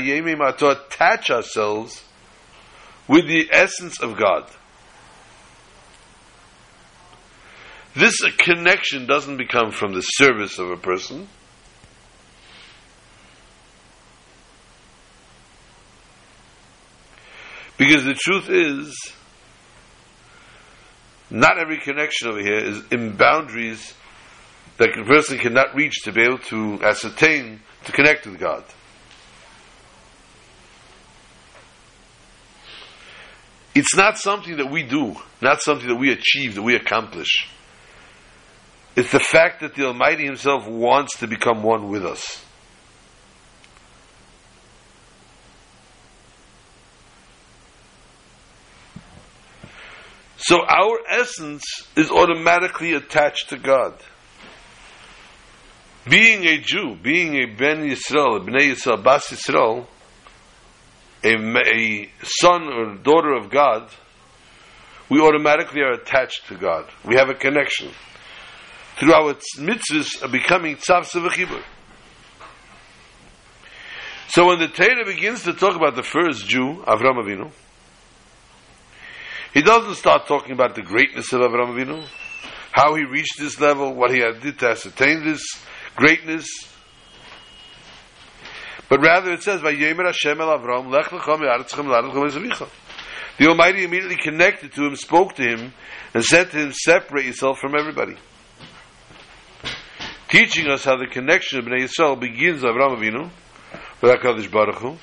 are 0.40 0.52
to 0.56 0.70
attach 0.70 1.30
ourselves 1.30 2.04
with 3.10 3.26
the 3.26 3.48
essence 3.50 4.00
of 4.00 4.16
God. 4.16 4.48
This 7.96 8.14
connection 8.38 9.06
doesn't 9.06 9.36
become 9.36 9.72
from 9.72 9.94
the 9.94 10.00
service 10.00 10.60
of 10.60 10.70
a 10.70 10.76
person. 10.76 11.26
Because 17.76 18.04
the 18.04 18.14
truth 18.14 18.48
is, 18.48 19.12
not 21.30 21.58
every 21.58 21.80
connection 21.80 22.28
over 22.28 22.38
here 22.38 22.58
is 22.58 22.80
in 22.92 23.16
boundaries 23.16 23.92
that 24.76 24.96
a 24.96 25.04
person 25.04 25.36
cannot 25.38 25.74
reach 25.74 26.02
to 26.04 26.12
be 26.12 26.22
able 26.22 26.38
to 26.38 26.80
ascertain 26.84 27.60
to 27.86 27.92
connect 27.92 28.24
with 28.24 28.38
God. 28.38 28.62
It's 33.74 33.94
not 33.96 34.18
something 34.18 34.56
that 34.56 34.70
we 34.70 34.82
do, 34.82 35.16
not 35.40 35.62
something 35.62 35.88
that 35.88 35.96
we 35.96 36.12
achieve, 36.12 36.56
that 36.56 36.62
we 36.62 36.74
accomplish. 36.74 37.48
It's 38.96 39.12
the 39.12 39.20
fact 39.20 39.60
that 39.60 39.74
the 39.74 39.86
Almighty 39.86 40.24
Himself 40.24 40.66
wants 40.66 41.18
to 41.18 41.28
become 41.28 41.62
one 41.62 41.88
with 41.88 42.04
us. 42.04 42.44
So 50.38 50.56
our 50.66 50.98
essence 51.08 51.62
is 51.96 52.10
automatically 52.10 52.94
attached 52.94 53.50
to 53.50 53.56
God. 53.58 53.94
Being 56.08 56.44
a 56.44 56.58
Jew, 56.58 56.96
being 57.00 57.36
a 57.36 57.44
Ben 57.44 57.86
Yisrael, 57.88 58.38
a 58.38 58.40
Bnei 58.40 58.72
Yisrael, 58.72 59.02
Bas 59.02 59.28
Yisrael, 59.28 59.86
a, 61.22 61.34
a 61.34 62.10
son 62.22 62.62
or 62.68 62.96
daughter 62.96 63.34
of 63.34 63.50
God, 63.50 63.90
we 65.10 65.20
automatically 65.20 65.80
are 65.82 65.92
attached 65.92 66.46
to 66.48 66.56
God. 66.56 66.86
We 67.04 67.16
have 67.16 67.28
a 67.28 67.34
connection. 67.34 67.90
Through 68.96 69.12
our 69.12 69.34
mitzvahs 69.58 70.22
of 70.22 70.32
becoming 70.32 70.76
tzavs 70.76 71.12
v'chibur. 71.12 71.62
So 74.28 74.46
when 74.46 74.60
the 74.60 74.68
Torah 74.68 75.04
begins 75.04 75.42
to 75.42 75.52
talk 75.54 75.74
about 75.74 75.96
the 75.96 76.04
first 76.04 76.46
Jew, 76.46 76.84
Avram 76.86 77.16
Avinu, 77.16 77.50
he 79.52 79.62
doesn't 79.62 79.96
start 79.96 80.28
talking 80.28 80.52
about 80.52 80.76
the 80.76 80.82
greatness 80.82 81.32
of 81.32 81.40
Avram 81.40 81.74
Avinu, 81.74 82.06
how 82.70 82.94
he 82.94 83.04
reached 83.04 83.40
this 83.40 83.60
level, 83.60 83.92
what 83.92 84.12
he 84.12 84.20
had 84.20 84.40
did 84.40 84.60
to 84.60 84.68
ascertain 84.68 85.24
this 85.24 85.42
greatness. 85.96 86.46
But 88.90 89.00
rather 89.02 89.32
it 89.32 89.44
says, 89.44 89.60
"Vayemer 89.60 90.04
Hashem 90.04 90.40
el 90.40 90.58
Avram, 90.58 90.90
lech 90.90 91.06
lecham 91.06 91.38
me'aretzchem 91.40 92.68
The 93.38 93.46
Almighty 93.46 93.84
immediately 93.84 94.16
connected 94.16 94.72
to 94.74 94.84
him, 94.84 94.96
spoke 94.96 95.36
to 95.36 95.42
him, 95.42 95.72
and 96.12 96.24
said 96.24 96.50
to 96.50 96.58
him, 96.58 96.72
"Separate 96.72 97.24
yourself 97.24 97.60
from 97.60 97.76
everybody." 97.78 98.16
Teaching 100.28 100.68
us 100.68 100.84
how 100.84 100.96
the 100.96 101.06
connection 101.06 101.60
of 101.60 101.66
Bnei 101.66 101.84
Yisrael 101.84 102.18
begins 102.18 102.62
Avram 102.62 102.98
Avinu, 102.98 103.30
with 104.00 104.12
Hakadosh 104.12 104.50
Baruch 104.50 104.80
Hu, 104.80 104.98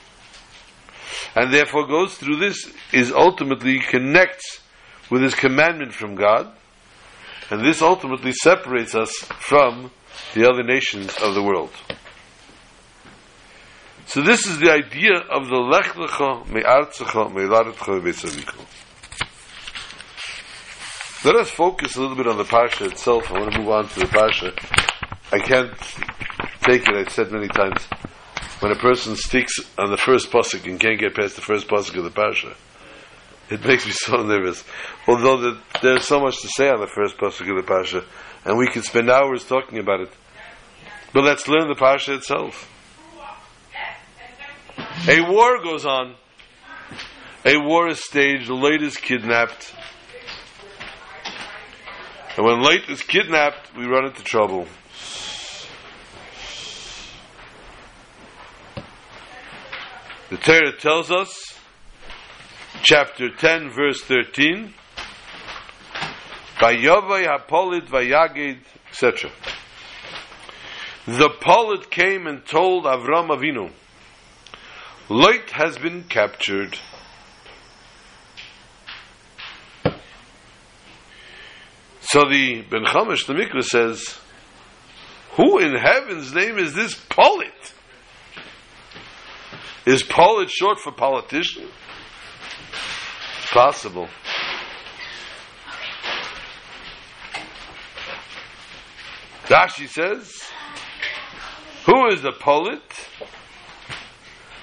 and 1.36 1.54
therefore 1.54 1.88
goes 1.88 2.16
through 2.18 2.36
this 2.36 2.70
is 2.92 3.14
ultimately 3.14 3.80
connects 3.80 4.62
with 5.10 5.22
his 5.22 5.34
commandment 5.34 5.94
from 5.94 6.16
God, 6.16 6.52
and 7.50 7.66
this 7.66 7.82
ultimately 7.82 8.34
separates 8.34 8.96
us 8.96 9.14
from 9.40 9.92
the 10.34 10.46
other 10.46 10.64
nations 10.64 11.16
of 11.20 11.36
the 11.36 11.42
world. 11.42 11.72
So 14.08 14.22
this 14.22 14.48
is 14.48 14.60
the 14.60 14.72
idea 14.72 15.18
of 15.18 15.48
the 15.48 15.58
Lech 15.58 15.94
Lecha 15.96 16.48
Me'artzecha 16.50 17.34
Me'laretcha 17.34 18.02
Ve'tzaviko. 18.02 18.66
Let 21.26 21.36
us 21.36 21.50
focus 21.50 21.96
a 21.96 22.02
little 22.02 22.16
bit 22.16 22.28
on 22.28 22.38
the 22.38 22.44
Parsha 22.44 22.90
itself. 22.92 23.30
I 23.32 23.40
want 23.40 23.54
to 23.54 23.60
move 23.60 23.70
on 23.70 23.88
to 23.90 24.00
the 24.00 24.06
Parsha. 24.06 24.54
I 25.32 25.40
can't 25.40 25.72
take 26.62 26.88
it, 26.88 26.96
I've 26.96 27.12
said 27.12 27.32
many 27.32 27.50
times 27.50 27.86
when 28.60 28.72
a 28.72 28.76
person 28.76 29.16
sticks 29.16 29.60
on 29.78 29.92
the 29.92 29.98
first 29.98 30.32
pasuk 30.32 30.66
and 30.66 30.80
can't 30.80 31.00
get 31.00 31.16
past 31.16 31.36
the 31.36 31.42
first 31.42 31.68
pasuk 31.68 31.98
of 31.98 32.04
the 32.04 32.10
parsha, 32.10 32.56
it 33.50 33.64
makes 33.66 33.86
me 33.86 33.92
so 33.92 34.18
nervous. 34.24 34.64
Although 35.08 35.38
the, 35.38 35.62
there's 35.82 36.06
so 36.06 36.20
much 36.20 36.42
to 36.42 36.48
say 36.48 36.70
on 36.70 36.80
the 36.80 36.88
first 36.88 37.18
pasuk 37.18 37.50
of 37.50 37.66
the 37.66 37.72
parsha, 37.72 38.04
and 38.46 38.58
we 38.58 38.68
could 38.68 38.84
spend 38.84 39.12
hours 39.12 39.46
talking 39.46 39.78
about 39.78 40.02
it. 40.02 40.12
But 41.14 41.24
let's 41.24 41.48
learn 41.48 41.68
the 41.68 41.76
parsha 41.76 42.16
itself. 42.16 42.72
A 45.06 45.22
war 45.22 45.62
goes 45.64 45.86
on. 45.86 46.16
A 47.46 47.58
war 47.58 47.88
is 47.88 48.04
staged. 48.04 48.48
The 48.48 48.54
Lot 48.54 48.82
is 48.82 48.98
kidnapped. 48.98 49.74
And 52.36 52.46
when 52.46 52.62
Lot 52.62 52.90
is 52.90 53.02
kidnapped, 53.02 53.76
we 53.76 53.86
run 53.86 54.06
into 54.06 54.24
trouble. 54.24 54.68
The 60.30 60.38
Torah 60.38 60.74
tells 60.78 61.10
us, 61.10 61.58
chapter 62.84 63.30
10, 63.30 63.70
verse 63.70 64.02
13, 64.02 64.74
Vayovay 66.58 67.26
hapolit 67.26 67.88
vayagid, 67.88 68.60
etc. 68.90 69.32
The 71.06 71.30
polit 71.40 71.90
came 71.90 72.28
and 72.28 72.46
told 72.46 72.84
Avram 72.84 73.30
Avinu, 73.30 73.72
Lot 75.10 75.50
has 75.52 75.78
been 75.78 76.04
captured. 76.04 76.78
So 82.02 82.26
the 82.30 82.62
Ben 82.70 82.84
Chamish, 82.84 83.26
the 83.26 83.34
Mikra 83.34 83.64
says, 83.64 84.18
Who 85.36 85.60
in 85.60 85.76
heaven's 85.76 86.34
name 86.34 86.58
is 86.58 86.74
this 86.74 86.96
polit? 87.10 87.54
Is 89.86 90.04
polit 90.04 90.50
short 90.50 90.80
for 90.80 90.92
politician? 90.92 91.68
Possible. 93.52 94.10
Rashi 99.46 99.88
says, 99.88 100.34
Who 101.86 102.08
is 102.08 102.22
the 102.22 102.34
polit? 102.34 102.82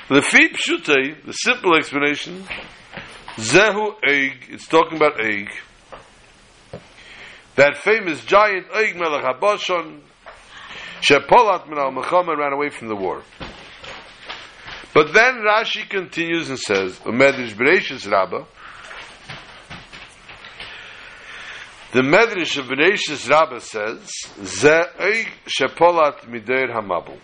The 0.06 0.20
feet 0.20 0.52
pshutei, 0.54 1.24
the 1.24 1.32
simple 1.32 1.76
explanation, 1.76 2.44
Zehu 3.36 3.98
Eig, 4.06 4.50
it's 4.50 4.68
talking 4.68 4.98
about 4.98 5.16
Eig. 5.16 5.48
That 7.56 7.78
famous 7.78 8.22
giant 8.24 8.68
Eig 8.68 8.96
Melech 8.96 9.24
HaBashon, 9.24 10.00
Shepolat 11.00 11.68
min 11.68 11.78
al 11.78 11.92
ran 12.36 12.52
away 12.52 12.68
from 12.68 12.88
the 12.88 12.96
war. 12.96 13.22
But 14.92 15.14
then 15.14 15.36
Rashi 15.36 15.88
continues 15.88 16.50
and 16.50 16.58
says, 16.58 16.98
"The 16.98 17.10
Medrash 17.10 17.54
Bereshis 17.54 18.10
Rabbah, 18.10 18.44
the 21.92 22.02
Medrash 22.02 22.58
of 22.58 22.66
Bereshis 22.66 23.30
Rabbah 23.30 23.60
says, 23.60 24.06
Ze 24.44 24.82
Eig 24.98 25.28
Shepolat 25.46 26.28
Mider 26.28 26.68
Hamabel. 26.68 27.18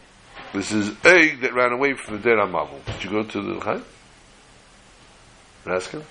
This 0.52 0.72
is 0.72 0.88
egg 1.04 1.42
that 1.42 1.54
ran 1.54 1.72
away 1.72 1.94
from 1.94 2.16
the 2.16 2.22
Der 2.22 2.36
Hamabel. 2.36 2.84
Did 2.84 3.04
you 3.04 3.10
go 3.10 3.22
to 3.22 3.42
the 3.42 3.60
Chaim? 3.60 3.84
Ask 5.64 5.90
him. 5.92 6.02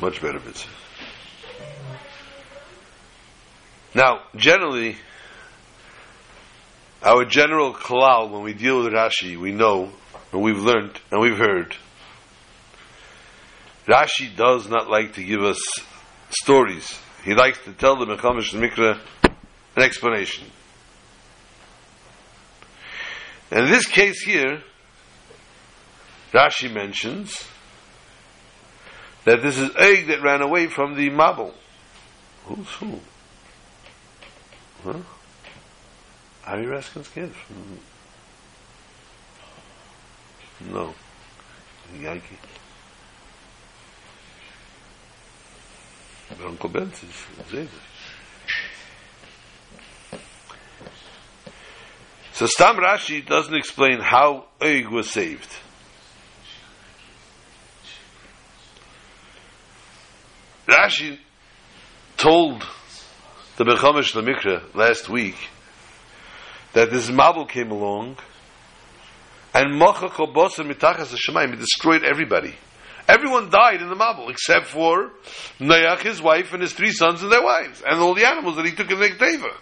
Much 0.00 0.20
better, 0.22 0.38
Mitzvah. 0.38 0.70
Now, 3.94 4.20
generally, 4.36 4.96
our 7.02 7.24
general 7.24 7.72
kalal, 7.72 8.30
when 8.30 8.42
we 8.42 8.52
deal 8.52 8.84
with 8.84 8.92
Rashi, 8.92 9.36
we 9.36 9.52
know, 9.52 9.90
and 10.32 10.42
we've 10.42 10.58
learned, 10.58 11.00
and 11.10 11.20
we've 11.20 11.38
heard, 11.38 11.74
Rashi 13.86 14.34
does 14.36 14.68
not 14.68 14.90
like 14.90 15.14
to 15.14 15.22
give 15.22 15.42
us 15.42 15.60
stories. 16.30 16.98
He 17.24 17.34
likes 17.34 17.58
to 17.64 17.72
tell 17.72 17.96
the 17.96 18.06
Mechamish 18.06 18.52
Mikra 18.54 18.98
an 19.76 19.82
explanation. 19.82 20.46
In 23.50 23.66
this 23.66 23.86
case 23.86 24.22
here, 24.22 24.62
Rashi 26.32 26.72
mentions 26.72 27.46
that 29.24 29.42
this 29.42 29.56
is 29.56 29.70
egg 29.76 30.08
that 30.08 30.22
ran 30.22 30.42
away 30.42 30.66
from 30.66 30.94
the 30.96 31.10
Mabul. 31.10 31.52
Who's 32.44 32.68
who? 32.74 33.00
Huh? 34.82 34.98
Harry 36.42 36.66
Raskin's 36.66 37.08
kid? 37.08 37.30
Hmm. 37.30 37.76
No. 40.72 40.94
Yankee. 42.00 42.38
So 52.32 52.46
Stam 52.46 52.76
Rashi 52.76 53.24
doesn't 53.24 53.54
explain 53.54 54.00
how 54.00 54.46
Eig 54.60 54.90
was 54.90 55.10
saved. 55.10 55.48
Rashi 60.66 61.18
told 62.16 62.66
the 63.56 63.64
Bechamish 63.64 64.12
Lamikra 64.14 64.74
last 64.74 65.08
week 65.08 65.36
that 66.72 66.90
this 66.90 67.08
Mabul 67.08 67.48
came 67.48 67.70
along 67.70 68.18
and 69.54 69.74
Mocha 69.78 70.08
Kobosa 70.08 70.70
Mitachas 70.70 71.14
Hashemayim, 71.14 71.50
he 71.52 71.56
destroyed 71.56 72.04
everybody. 72.04 72.54
Everyone 73.08 73.50
died 73.50 73.80
in 73.80 73.88
the 73.88 73.94
Mabul 73.94 74.30
except 74.30 74.66
for 74.66 75.12
Noach, 75.60 76.00
his 76.00 76.20
wife, 76.20 76.52
and 76.52 76.62
his 76.62 76.72
three 76.72 76.90
sons 76.90 77.22
and 77.22 77.30
their 77.30 77.42
wives, 77.42 77.82
and 77.86 78.00
all 78.00 78.14
the 78.14 78.26
animals 78.26 78.56
that 78.56 78.66
he 78.66 78.72
took 78.72 78.90
in 78.90 78.98
the 78.98 79.08
Teva. 79.10 79.54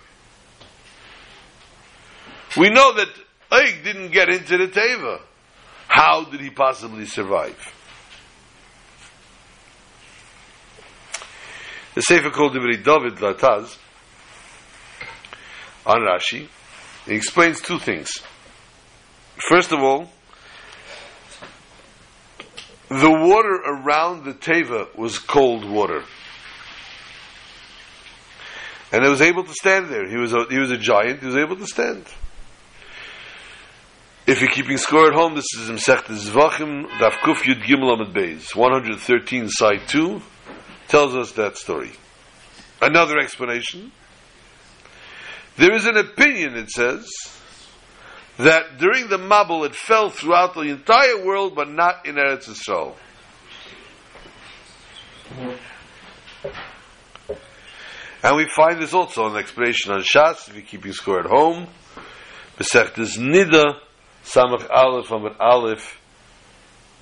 We 2.56 2.70
know 2.70 2.94
that 2.94 3.08
Eig 3.50 3.84
didn't 3.84 4.12
get 4.12 4.28
into 4.28 4.56
the 4.56 4.68
Teva. 4.68 5.20
How 5.88 6.24
did 6.24 6.40
he 6.40 6.50
possibly 6.50 7.04
survive? 7.06 7.56
The 11.94 12.00
Sefer 12.00 12.30
called 12.30 12.54
Divrei 12.54 12.82
David 12.82 13.18
Lataz 13.18 13.78
on 15.86 16.00
Rashi, 16.00 16.48
he 17.06 17.14
explains 17.14 17.60
two 17.60 17.78
things. 17.78 18.10
First 19.48 19.70
of 19.72 19.80
all, 19.80 20.10
the 22.88 23.10
water 23.10 23.54
around 23.54 24.24
the 24.24 24.34
Teva 24.34 24.94
was 24.96 25.18
cold 25.18 25.64
water. 25.64 26.02
And 28.92 29.04
it 29.04 29.08
was 29.08 29.22
able 29.22 29.44
to 29.44 29.52
stand 29.52 29.88
there. 29.88 30.08
He 30.08 30.16
was 30.16 30.32
a, 30.32 30.44
he 30.48 30.58
was 30.58 30.70
a 30.70 30.76
giant, 30.76 31.20
he 31.20 31.26
was 31.26 31.36
able 31.36 31.56
to 31.56 31.66
stand. 31.66 32.06
If 34.26 34.40
you're 34.40 34.50
keeping 34.50 34.78
score 34.78 35.08
at 35.08 35.14
home, 35.14 35.34
this 35.34 35.52
is 35.58 35.68
Msech 35.68 36.04
Zvachim, 36.04 36.86
Daf 36.98 37.12
Kuf 37.24 37.42
Yud 37.42 37.62
Gimel 37.62 37.92
Amid 37.92 38.14
Beis, 38.14 38.54
113, 38.54 39.48
side 39.48 39.86
2, 39.88 40.22
tells 40.88 41.14
us 41.14 41.32
that 41.32 41.58
story. 41.58 41.92
Another 42.80 43.18
explanation. 43.18 43.92
There 45.56 45.74
is 45.74 45.86
an 45.86 45.96
opinion, 45.96 46.56
it 46.56 46.70
says, 46.70 47.06
that 48.38 48.78
during 48.78 49.08
the 49.08 49.18
Mabul 49.18 49.66
it 49.66 49.74
fell 49.74 50.10
throughout 50.10 50.54
the 50.54 50.62
entire 50.62 51.24
world, 51.24 51.54
but 51.54 51.68
not 51.70 52.06
in 52.06 52.16
Eretz 52.16 52.48
Yisrael. 52.48 52.94
And 58.22 58.36
we 58.36 58.48
find 58.48 58.80
this 58.80 58.94
also 58.94 59.26
an 59.26 59.36
explanation 59.36 59.92
on 59.92 60.00
Shas, 60.00 60.48
if 60.48 60.54
you're 60.54 60.64
keeping 60.64 60.92
score 60.92 61.20
at 61.20 61.26
home. 61.26 61.66
Besechtes 62.56 63.18
Nida, 63.18 63.78
Samach 64.24 64.70
Aleph, 64.70 65.10
Amid 65.10 65.36
Aleph, 65.38 66.00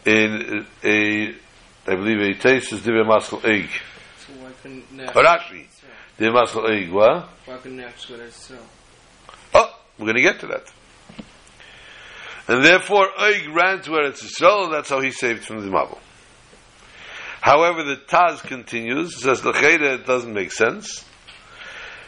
in 0.05 0.67
a, 0.83 1.29
I 1.87 1.95
believe 1.95 2.19
a 2.19 2.35
taste 2.35 2.73
is 2.73 2.81
Divya 2.81 3.07
Maskal 3.07 3.45
Egg. 3.45 3.69
So 4.19 4.33
why 4.43 4.51
couldn't? 4.63 4.89
Rashi, 4.99 5.67
Divya 6.19 6.43
Maskal 6.43 6.91
what? 6.91 7.29
Why 7.47 7.57
couldn't 7.59 7.79
go 7.79 8.17
to? 8.17 8.59
Oh, 9.55 9.79
we're 9.99 10.07
going 10.07 10.17
to 10.17 10.23
get 10.23 10.41
to 10.41 10.47
that. 10.49 10.73
And 12.53 12.63
therefore, 12.63 13.09
Oig 13.19 13.55
ran 13.55 13.81
to 13.81 13.93
Eretz 13.93 14.23
Yisrael, 14.23 14.65
and 14.65 14.75
that's 14.75 14.91
how 14.91 15.01
he 15.01 15.11
saved 15.11 15.43
from 15.43 15.61
the 15.61 15.71
Mabul. 15.71 15.99
However, 17.41 17.83
the 17.83 17.97
Taz 17.97 18.43
continues, 18.43 19.23
says, 19.23 19.43
L'cheira, 19.43 19.95
it 19.95 20.05
doesn't 20.05 20.35
make 20.35 20.53
sense. 20.53 21.03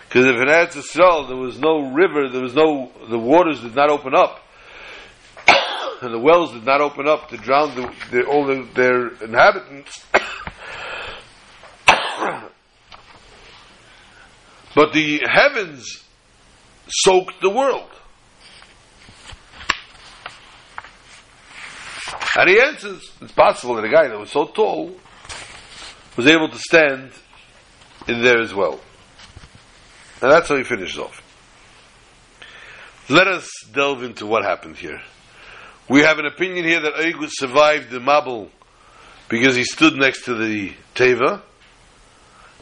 Because 0.06 0.26
if 0.26 0.36
in 0.36 0.46
Eretz 0.46 0.72
Yisrael 0.72 1.28
there 1.28 1.38
was 1.38 1.58
no 1.58 1.90
river, 1.92 2.28
there 2.28 2.42
was 2.42 2.54
no, 2.54 2.92
the 3.08 3.18
waters 3.18 3.62
did 3.62 3.74
not 3.74 3.88
open 3.88 4.14
up, 4.14 4.42
and 6.02 6.12
the 6.12 6.18
wells 6.18 6.52
did 6.52 6.66
not 6.66 6.82
open 6.82 7.08
up 7.08 7.30
to 7.30 7.38
drown 7.38 7.74
the, 7.74 7.90
the, 8.10 8.26
all 8.26 8.44
the, 8.44 8.68
their 8.74 9.14
inhabitants, 9.24 10.04
but 14.74 14.92
the 14.92 15.22
heavens 15.26 16.04
soaked 16.86 17.40
the 17.40 17.48
world. 17.48 17.93
And 22.36 22.50
he 22.50 22.60
answers, 22.60 23.12
it's 23.20 23.32
possible 23.32 23.76
that 23.76 23.84
a 23.84 23.88
guy 23.88 24.08
that 24.08 24.18
was 24.18 24.30
so 24.30 24.46
tall 24.46 24.94
was 26.16 26.26
able 26.26 26.48
to 26.48 26.58
stand 26.58 27.12
in 28.08 28.22
there 28.22 28.40
as 28.40 28.52
well. 28.52 28.80
And 30.20 30.30
that's 30.30 30.48
how 30.48 30.56
he 30.56 30.64
finishes 30.64 30.98
off. 30.98 31.22
Let 33.08 33.28
us 33.28 33.48
delve 33.72 34.02
into 34.02 34.26
what 34.26 34.44
happened 34.44 34.76
here. 34.76 35.00
We 35.88 36.00
have 36.00 36.18
an 36.18 36.26
opinion 36.26 36.64
here 36.64 36.80
that 36.80 36.94
Eigut 36.94 37.28
survived 37.30 37.90
the 37.90 37.98
Mabul 37.98 38.48
because 39.28 39.54
he 39.54 39.64
stood 39.64 39.94
next 39.94 40.24
to 40.24 40.34
the 40.34 40.72
Teva. 40.94 41.42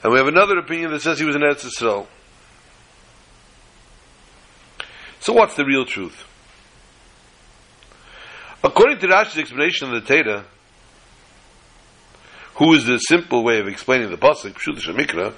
And 0.02 0.12
we 0.12 0.18
have 0.18 0.26
another 0.26 0.58
opinion 0.58 0.90
that 0.90 1.00
says 1.02 1.18
he 1.18 1.24
was 1.24 1.36
an 1.36 1.42
Eretz 1.42 1.64
Yisrael. 1.64 2.06
So 5.20 5.32
what's 5.32 5.54
the 5.54 5.64
real 5.64 5.86
truth? 5.86 6.26
According 8.64 8.98
to 9.00 9.08
Rashi's 9.08 9.38
explanation 9.38 9.92
of 9.92 10.06
the 10.06 10.14
Teda, 10.14 10.44
who 12.54 12.74
is 12.74 12.86
the 12.86 12.98
simple 12.98 13.42
way 13.42 13.58
of 13.58 13.66
explaining 13.66 14.10
the 14.10 14.16
pasuk, 14.16 14.52
Pshut 14.52 14.78
Shemikra, 14.78 15.34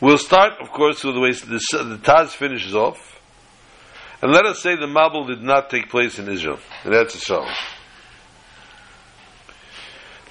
we'll 0.00 0.18
start, 0.18 0.60
of 0.60 0.70
course, 0.70 1.02
with 1.02 1.14
the 1.14 1.20
way 1.20 1.32
the, 1.32 1.84
the 1.84 1.98
Taz 2.02 2.28
finishes 2.30 2.74
off, 2.74 3.18
and 4.20 4.30
let 4.30 4.44
us 4.44 4.60
say 4.60 4.76
the 4.76 4.86
Mabul 4.86 5.26
did 5.26 5.42
not 5.42 5.70
take 5.70 5.88
place 5.88 6.18
in 6.18 6.28
Israel, 6.28 6.58
and 6.84 6.92
that's 6.92 7.14
Israel. 7.14 7.48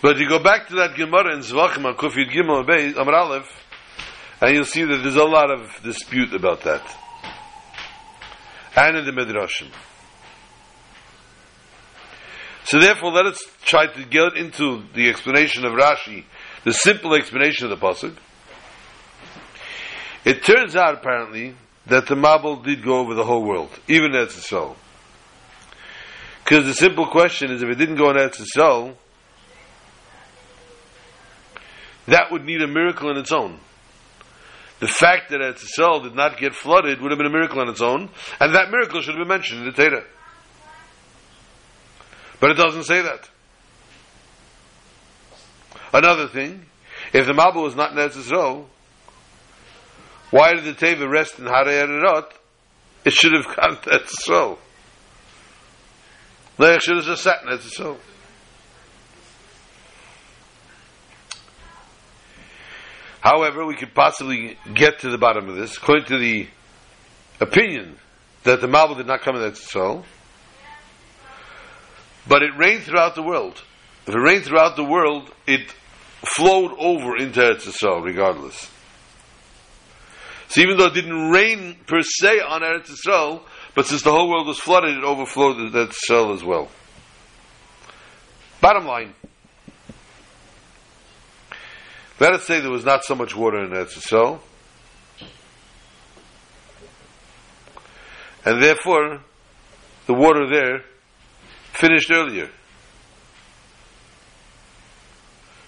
But 0.03 0.19
you 0.19 0.29
go 0.29 0.41
back 0.41 0.67
to 0.67 0.75
that 0.75 0.95
Gemara 0.95 1.33
in 1.33 1.39
Zvachim 1.39 1.83
on 1.85 1.95
Kufid 1.95 2.31
Gimel 2.31 2.95
Amar 2.95 3.15
Aleph, 3.15 3.51
and 4.39 4.53
you'll 4.53 4.65
see 4.65 4.83
that 4.83 4.97
there's 4.97 5.15
a 5.15 5.23
lot 5.23 5.49
of 5.49 5.81
dispute 5.81 6.33
about 6.35 6.61
that 6.61 6.83
and 8.75 8.97
in 8.97 9.05
the 9.05 9.11
Midrashim. 9.11 9.67
So 12.65 12.79
therefore, 12.79 13.11
let 13.11 13.25
us 13.25 13.43
try 13.63 13.87
to 13.87 14.05
get 14.05 14.35
into 14.35 14.83
the 14.93 15.09
explanation 15.09 15.65
of 15.65 15.73
Rashi, 15.73 16.25
the 16.63 16.73
simple 16.73 17.15
explanation 17.15 17.71
of 17.71 17.79
the 17.79 17.83
pasuk. 17.83 18.15
It 20.23 20.43
turns 20.43 20.75
out, 20.75 20.93
apparently, 20.93 21.55
that 21.87 22.05
the 22.07 22.15
Mabul 22.15 22.63
did 22.63 22.83
go 22.83 22.99
over 22.99 23.15
the 23.15 23.23
whole 23.23 23.43
world, 23.43 23.71
even 23.87 24.11
Eretz 24.11 24.37
Yisrael. 24.37 24.75
Because 26.43 26.65
the 26.65 26.73
simple 26.73 27.07
question 27.07 27.51
is, 27.51 27.63
if 27.63 27.69
it 27.69 27.75
didn't 27.75 27.95
go 27.95 28.09
in 28.11 28.17
Eretz 28.17 28.39
Yisrael, 28.39 28.95
that 32.07 32.31
would 32.31 32.43
need 32.43 32.61
a 32.61 32.67
miracle 32.67 33.09
in 33.09 33.17
its 33.17 33.31
own. 33.31 33.59
The 34.79 34.87
fact 34.87 35.29
that 35.29 35.41
Eretz 35.41 35.65
Yisrael 35.65 36.03
did 36.03 36.15
not 36.15 36.37
get 36.37 36.55
flooded 36.55 37.01
would 37.01 37.11
have 37.11 37.17
been 37.17 37.27
a 37.27 37.31
miracle 37.31 37.59
on 37.59 37.69
its 37.69 37.81
own, 37.81 38.09
and 38.39 38.55
that 38.55 38.71
miracle 38.71 39.01
should 39.01 39.15
have 39.15 39.21
been 39.21 39.27
mentioned 39.27 39.61
in 39.61 39.65
the 39.65 39.71
Torah. 39.73 40.05
But 42.39 42.51
it 42.51 42.53
doesn't 42.53 42.83
say 42.83 43.01
that. 43.01 43.29
Another 45.91 46.27
thing, 46.27 46.65
if 47.11 47.25
the 47.25 47.33
Mabul 47.33 47.63
was 47.63 47.75
not 47.75 47.91
in 47.91 47.97
Eretz 47.97 48.65
why 50.31 50.53
did 50.53 50.63
the 50.63 50.73
Teva 50.73 51.09
rest 51.09 51.39
in 51.39 51.45
Harei 51.45 51.81
Ararat? 51.81 52.31
It 53.03 53.13
should 53.13 53.33
have 53.33 53.45
gone 53.45 53.81
to 53.81 53.89
Eretz 53.89 54.11
Yisrael. 54.15 54.57
Leich 56.57 56.81
should 56.81 56.97
have 56.97 57.05
just 57.05 57.23
sat 57.23 57.41
in. 57.43 57.97
However, 63.21 63.65
we 63.65 63.75
could 63.75 63.93
possibly 63.93 64.57
get 64.73 64.99
to 64.99 65.09
the 65.09 65.17
bottom 65.17 65.49
of 65.49 65.55
this, 65.55 65.77
according 65.77 66.05
to 66.05 66.17
the 66.17 66.47
opinion 67.41 67.97
that 68.43 68.61
the 68.61 68.67
Mabul 68.67 68.97
did 68.97 69.07
not 69.07 69.21
come 69.21 69.35
in 69.35 69.41
Eretz 69.41 70.03
but 72.27 72.43
it 72.43 72.55
rained 72.57 72.83
throughout 72.83 73.15
the 73.15 73.23
world. 73.23 73.61
If 74.07 74.15
it 74.15 74.19
rained 74.19 74.45
throughout 74.45 74.75
the 74.75 74.83
world, 74.83 75.31
it 75.47 75.73
flowed 76.23 76.71
over 76.77 77.17
into 77.17 77.39
Eretz 77.39 77.65
Yisrael, 77.65 78.03
regardless. 78.03 78.69
So 80.47 80.61
even 80.61 80.77
though 80.77 80.87
it 80.87 80.93
didn't 80.93 81.29
rain 81.31 81.77
per 81.85 82.01
se 82.01 82.39
on 82.39 82.61
Eretz 82.61 82.89
Yisrael, 82.89 83.41
but 83.75 83.85
since 83.85 84.01
the 84.03 84.11
whole 84.11 84.29
world 84.29 84.47
was 84.47 84.59
flooded, 84.59 84.97
it 84.97 85.03
overflowed 85.03 85.57
Eretz 85.57 85.95
Yisrael 86.09 86.33
as 86.33 86.43
well. 86.43 86.69
Bottom 88.61 88.85
line. 88.85 89.13
Let 92.19 92.33
us 92.33 92.45
say 92.45 92.59
there 92.59 92.69
was 92.69 92.83
not 92.83 93.05
so 93.05 93.15
much 93.15 93.33
water 93.33 93.63
in 93.63 93.69
Eretz 93.69 93.97
Yisrael, 93.97 94.41
and 98.43 98.61
therefore 98.61 99.21
the 100.05 100.13
water 100.13 100.49
there 100.49 100.83
finished 101.71 102.11
earlier. 102.11 102.49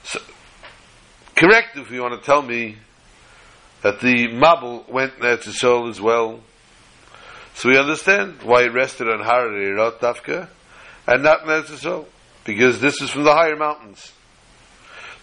So, 0.04 0.20
correct 1.36 1.78
if 1.78 1.90
you 1.90 2.02
want 2.02 2.20
to 2.20 2.26
tell 2.26 2.42
me 2.42 2.76
that 3.82 4.02
the 4.02 4.28
Mabul 4.28 4.90
went 4.90 5.14
in 5.16 5.22
Eretz 5.22 5.48
Yisrael 5.48 5.90
as 5.90 6.02
well. 6.02 6.42
So 7.54 7.70
we 7.70 7.78
understand 7.78 8.44
why 8.44 8.64
it 8.64 8.74
rested 8.74 9.08
on 9.08 9.20
Harari 9.20 9.74
Dafka 10.00 10.50
and 11.08 11.24
not 11.24 11.44
in 11.44 11.48
Eretz 11.48 11.68
Yisrael, 11.68 12.08
because 12.44 12.82
this 12.82 13.02
is 13.02 13.10
from 13.10 13.24
the 13.24 13.34
higher 13.34 13.56
mountains 13.56 14.12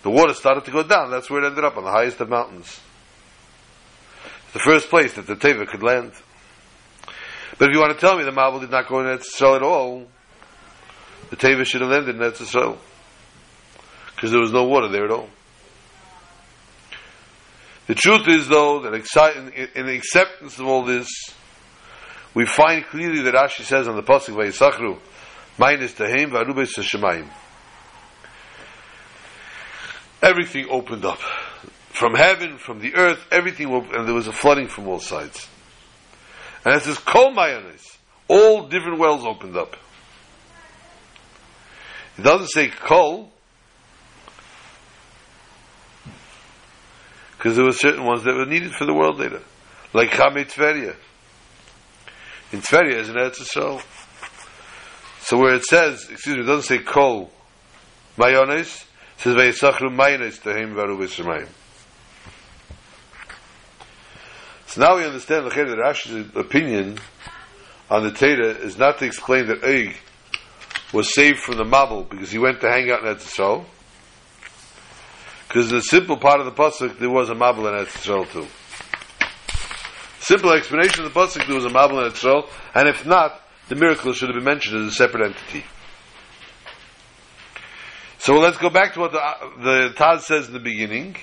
the 0.03 0.11
water 0.11 0.35
started 0.35 0.65
to 0.65 0.71
go 0.71 0.83
down. 0.83 1.11
That's 1.11 1.29
where 1.29 1.43
it 1.43 1.47
ended 1.47 1.65
up, 1.65 1.77
on 1.77 1.85
the 1.85 1.91
highest 1.91 2.21
of 2.21 2.29
mountains. 2.29 2.81
the 4.53 4.61
first 4.61 4.89
place 4.89 5.15
that 5.15 5.27
the 5.27 5.37
Teva 5.37 5.67
could 5.67 5.83
land. 5.83 6.13
But 7.59 7.69
if 7.69 7.75
you 7.75 7.81
want 7.81 7.99
to 7.99 8.01
tell 8.01 8.17
me 8.17 8.25
the 8.25 8.31
Mabul 8.31 8.61
did 8.61 8.71
not 8.71 8.89
go 8.89 9.01
in 9.01 9.07
Eretz 9.07 9.57
at 9.57 9.63
all, 9.63 10.07
the 11.31 11.37
Teva 11.37 11.65
should 11.65 11.81
have 11.81 11.91
landed 11.91 12.15
in 12.15 12.23
Eretz. 12.23 12.79
Because 14.15 14.31
there 14.31 14.41
was 14.41 14.53
no 14.53 14.65
water 14.65 14.89
there 14.89 15.05
at 15.05 15.11
all. 15.11 15.29
The 17.89 17.95
truth 17.95 18.29
is, 18.29 18.49
though, 18.49 18.83
that 18.83 18.95
in 19.75 19.87
the 19.87 19.95
acceptance 19.95 20.59
of 20.59 20.67
all 20.67 20.85
this, 20.85 21.09
we 22.35 22.45
find 22.45 22.85
clearly 22.85 23.23
that 23.23 23.35
Rashi 23.35 23.63
says 23.63 23.89
on 23.89 23.97
the 23.97 24.03
Pasuk, 24.03 24.35
Vayisachru, 24.35 24.99
minus 25.57 25.95
Tehim, 25.95 26.31
Varubes 26.31 26.77
Shemayim 26.79 27.29
everything 30.23 30.67
opened 30.71 31.05
up. 31.05 31.21
From 31.91 32.15
heaven, 32.15 32.59
from 32.59 32.81
the 32.81 32.95
earth, 32.95 33.27
everything 33.31 33.73
and 33.73 34.07
there 34.07 34.15
was 34.15 34.29
a 34.29 34.33
flooding 34.33 34.69
from 34.69 34.87
all 34.89 35.01
sides. 35.01 35.49
And 36.65 36.75
it 36.77 36.83
says 36.83 36.99
kol 36.99 37.33
mayonis. 37.33 37.97
All 38.29 38.69
different 38.69 38.99
wells 38.99 39.25
opened 39.25 39.57
up. 39.57 39.77
It 42.19 42.23
doesn't 42.23 42.49
say 42.49 42.69
kol, 42.69 43.31
because 47.37 47.55
there 47.57 47.65
were 47.65 47.73
certain 47.73 48.05
ones 48.05 48.25
that 48.25 48.35
were 48.35 48.45
needed 48.45 48.73
for 48.73 48.85
the 48.85 48.93
world 48.93 49.19
later, 49.19 49.41
like 49.95 50.11
Chamei 50.11 50.45
Tveria. 50.51 50.97
In 52.51 52.61
Tveria 52.61 52.97
is 52.97 53.09
an 53.09 53.15
Eretz 53.15 53.41
Yisrael. 53.41 53.83
So 55.21 55.39
where 55.39 55.55
it 55.55 55.65
says, 55.65 56.09
excuse 56.11 56.37
me, 56.37 56.43
it 56.43 56.47
doesn't 56.47 56.65
say 56.65 56.83
kol 56.83 57.31
mayonis, 58.17 58.83
it 58.83 58.88
says 59.19 59.35
mayonis 59.35 60.41
tehim 60.41 60.75
varu. 60.75 61.47
So 64.67 64.81
now 64.83 64.97
we 64.97 65.05
understand 65.05 65.47
the 65.47 65.51
that 65.51 65.79
Rashi's 65.79 66.37
opinion 66.37 66.99
on 67.91 68.03
the 68.03 68.11
Torah 68.11 68.49
is 68.49 68.77
not 68.77 68.99
to 68.99 69.07
explain 69.07 69.47
that 69.47 69.63
Eig 69.63 69.95
was 70.93 71.15
saved 71.15 71.39
from 71.39 71.57
the 71.57 71.65
Mabul 71.65 72.09
because 72.09 72.31
he 72.31 72.39
went 72.39 72.61
to 72.61 72.69
hang 72.69 72.91
out 72.91 73.03
in 73.03 73.07
Eretz 73.07 73.35
Yisrael. 73.35 73.65
Because 75.49 75.71
the 75.71 75.81
simple 75.81 76.19
part 76.19 76.41
of 76.41 76.47
the 76.47 76.53
pasuk 76.53 76.99
there 76.99 77.11
was 77.11 77.31
a 77.31 77.35
Mabul 77.35 77.69
in 77.69 77.79
Eretz 77.79 77.97
Yisrael 77.97 78.31
too. 78.31 78.47
Simple 80.21 80.53
explanation 80.53 81.05
of 81.05 81.15
the 81.15 81.19
pasuk 81.19 81.47
there 81.47 81.57
was 81.57 81.65
a 81.65 81.71
Mabul 81.71 82.05
in 82.05 82.13
Eretz 82.13 82.21
Yisrael, 82.21 82.49
and 82.75 82.89
if 82.89 83.07
not, 83.07 83.41
the 83.69 83.75
miracle 83.75 84.13
should 84.13 84.29
have 84.29 84.37
been 84.37 84.45
mentioned 84.45 84.79
as 84.81 84.93
a 84.93 84.95
separate 84.95 85.25
entity. 85.27 85.65
So 88.29 88.35
let's 88.35 88.59
go 88.59 88.69
back 88.69 88.93
to 88.93 89.01
what 89.01 89.13
the, 89.13 89.21
uh, 89.25 89.39
the 89.59 89.95
Taz 89.97 90.21
says 90.21 90.49
in 90.49 90.53
the 90.53 90.61
beginning, 90.61 91.17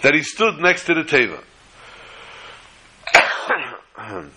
that 0.00 0.14
he 0.14 0.22
stood 0.22 0.58
next 0.58 0.86
to 0.86 0.94
the 0.94 1.02
Teva. 1.02 1.44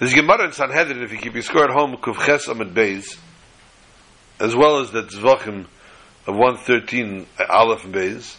There's 0.00 0.12
Gemara 0.12 0.46
in 0.46 0.52
Sanhedrin, 0.52 1.04
if 1.04 1.12
you 1.12 1.18
keep 1.18 1.34
your 1.34 1.44
score 1.44 1.66
at 1.66 1.70
home, 1.70 1.98
Kuvches 1.98 2.48
Amid 2.48 2.74
Beis, 2.74 3.16
as 4.40 4.56
well 4.56 4.80
as 4.80 4.90
the 4.90 5.04
Tzvachim 5.04 5.66
of 6.26 6.34
113, 6.34 7.28
Aleph 7.48 7.84
Beis. 7.84 8.34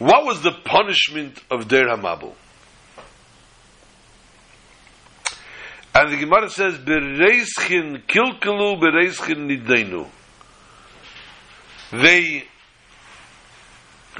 What 0.00 0.24
was 0.24 0.42
the 0.42 0.50
punishment 0.64 1.40
of 1.52 1.68
Der 1.68 1.84
Hamabel? 1.84 2.34
And 5.94 6.12
the 6.12 6.16
Gemara 6.16 6.48
says, 6.48 6.78
Bereischin 6.78 8.06
kilkelu, 8.06 8.80
bereischin 8.80 9.46
nidainu. 9.46 10.08
They 11.92 12.44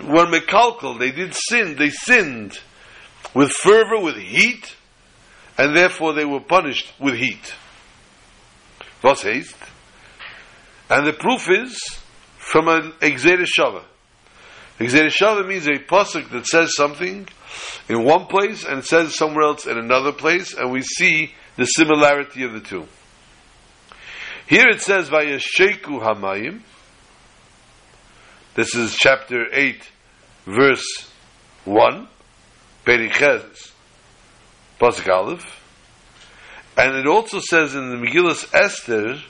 were 0.03 0.27
mekalkal, 0.27 0.99
they 0.99 1.13
did 1.13 1.35
sin, 1.35 1.77
they 1.77 1.89
sinned 1.89 2.59
with 3.35 3.51
fervor, 3.51 4.01
with 4.01 4.17
heat, 4.17 4.77
and 5.57 5.75
therefore 5.75 6.13
they 6.13 6.27
were 6.27 6.41
punished 6.41 6.93
with 6.99 7.15
heat. 7.15 7.55
Was 9.03 9.23
haste? 9.23 9.57
And 10.91 11.07
the 11.07 11.15
proof 11.15 11.49
is 11.51 11.81
from 12.37 12.69
an 12.69 12.93
Gezeira 13.01 13.47
Shava. 13.47 13.83
Gezeira 14.79 15.11
Shava 15.11 15.47
means 15.47 15.67
a 15.67 15.79
pasuk 15.79 16.31
that 16.31 16.47
says 16.47 16.75
something 16.77 17.27
in 17.89 18.05
one 18.05 18.27
place 18.27 18.65
and 18.65 18.85
says 18.85 19.15
somewhere 19.15 19.45
else 19.45 19.67
in 19.67 19.79
another 19.79 20.13
place, 20.13 20.55
and 20.55 20.71
we 20.71 20.83
see 20.83 21.33
the 21.57 21.65
similarity 21.65 22.45
of 22.45 22.53
the 22.53 22.61
two. 22.61 22.87
Here 24.47 24.69
it 24.69 24.81
says 24.81 25.09
Vayasheku 25.09 26.03
Hamayim. 26.03 26.63
This 28.55 28.75
is 28.75 28.95
chapter 28.97 29.47
8, 29.53 29.83
verse 30.47 31.11
1. 31.65 32.09
Perichez, 32.85 33.73
Pasuk 34.81 35.09
Aleph. 35.09 35.61
And 36.77 36.97
it 36.97 37.07
also 37.07 37.39
says 37.39 37.75
in 37.75 37.91
the 37.91 37.97
Megillah 37.97 38.53
Esther, 38.53 39.23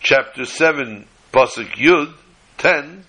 chapter 0.00 0.44
7, 0.44 1.06
Pasuk 1.32 1.70
Yud, 1.72 2.14
10, 2.58 3.04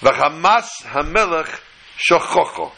V'chamas 0.00 0.68
hamelech 0.84 1.60
shochocho. 1.98 2.70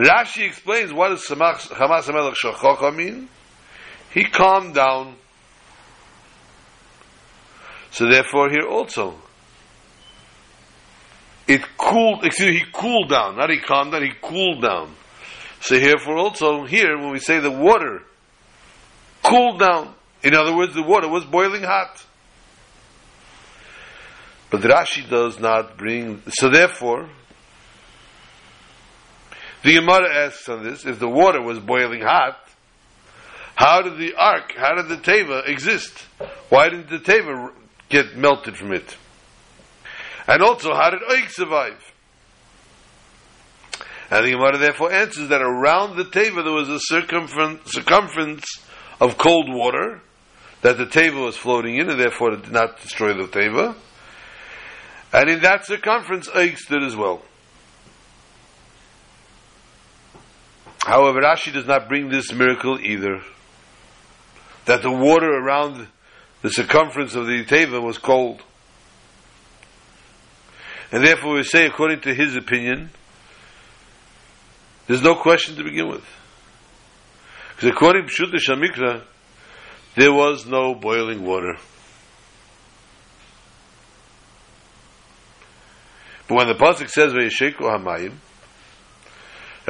Rashi 0.00 0.46
explains 0.46 0.92
what 0.92 1.10
does 1.10 1.26
Hamas 1.26 1.68
hamelech 1.68 2.34
shochocho 2.34 2.94
mean? 2.94 3.28
He 4.12 4.24
calmed 4.24 4.74
down. 4.74 5.14
So 7.90 8.08
therefore 8.08 8.48
here 8.50 8.66
also, 8.66 9.16
it 11.46 11.62
cooled, 11.76 12.24
excuse 12.24 12.54
me, 12.54 12.58
he 12.60 12.64
cooled 12.72 13.10
down, 13.10 13.36
not 13.36 13.50
he 13.50 13.58
calmed 13.58 13.92
down, 13.92 14.02
he 14.02 14.12
cooled 14.22 14.62
down. 14.62 14.94
So 15.60 15.78
therefore 15.78 16.16
also 16.16 16.64
here, 16.64 16.96
when 16.96 17.10
we 17.10 17.18
say 17.18 17.38
the 17.40 17.50
water 17.50 18.02
cooled 19.22 19.60
down, 19.60 19.94
in 20.22 20.34
other 20.34 20.56
words, 20.56 20.74
the 20.74 20.82
water 20.82 21.08
was 21.08 21.24
boiling 21.24 21.62
hot. 21.62 22.06
But 24.48 24.62
Rashi 24.62 25.08
does 25.08 25.38
not 25.38 25.76
bring, 25.76 26.22
so 26.30 26.48
therefore, 26.48 27.10
the 29.62 29.74
Gemara 29.74 30.26
asks 30.26 30.48
on 30.48 30.64
this, 30.64 30.86
if 30.86 30.98
the 30.98 31.08
water 31.08 31.42
was 31.42 31.58
boiling 31.58 32.02
hot, 32.02 32.38
how 33.54 33.82
did 33.82 33.98
the 33.98 34.14
ark, 34.14 34.54
how 34.56 34.74
did 34.74 34.88
the 34.88 34.96
teva 34.96 35.46
exist? 35.46 35.92
Why 36.48 36.70
didn't 36.70 36.88
the 36.88 36.98
teva 36.98 37.52
get 37.88 38.16
melted 38.16 38.56
from 38.56 38.72
it? 38.72 38.96
And 40.26 40.42
also, 40.42 40.72
how 40.72 40.90
did 40.90 41.00
Oik 41.02 41.30
survive? 41.30 41.92
And 44.10 44.26
the 44.26 44.32
Gemara 44.32 44.58
therefore 44.58 44.92
answers 44.92 45.28
that 45.28 45.42
around 45.42 45.96
the 45.96 46.04
teva 46.04 46.42
there 46.42 46.52
was 46.52 46.68
a 46.68 46.80
circumference, 46.80 47.72
circumference 47.72 48.46
of 49.00 49.18
cold 49.18 49.48
water 49.48 50.00
that 50.62 50.78
the 50.78 50.86
teva 50.86 51.24
was 51.24 51.36
floating 51.36 51.76
in, 51.76 51.88
and 51.90 52.00
therefore 52.00 52.32
it 52.32 52.42
did 52.42 52.52
not 52.52 52.80
destroy 52.80 53.12
the 53.14 53.28
teva. 53.28 53.74
And 55.12 55.28
in 55.28 55.40
that 55.42 55.66
circumference, 55.66 56.28
Oik 56.28 56.56
stood 56.56 56.82
as 56.82 56.96
well. 56.96 57.22
However, 60.84 61.20
Rashi 61.20 61.52
does 61.52 61.66
not 61.66 61.88
bring 61.88 62.08
this 62.08 62.32
miracle 62.32 62.78
either. 62.80 63.20
That 64.64 64.82
the 64.82 64.90
water 64.90 65.30
around 65.30 65.88
the 66.42 66.50
circumference 66.50 67.14
of 67.14 67.26
the 67.26 67.44
teva 67.44 67.82
was 67.82 67.98
cold. 67.98 68.42
And 70.92 71.04
therefore 71.04 71.34
we 71.34 71.42
say, 71.42 71.66
according 71.66 72.00
to 72.02 72.14
his 72.14 72.34
opinion, 72.36 72.90
there's 74.86 75.02
no 75.02 75.14
question 75.14 75.56
to 75.56 75.64
begin 75.64 75.88
with. 75.88 76.04
Because 77.54 77.68
according 77.68 78.08
to 78.08 78.12
Pshut 78.12 78.34
Shamikra, 78.34 79.02
there 79.96 80.12
was 80.12 80.46
no 80.46 80.74
boiling 80.74 81.24
water. 81.24 81.56
But 86.26 86.34
when 86.36 86.48
the 86.48 86.54
Pasuk 86.54 86.88
says 86.88 87.12
Vayesheku 87.12 87.58
Hamayim, 87.58 88.14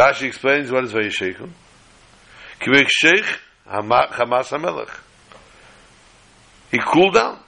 Rashi 0.00 0.22
explains 0.22 0.72
what 0.72 0.84
is 0.84 0.94
Vayesheku. 0.94 1.50
Kivek 2.58 2.88
Sheikh 2.88 3.26
Hamas 3.68 4.08
HaMelech. 4.08 4.88
He 6.70 6.78
cooled 6.78 7.14
down. 7.14 7.38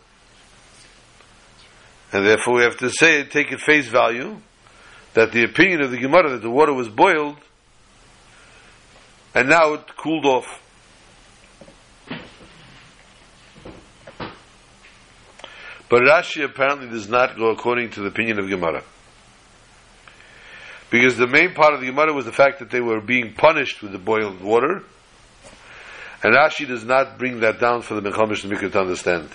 And 2.12 2.26
therefore 2.26 2.56
we 2.56 2.62
have 2.64 2.76
to 2.78 2.90
say, 2.90 3.24
take 3.24 3.52
at 3.52 3.60
face 3.60 3.88
value, 3.88 4.36
that 5.14 5.32
the 5.32 5.44
opinion 5.44 5.82
of 5.82 5.90
the 5.90 5.96
Gemara 5.96 6.32
that 6.32 6.42
the 6.42 6.50
water 6.50 6.74
was 6.74 6.90
boiled, 6.90 7.38
and 9.34 9.48
now 9.48 9.72
it 9.72 9.96
cooled 9.96 10.26
off. 10.26 10.60
But 15.88 16.02
Rashi 16.02 16.44
apparently 16.44 16.88
does 16.88 17.08
not 17.08 17.34
go 17.38 17.48
according 17.48 17.90
to 17.92 18.00
the 18.00 18.08
opinion 18.08 18.38
of 18.38 18.48
Gemara. 18.50 18.82
Because 20.92 21.16
the 21.16 21.26
main 21.26 21.54
part 21.54 21.72
of 21.72 21.80
the 21.80 21.86
Gemara 21.86 22.12
was 22.12 22.26
the 22.26 22.32
fact 22.32 22.58
that 22.58 22.68
they 22.68 22.82
were 22.82 23.00
being 23.00 23.32
punished 23.32 23.80
with 23.80 23.92
the 23.92 23.98
boiled 23.98 24.42
water, 24.42 24.84
and 26.22 26.34
Rashi 26.34 26.68
does 26.68 26.84
not 26.84 27.18
bring 27.18 27.40
that 27.40 27.58
down 27.58 27.80
for 27.80 27.98
the 27.98 28.02
Mechamish 28.02 28.44
Mikra 28.44 28.70
to 28.72 28.80
understand. 28.80 29.30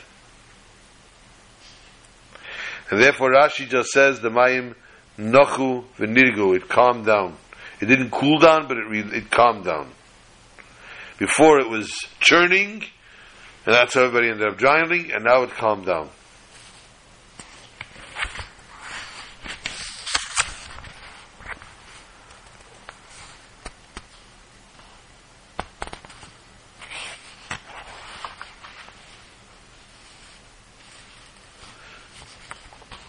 And 2.91 3.01
therefore 3.01 3.31
Rashi 3.31 3.67
just 3.67 3.89
says 3.89 4.19
the 4.19 4.29
Mayim 4.29 4.75
Nochu 5.17 5.83
v'nirgu, 5.97 6.55
it 6.57 6.69
calmed 6.69 7.07
down. 7.07 7.35
It 7.81 7.87
didn't 7.87 8.11
cool 8.11 8.37
down, 8.37 8.67
but 8.67 8.77
it, 8.77 8.87
re- 8.87 9.17
it 9.17 9.31
calmed 9.31 9.65
down. 9.65 9.89
Before 11.17 11.59
it 11.59 11.67
was 11.67 11.91
churning, 12.19 12.83
and 13.65 13.73
that's 13.73 13.95
how 13.95 14.03
everybody 14.03 14.29
ended 14.29 14.47
up 14.47 14.59
drowning, 14.59 15.11
and 15.11 15.23
now 15.23 15.41
it 15.41 15.49
calmed 15.49 15.87
down. 15.87 16.11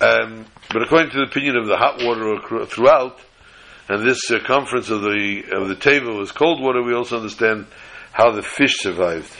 Um, 0.00 0.46
but 0.70 0.82
according 0.82 1.10
to 1.10 1.18
the 1.18 1.24
opinion 1.24 1.56
of 1.56 1.66
the 1.66 1.76
hot 1.76 2.02
water 2.02 2.66
throughout, 2.66 3.18
and 3.88 4.06
this 4.06 4.30
uh, 4.30 4.38
circumference 4.38 4.90
of 4.90 5.00
the 5.00 5.44
of 5.52 5.68
the 5.68 5.74
table 5.74 6.18
was 6.18 6.30
cold 6.30 6.60
water, 6.60 6.82
we 6.82 6.94
also 6.94 7.16
understand 7.16 7.66
how 8.12 8.30
the 8.30 8.42
fish 8.42 8.76
survived. 8.78 9.32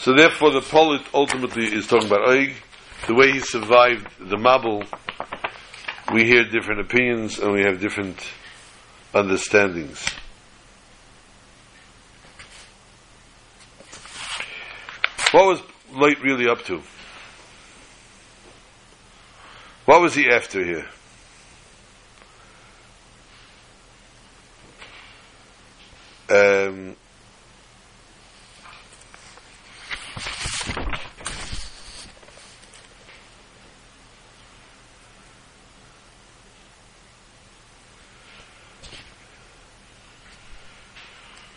So 0.00 0.14
therefore, 0.16 0.50
the 0.50 0.62
polit 0.62 1.02
ultimately 1.12 1.66
is 1.66 1.86
talking 1.86 2.08
about 2.08 2.26
Oig, 2.26 2.54
the 3.06 3.14
way 3.14 3.32
he 3.32 3.40
survived 3.40 4.08
the 4.18 4.36
Mabul. 4.36 4.86
We 6.12 6.24
hear 6.24 6.44
different 6.44 6.80
opinions 6.80 7.38
and 7.38 7.52
we 7.52 7.62
have 7.62 7.80
different 7.80 8.18
understandings. 9.14 10.04
What 15.32 15.46
was 15.46 15.62
Lot 15.92 16.20
really 16.22 16.48
up 16.48 16.64
to? 16.66 16.82
What 19.86 20.00
was 20.00 20.14
he 20.14 20.30
after 20.30 20.64
here? 20.64 20.86
Um, 26.28 26.94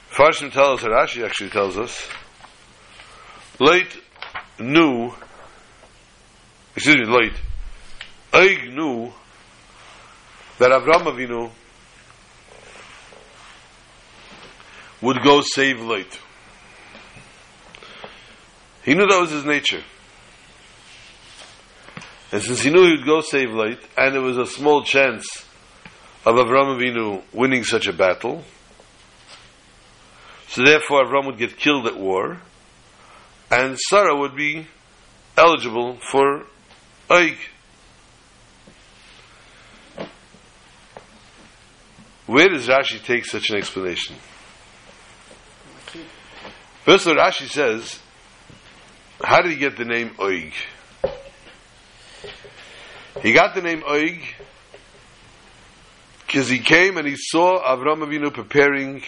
Farshim 0.09 0.51
tells 0.51 0.83
us, 0.83 0.89
Rashi 0.89 1.23
actually 1.23 1.51
tells 1.51 1.77
us, 1.77 2.07
Lot 3.59 3.85
knew, 4.59 5.13
excuse 6.75 6.97
me, 6.97 7.05
Lot, 7.05 7.31
Oig 8.33 8.73
knew 8.73 9.11
that 10.59 10.71
Avram 10.71 11.03
Avinu 11.03 11.51
would 15.01 15.21
go 15.23 15.41
save 15.41 15.79
Lot. 15.81 16.19
He 18.83 18.93
knew 18.93 19.07
that 19.07 19.19
was 19.19 19.31
his 19.31 19.45
nature. 19.45 19.83
And 22.31 22.41
since 22.41 22.61
he 22.61 22.71
knew 22.71 22.83
he 22.85 22.97
would 22.97 23.05
go 23.05 23.21
save 23.21 23.51
Lot, 23.51 23.79
and 23.97 24.15
there 24.15 24.21
was 24.21 24.37
a 24.37 24.47
small 24.47 24.83
chance 24.83 25.45
of 26.25 26.35
Avram 26.35 26.77
Avinu 26.77 27.21
winning 27.33 27.63
such 27.63 27.87
a 27.87 27.93
battle, 27.93 28.43
so 30.47 30.63
therefore 30.63 31.03
Avram 31.05 31.25
would 31.25 31.37
get 31.37 31.57
killed 31.57 31.87
at 31.87 31.97
war, 31.97 32.41
and 33.53 33.77
Sarah 33.79 34.17
would 34.17 34.35
be 34.35 34.65
eligible 35.37 35.99
for 36.09 36.45
Oig. 37.07 37.37
Where 42.25 42.49
does 42.49 42.67
Rashi 42.67 43.03
take 43.03 43.25
such 43.25 43.51
an 43.51 43.57
explanation? 43.57 44.15
First 46.83 47.05
of 47.05 47.15
all, 47.15 47.23
Rashi 47.23 47.47
says, 47.47 47.99
how 49.23 49.41
did 49.41 49.51
he 49.51 49.57
get 49.57 49.77
the 49.77 49.85
name 49.85 50.09
Oig? 50.17 50.53
He 53.21 53.33
got 53.33 53.53
the 53.53 53.61
name 53.61 53.83
Oig 53.83 54.19
because 56.25 56.49
he 56.49 56.57
came 56.57 56.97
and 56.97 57.07
he 57.07 57.15
saw 57.15 57.61
Avram 57.63 58.03
Avinu 58.03 58.33
preparing 58.33 59.03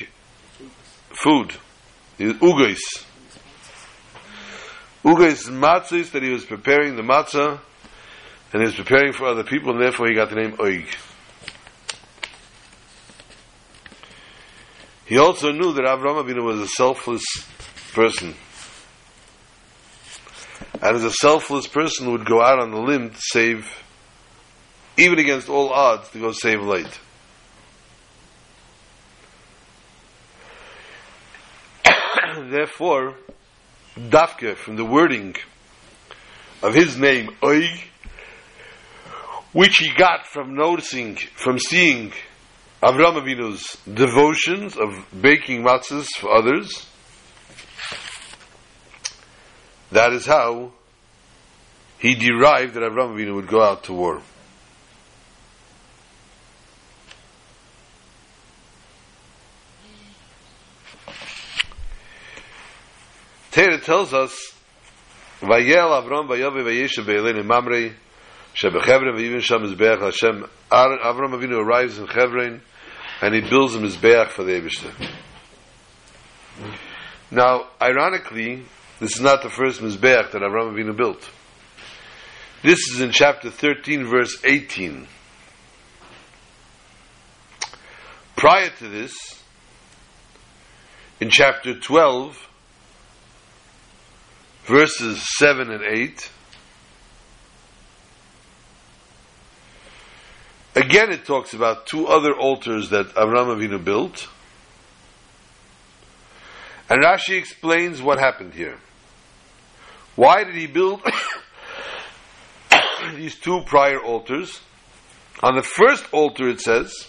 food. 1.23 1.51
Ugos. 2.19 3.05
Ugos 5.05 5.47
matzahs 5.51 6.11
that 6.11 6.23
he 6.23 6.31
was 6.31 6.43
preparing 6.45 6.95
the 6.95 7.03
matzah 7.03 7.59
and 8.51 8.61
he 8.61 8.65
was 8.65 8.73
preparing 8.73 9.13
for 9.13 9.27
other 9.27 9.43
people 9.43 9.71
and 9.71 9.79
therefore 9.79 10.07
he 10.07 10.15
got 10.15 10.29
the 10.29 10.35
name 10.35 10.53
Oig. 10.53 10.87
He 15.05 15.19
also 15.19 15.51
knew 15.51 15.73
that 15.73 15.83
Avram 15.83 16.23
Avinu 16.23 16.43
was 16.43 16.59
a 16.59 16.67
selfless 16.67 17.23
person. 17.93 18.33
And 20.81 20.95
as 20.95 21.03
a 21.03 21.11
selfless 21.11 21.67
person 21.67 22.11
would 22.11 22.25
go 22.25 22.41
out 22.41 22.59
on 22.59 22.71
the 22.71 22.79
limb 22.79 23.11
to 23.11 23.19
save, 23.19 23.71
even 24.97 25.19
against 25.19 25.49
all 25.49 25.69
odds, 25.69 26.09
to 26.09 26.19
go 26.19 26.31
save 26.31 26.63
Lot. 26.63 26.99
Therefore, 32.49 33.15
Dafke, 33.97 34.57
from 34.57 34.75
the 34.75 34.83
wording 34.83 35.35
of 36.61 36.73
his 36.73 36.97
name, 36.97 37.29
Oig, 37.41 37.69
which 39.53 39.77
he 39.77 39.89
got 39.97 40.27
from 40.27 40.53
noticing, 40.53 41.15
from 41.15 41.57
seeing 41.57 42.11
Avram 42.83 43.21
Avinu's 43.21 43.77
devotions 43.85 44.75
of 44.75 44.89
baking 45.21 45.63
matzahs 45.63 46.09
for 46.19 46.29
others, 46.29 46.85
that 49.91 50.11
is 50.11 50.25
how 50.25 50.73
he 51.97 52.15
derived 52.15 52.73
that 52.73 52.83
Avram 52.83 53.15
Avinu 53.15 53.35
would 53.35 53.47
go 53.47 53.61
out 53.61 53.85
to 53.85 53.93
war. 53.93 54.21
Torah 63.55 63.79
tells 63.79 64.13
us, 64.13 64.53
"Vayel 65.39 66.03
Avram 66.03 66.27
vayove 66.27 66.61
vayeshev 66.61 67.05
be'eleni 67.05 67.41
mamrei 67.41 67.93
shebechevron 68.53 69.15
v'yivin 69.15 69.41
sham 69.41 69.61
mizbeach 69.61 70.01
Hashem." 70.01 70.45
Avram 70.69 71.33
Avinu 71.33 71.63
arrives 71.63 71.97
in 71.97 72.05
Chevron 72.05 72.61
and 73.21 73.33
he 73.33 73.39
builds 73.39 73.75
a 73.75 73.79
mizbeach 73.79 74.31
for 74.31 74.43
the 74.43 74.59
Eibushter. 74.59 74.91
Now, 77.31 77.67
ironically, 77.81 78.65
this 78.99 79.15
is 79.15 79.21
not 79.21 79.41
the 79.41 79.49
first 79.49 79.79
mizbeach 79.79 80.31
that 80.31 80.41
Avram 80.41 80.73
Avinu 80.73 80.93
built. 80.93 81.29
This 82.61 82.79
is 82.89 82.99
in 82.99 83.11
chapter 83.11 83.49
13, 83.49 84.05
verse 84.05 84.37
18. 84.43 85.07
Prior 88.35 88.69
to 88.69 88.89
this, 88.89 89.13
in 91.21 91.29
chapter 91.29 91.79
12, 91.79 92.49
verses 94.65 95.23
7 95.37 95.71
and 95.71 95.83
8, 95.83 96.31
again 100.75 101.11
it 101.11 101.25
talks 101.25 101.53
about 101.53 101.85
two 101.85 102.07
other 102.07 102.33
altars 102.33 102.89
that 102.89 103.07
Avram 103.15 103.55
Avinu 103.55 103.83
built. 103.83 104.27
And 106.89 107.03
Rashi 107.03 107.37
explains 107.37 108.01
what 108.01 108.19
happened 108.19 108.53
here. 108.53 108.77
Why 110.15 110.43
did 110.43 110.55
he 110.55 110.67
build 110.67 111.01
these 113.15 113.35
two 113.35 113.61
prior 113.65 113.99
altars? 113.99 114.61
On 115.43 115.55
the 115.55 115.63
first 115.63 116.05
altar 116.13 116.47
it 116.47 116.61
says, 116.61 117.07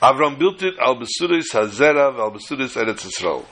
Avram 0.00 0.38
built 0.38 0.62
it 0.62 0.74
al 0.78 0.96
Besuris 0.96 1.52
Hazerav 1.52 2.18
al 2.18 2.30
Besuris 2.30 2.76
Eretz 2.76 3.04
Yisrael. 3.04 3.44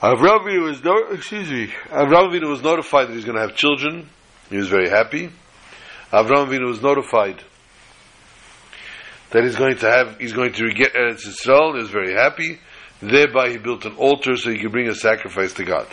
Avram 0.00 0.40
Avinu 0.40 0.62
was 0.62 0.82
no, 0.82 0.96
excuse 1.10 1.50
me. 1.50 1.70
Was 1.90 2.62
notified 2.62 3.08
that 3.08 3.14
he's 3.14 3.26
going 3.26 3.36
to 3.36 3.42
have 3.42 3.54
children. 3.54 4.08
He 4.48 4.56
was 4.56 4.68
very 4.68 4.88
happy. 4.88 5.30
Avram 6.10 6.48
Avinu 6.48 6.66
was 6.68 6.80
notified 6.80 7.42
that 9.30 9.44
he's 9.44 9.56
going 9.56 9.76
to 9.76 9.90
have, 9.90 10.18
he's 10.18 10.32
going 10.32 10.54
to 10.54 10.72
get 10.72 10.94
Eretz 10.94 11.26
Yisrael. 11.26 11.74
He 11.74 11.82
was 11.82 11.90
very 11.90 12.14
happy. 12.14 12.58
Thereby, 13.02 13.50
he 13.50 13.58
built 13.58 13.84
an 13.84 13.96
altar 13.96 14.36
so 14.36 14.50
he 14.50 14.58
could 14.58 14.72
bring 14.72 14.88
a 14.88 14.94
sacrifice 14.94 15.52
to 15.54 15.64
God. 15.64 15.86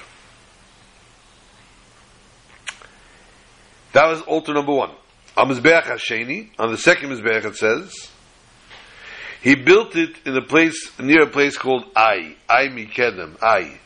That 3.91 4.07
was 4.07 4.21
altar 4.21 4.53
number 4.53 4.73
one. 4.73 4.91
On 5.35 5.49
Mizbeach 5.49 5.83
Hasheni, 5.83 6.49
on 6.57 6.71
the 6.71 6.77
second 6.77 7.09
Mizbeach 7.09 7.45
it 7.45 7.55
says, 7.55 8.09
he 9.41 9.55
built 9.55 9.95
it 9.95 10.15
in 10.25 10.35
a 10.35 10.41
place, 10.41 10.91
near 10.97 11.23
a 11.23 11.27
place 11.27 11.57
called 11.57 11.85
Ai. 11.95 12.35
Ai 12.49 12.67
Mikedem. 12.69 13.41
Ai. 13.41 13.79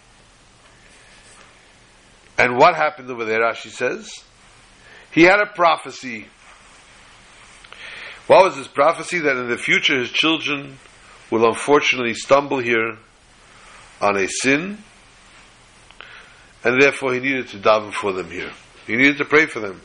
And 2.42 2.58
what 2.58 2.76
happened 2.76 3.08
over 3.12 3.24
there, 3.24 3.42
Rashi 3.42 3.70
says? 3.70 4.12
He 5.12 5.22
had 5.22 5.39
a 5.39 5.46
prophecy. 5.46 6.26
What 8.26 8.46
was 8.46 8.56
his 8.56 8.68
prophecy? 8.68 9.20
That 9.20 9.38
in 9.38 9.48
the 9.48 9.60
future 9.60 10.00
his 10.00 10.10
children 10.10 10.80
will 11.30 11.46
unfortunately 11.48 12.16
stumble 12.16 12.58
here 12.58 12.98
on 14.02 14.18
a 14.18 14.28
sin, 14.28 14.80
and 16.64 16.82
therefore 16.82 17.14
he 17.14 17.20
needed 17.20 17.50
to 17.50 17.58
daven 17.60 17.94
for 17.94 18.12
them 18.12 18.32
here. 18.32 18.52
He 18.88 18.96
needed 18.96 19.20
to 19.20 19.26
pray 19.26 19.46
for 19.46 19.60
them. 19.60 19.80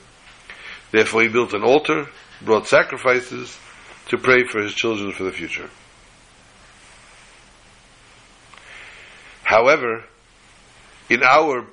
Therefore 0.93 1.25
he 1.25 1.29
built 1.29 1.53
an 1.53 1.63
altar, 1.63 2.07
brought 2.41 2.69
sacrifices 2.69 3.55
to 4.09 4.17
pray 4.17 4.45
for 4.51 4.63
his 4.63 4.73
children 4.73 5.13
for 5.13 5.25
the 5.25 5.33
future. 5.33 5.69
However, 9.45 10.05
in 11.11 11.23
our 11.23 11.67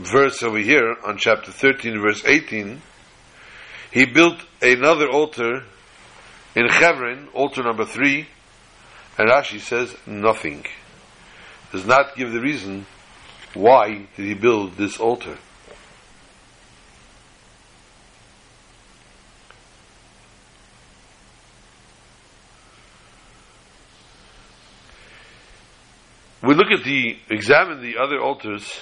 verse 0.00 0.42
over 0.42 0.58
here 0.58 0.96
on 1.04 1.18
chapter 1.18 1.52
13, 1.52 2.00
verse 2.00 2.24
18, 2.24 2.80
he 3.92 4.06
built 4.06 4.38
another 4.62 5.08
altar 5.08 5.64
in 6.56 6.68
Hebron, 6.68 7.28
altar 7.34 7.62
number 7.62 7.84
three, 7.84 8.26
and 9.18 9.28
Rashi 9.28 9.60
says 9.60 9.94
nothing. 10.06 10.64
Does 11.72 11.86
not 11.86 12.16
give 12.16 12.32
the 12.32 12.40
reason 12.40 12.86
why 13.54 14.06
did 14.16 14.26
he 14.26 14.34
build 14.34 14.76
this 14.76 14.98
altar. 14.98 15.36
We 26.42 26.54
look 26.54 26.70
at 26.70 26.84
the, 26.84 27.18
examine 27.28 27.82
the 27.82 27.98
other 27.98 28.18
altars, 28.18 28.80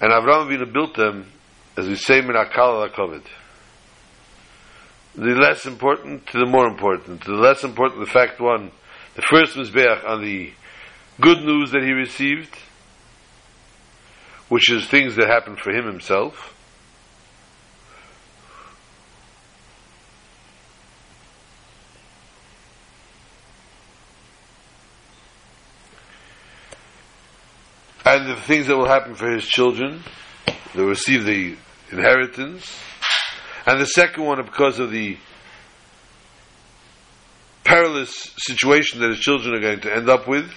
and 0.00 0.12
Avraham 0.12 0.48
Avinu 0.48 0.72
built 0.72 0.94
them, 0.94 1.30
as 1.76 1.86
we 1.86 1.94
say, 1.94 2.20
min 2.20 2.34
akal 2.34 2.90
kovid. 2.90 3.24
The 5.14 5.34
less 5.34 5.66
important 5.66 6.26
to 6.28 6.38
the 6.38 6.46
more 6.46 6.66
important. 6.66 7.24
The 7.24 7.32
less 7.32 7.64
important, 7.64 8.00
the 8.00 8.10
fact 8.10 8.40
one, 8.40 8.70
the 9.14 9.22
first 9.22 9.56
mizbeach 9.56 10.04
on 10.08 10.22
the 10.22 10.52
good 11.20 11.42
news 11.42 11.72
that 11.72 11.82
he 11.82 11.90
received, 11.90 12.56
which 14.48 14.70
is 14.72 14.86
things 14.86 15.16
that 15.16 15.28
happened 15.28 15.58
for 15.58 15.72
him 15.72 15.84
himself. 15.84 16.54
And 28.06 28.19
the 28.34 28.40
things 28.42 28.66
that 28.66 28.76
will 28.76 28.88
happen 28.88 29.14
for 29.14 29.30
his 29.30 29.46
children, 29.46 30.02
they'll 30.74 30.86
receive 30.86 31.24
the 31.24 31.56
inheritance. 31.90 32.78
And 33.66 33.80
the 33.80 33.86
second 33.86 34.24
one, 34.24 34.42
because 34.44 34.78
of 34.78 34.90
the 34.90 35.18
perilous 37.64 38.34
situation 38.38 39.00
that 39.00 39.10
his 39.10 39.20
children 39.20 39.54
are 39.54 39.60
going 39.60 39.80
to 39.80 39.94
end 39.94 40.08
up 40.08 40.26
with. 40.26 40.50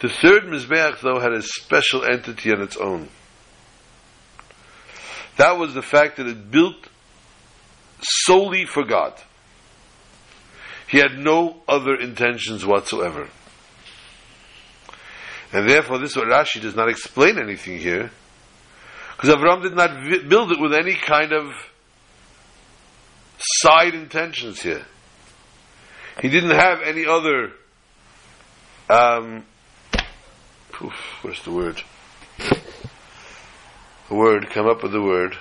The 0.00 0.08
third 0.08 0.44
Mizbeach, 0.44 1.00
though, 1.00 1.20
had 1.20 1.32
a 1.32 1.42
special 1.42 2.04
entity 2.04 2.50
on 2.52 2.62
its 2.62 2.76
own. 2.76 3.08
That 5.36 5.58
was 5.58 5.74
the 5.74 5.82
fact 5.82 6.16
that 6.16 6.26
it 6.26 6.50
built 6.50 6.88
solely 8.00 8.64
for 8.64 8.84
God. 8.84 9.14
He 10.88 10.98
had 10.98 11.18
no 11.18 11.62
other 11.66 11.94
intentions 11.94 12.64
whatsoever. 12.64 13.28
And 15.54 15.70
therefore, 15.70 16.00
this 16.00 16.16
Rashi 16.16 16.60
does 16.60 16.74
not 16.74 16.88
explain 16.88 17.38
anything 17.38 17.78
here, 17.78 18.10
because 19.16 19.30
Avram 19.30 19.62
did 19.62 19.76
not 19.76 19.90
vi- 19.92 20.26
build 20.28 20.50
it 20.50 20.60
with 20.60 20.74
any 20.74 20.94
kind 20.96 21.32
of 21.32 21.52
side 23.38 23.94
intentions 23.94 24.60
here. 24.60 24.84
He 26.20 26.28
didn't 26.28 26.58
have 26.58 26.80
any 26.82 27.06
other. 27.06 27.52
Um, 28.90 29.46
poof, 30.72 30.92
the 31.44 31.52
word? 31.52 31.80
The 34.08 34.14
word, 34.14 34.50
come 34.50 34.66
up 34.66 34.82
with 34.82 34.90
the 34.90 35.00
word. 35.00 35.38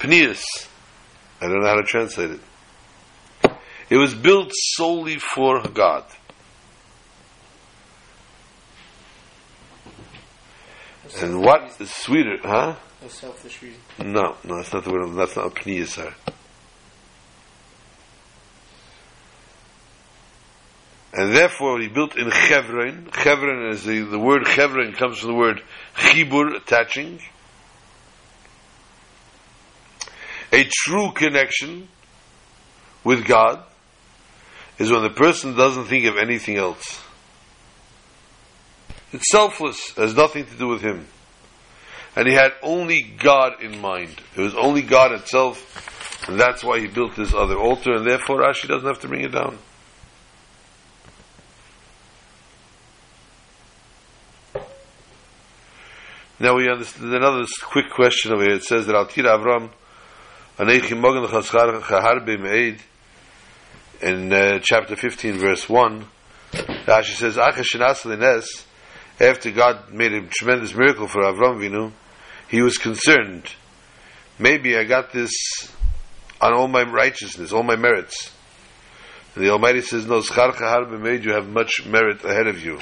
Pneus. 0.00 0.42
I 1.42 1.46
don't 1.46 1.60
know 1.60 1.68
how 1.68 1.76
to 1.76 1.84
translate 1.84 2.30
it. 2.30 2.40
It 3.90 3.98
was 3.98 4.14
built 4.14 4.50
solely 4.54 5.18
for 5.18 5.62
God. 5.68 6.04
And 11.20 11.42
what 11.42 11.80
is 11.80 11.90
sweeter, 11.90 12.38
huh? 12.42 12.76
No 13.02 13.08
selfish 13.08 13.62
reason. 13.62 13.80
No, 13.98 14.36
no, 14.44 14.56
that's 14.56 14.72
not 14.72 14.84
the 14.84 14.90
word. 14.90 15.14
That's 15.14 15.36
not 15.36 15.54
pniyas 15.54 15.98
are. 15.98 16.14
And 21.14 21.34
therefore, 21.34 21.78
he 21.80 21.88
built 21.88 22.16
in 22.16 22.30
Chevron. 22.30 23.10
Chevron 23.12 23.70
is 23.72 23.84
the, 23.84 24.00
the 24.00 24.18
word 24.18 24.46
Chevron 24.46 24.92
comes 24.94 25.18
from 25.18 25.28
the 25.28 25.36
word 25.36 25.62
chibur, 25.94 26.56
attaching. 26.56 27.20
A 30.52 30.64
true 30.64 31.12
connection 31.12 31.88
with 33.04 33.26
God 33.26 33.62
is 34.78 34.90
when 34.90 35.02
the 35.02 35.10
person 35.10 35.54
doesn't 35.54 35.84
think 35.86 36.06
of 36.06 36.16
anything 36.16 36.56
else. 36.56 37.02
It's 39.12 39.30
selfless, 39.30 39.90
It 39.90 40.00
has 40.00 40.14
nothing 40.14 40.46
to 40.46 40.56
do 40.56 40.68
with 40.68 40.80
him. 40.80 41.06
And 42.16 42.26
he 42.26 42.34
had 42.34 42.52
only 42.62 43.02
God 43.02 43.62
in 43.62 43.80
mind. 43.80 44.20
It 44.36 44.40
was 44.40 44.54
only 44.54 44.82
God 44.82 45.12
itself, 45.12 46.28
and 46.28 46.38
that's 46.38 46.62
why 46.62 46.80
he 46.80 46.86
built 46.86 47.16
this 47.16 47.34
other 47.34 47.56
altar, 47.56 47.92
and 47.94 48.06
therefore 48.06 48.40
Rashi 48.40 48.68
doesn't 48.68 48.86
have 48.86 49.00
to 49.00 49.08
bring 49.08 49.24
it 49.24 49.32
down. 49.32 49.58
Now 56.38 56.56
we 56.56 56.68
understand 56.68 57.14
another 57.14 57.44
quick 57.62 57.90
question 57.94 58.32
over 58.32 58.42
here. 58.42 58.54
It 58.54 58.64
says 58.64 58.86
that 58.86 58.96
Altir 58.96 59.24
Avram, 59.24 59.70
in 64.02 64.32
uh, 64.32 64.58
chapter 64.62 64.96
15, 64.96 65.38
verse 65.38 65.68
1, 65.68 66.04
Rashi 66.52 67.14
says, 67.14 67.38
after 69.20 69.50
God 69.50 69.92
made 69.92 70.12
a 70.12 70.26
tremendous 70.26 70.74
miracle 70.74 71.06
for 71.06 71.22
Avram 71.22 71.58
Vinu, 71.58 71.92
he 72.48 72.60
was 72.60 72.78
concerned. 72.78 73.54
Maybe 74.38 74.76
I 74.76 74.84
got 74.84 75.12
this 75.12 75.32
on 76.40 76.52
all 76.52 76.68
my 76.68 76.82
righteousness, 76.82 77.52
all 77.52 77.62
my 77.62 77.76
merits. 77.76 78.32
And 79.34 79.44
the 79.44 79.50
Almighty 79.50 79.80
says, 79.80 80.06
No, 80.06 80.20
Schar 80.20 80.52
Chahar 80.52 80.86
made 81.00 81.24
you 81.24 81.32
have 81.32 81.48
much 81.48 81.86
merit 81.86 82.24
ahead 82.24 82.46
of 82.46 82.62
you. 82.62 82.78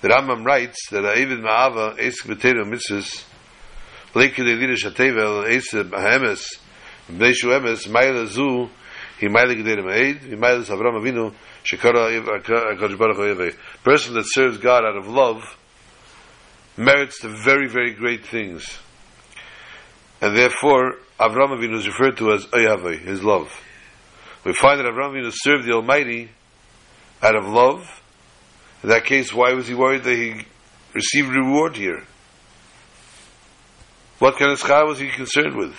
The 0.00 0.08
Rambam 0.08 0.46
writes 0.46 0.88
that 0.90 1.04
Avid 1.04 1.40
Ma'ava, 1.40 1.98
Esek 1.98 2.26
B'Teru 2.26 2.64
Mitzvahs, 2.64 3.24
Leike 4.14 4.36
Le'lira 4.36 4.74
Shatevel, 4.74 5.46
Esek 5.46 5.90
Haemes, 5.90 6.58
Bnei 7.10 7.34
Emes, 7.34 7.86
Maila 7.88 8.26
Zu, 8.26 8.70
He 9.20 9.26
Maila 9.28 9.54
G'Derim 9.54 9.92
Eid, 9.92 10.22
He 10.22 10.34
Maila 10.34 10.64
Avram 10.64 10.98
Avinu, 10.98 11.34
Shekara 11.62 12.24
HaKadosh 12.42 12.98
Baruch 12.98 13.16
Hu 13.16 13.50
Person 13.84 14.14
that 14.14 14.24
serves 14.26 14.56
God 14.58 14.84
out 14.84 14.96
of 14.96 15.06
love 15.06 15.44
merits 16.76 17.20
the 17.20 17.28
very, 17.28 17.68
very 17.68 17.92
great 17.92 18.24
things. 18.24 18.78
And 20.22 20.36
therefore, 20.36 20.96
Avram 21.18 21.50
Avinu 21.50 21.74
is 21.74 21.86
referred 21.86 22.16
to 22.18 22.32
as 22.32 22.46
Oyave, 22.46 23.00
his 23.00 23.22
love. 23.22 23.52
We 24.44 24.54
find 24.54 24.80
that 24.80 24.86
Avram 24.86 25.12
Avinu 25.12 25.32
served 25.34 25.66
the 25.66 25.72
Almighty 25.72 26.30
out 27.22 27.36
of 27.36 27.46
love. 27.46 28.02
In 28.82 28.88
that 28.88 29.04
case, 29.04 29.34
why 29.34 29.52
was 29.52 29.68
he 29.68 29.74
worried 29.74 30.04
that 30.04 30.16
he 30.16 30.46
received 30.94 31.28
reward 31.28 31.76
here? 31.76 32.04
What 34.18 34.38
kind 34.38 34.52
of 34.52 34.60
schar 34.60 34.86
was 34.86 34.98
he 34.98 35.08
concerned 35.08 35.56
with? 35.56 35.76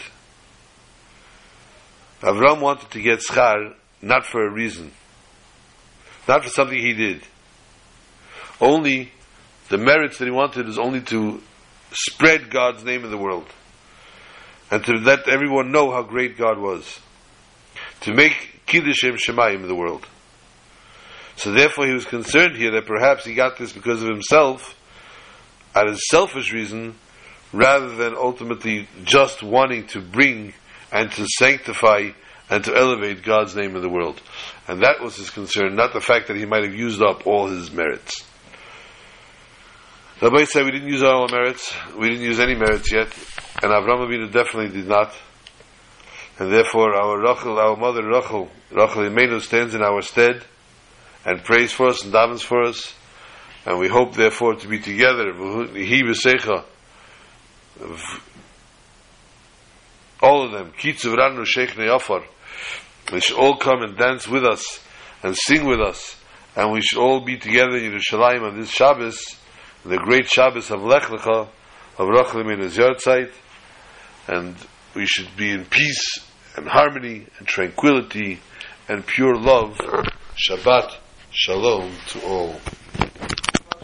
Avram 2.21 2.61
wanted 2.61 2.91
to 2.91 3.01
get 3.01 3.19
schar 3.19 3.73
not 4.01 4.25
for 4.25 4.45
a 4.45 4.49
reason, 4.49 4.91
not 6.27 6.43
for 6.43 6.49
something 6.49 6.77
he 6.77 6.93
did. 6.93 7.23
Only 8.59 9.11
the 9.69 9.77
merits 9.77 10.19
that 10.19 10.25
he 10.25 10.31
wanted 10.31 10.67
is 10.67 10.77
only 10.77 11.01
to 11.01 11.41
spread 11.91 12.49
God's 12.49 12.83
name 12.83 13.03
in 13.03 13.11
the 13.11 13.17
world 13.17 13.47
and 14.69 14.83
to 14.85 14.93
let 14.93 15.27
everyone 15.27 15.71
know 15.71 15.91
how 15.91 16.03
great 16.03 16.37
God 16.37 16.57
was. 16.57 16.99
To 18.01 18.13
make 18.13 18.61
Kiddushim 18.67 19.17
Shemayim 19.17 19.61
in 19.61 19.67
the 19.67 19.75
world. 19.75 20.07
So 21.35 21.51
therefore 21.51 21.87
he 21.87 21.93
was 21.93 22.05
concerned 22.05 22.55
here 22.55 22.71
that 22.71 22.85
perhaps 22.85 23.25
he 23.25 23.33
got 23.33 23.57
this 23.57 23.73
because 23.73 24.01
of 24.03 24.09
himself, 24.09 24.75
out 25.75 25.89
of 25.89 25.97
selfish 25.99 26.53
reason, 26.53 26.95
rather 27.51 27.95
than 27.95 28.15
ultimately 28.15 28.87
just 29.03 29.41
wanting 29.43 29.87
to 29.87 30.01
bring 30.01 30.53
and 30.91 31.11
to 31.11 31.25
sanctify 31.37 32.09
and 32.49 32.63
to 32.65 32.75
elevate 32.75 33.23
God's 33.23 33.55
name 33.55 33.75
in 33.75 33.81
the 33.81 33.89
world. 33.89 34.21
And 34.67 34.83
that 34.83 35.01
was 35.01 35.15
his 35.15 35.29
concern, 35.29 35.75
not 35.75 35.93
the 35.93 36.01
fact 36.01 36.27
that 36.27 36.37
he 36.37 36.45
might 36.45 36.63
have 36.63 36.75
used 36.75 37.01
up 37.01 37.25
all 37.25 37.47
his 37.47 37.71
merits. 37.71 38.25
Rabbi 40.21 40.43
said 40.43 40.65
we 40.65 40.71
didn't 40.71 40.89
use 40.89 41.01
all 41.01 41.23
our 41.23 41.29
merits, 41.29 41.73
we 41.97 42.09
didn't 42.09 42.23
use 42.23 42.39
any 42.39 42.53
merits 42.53 42.91
yet, 42.91 43.07
and 43.63 43.71
Avram 43.71 44.05
Avinu 44.05 44.31
definitely 44.31 44.69
did 44.69 44.87
not. 44.87 45.15
And 46.37 46.51
therefore 46.51 46.93
our 46.93 47.19
Rachel, 47.19 47.57
our 47.57 47.75
mother 47.75 48.05
Rachel, 48.05 48.49
Rachel 48.71 49.03
Imenu 49.03 49.41
stands 49.41 49.73
in 49.73 49.81
our 49.81 50.01
stead 50.01 50.43
and 51.25 51.43
prays 51.43 51.71
for 51.71 51.87
us 51.87 52.03
and 52.03 52.13
davens 52.13 52.43
for 52.43 52.63
us. 52.63 52.93
And 53.65 53.77
we 53.79 53.87
hope 53.87 54.15
therefore 54.15 54.55
to 54.55 54.67
be 54.67 54.79
together. 54.79 55.33
All 60.21 60.45
of 60.45 60.51
them. 60.51 60.71
Kitzuv 60.79 61.15
ranu 61.17 61.45
sheikh 61.45 61.77
ne'afar. 61.77 62.23
They 63.11 63.19
should 63.19 63.37
all 63.37 63.57
come 63.57 63.81
and 63.81 63.97
dance 63.97 64.27
with 64.27 64.43
us 64.45 64.79
and 65.23 65.35
sing 65.35 65.65
with 65.65 65.81
us 65.81 66.21
and 66.55 66.71
we 66.71 66.81
should 66.81 66.99
all 66.99 67.21
be 67.21 67.37
together 67.37 67.77
in 67.77 67.91
Yerushalayim 67.91 68.43
on 68.43 68.59
this 68.59 68.69
Shabbos, 68.69 69.37
the 69.85 69.97
great 69.97 70.27
Shabbos 70.27 70.69
of 70.69 70.81
Lech 70.81 71.03
Lecha, 71.03 71.47
of 71.97 72.07
Rachel 72.07 72.49
in 72.49 72.59
his 72.59 72.77
and 74.27 74.55
we 74.95 75.05
should 75.05 75.35
be 75.37 75.51
in 75.51 75.65
peace 75.65 76.19
and 76.55 76.67
harmony 76.67 77.27
and 77.37 77.47
tranquility 77.47 78.39
and 78.89 79.05
pure 79.05 79.35
love. 79.35 79.77
Shabbat 80.35 80.95
Shalom 81.31 81.93
to 82.09 82.25
all. 82.25 82.59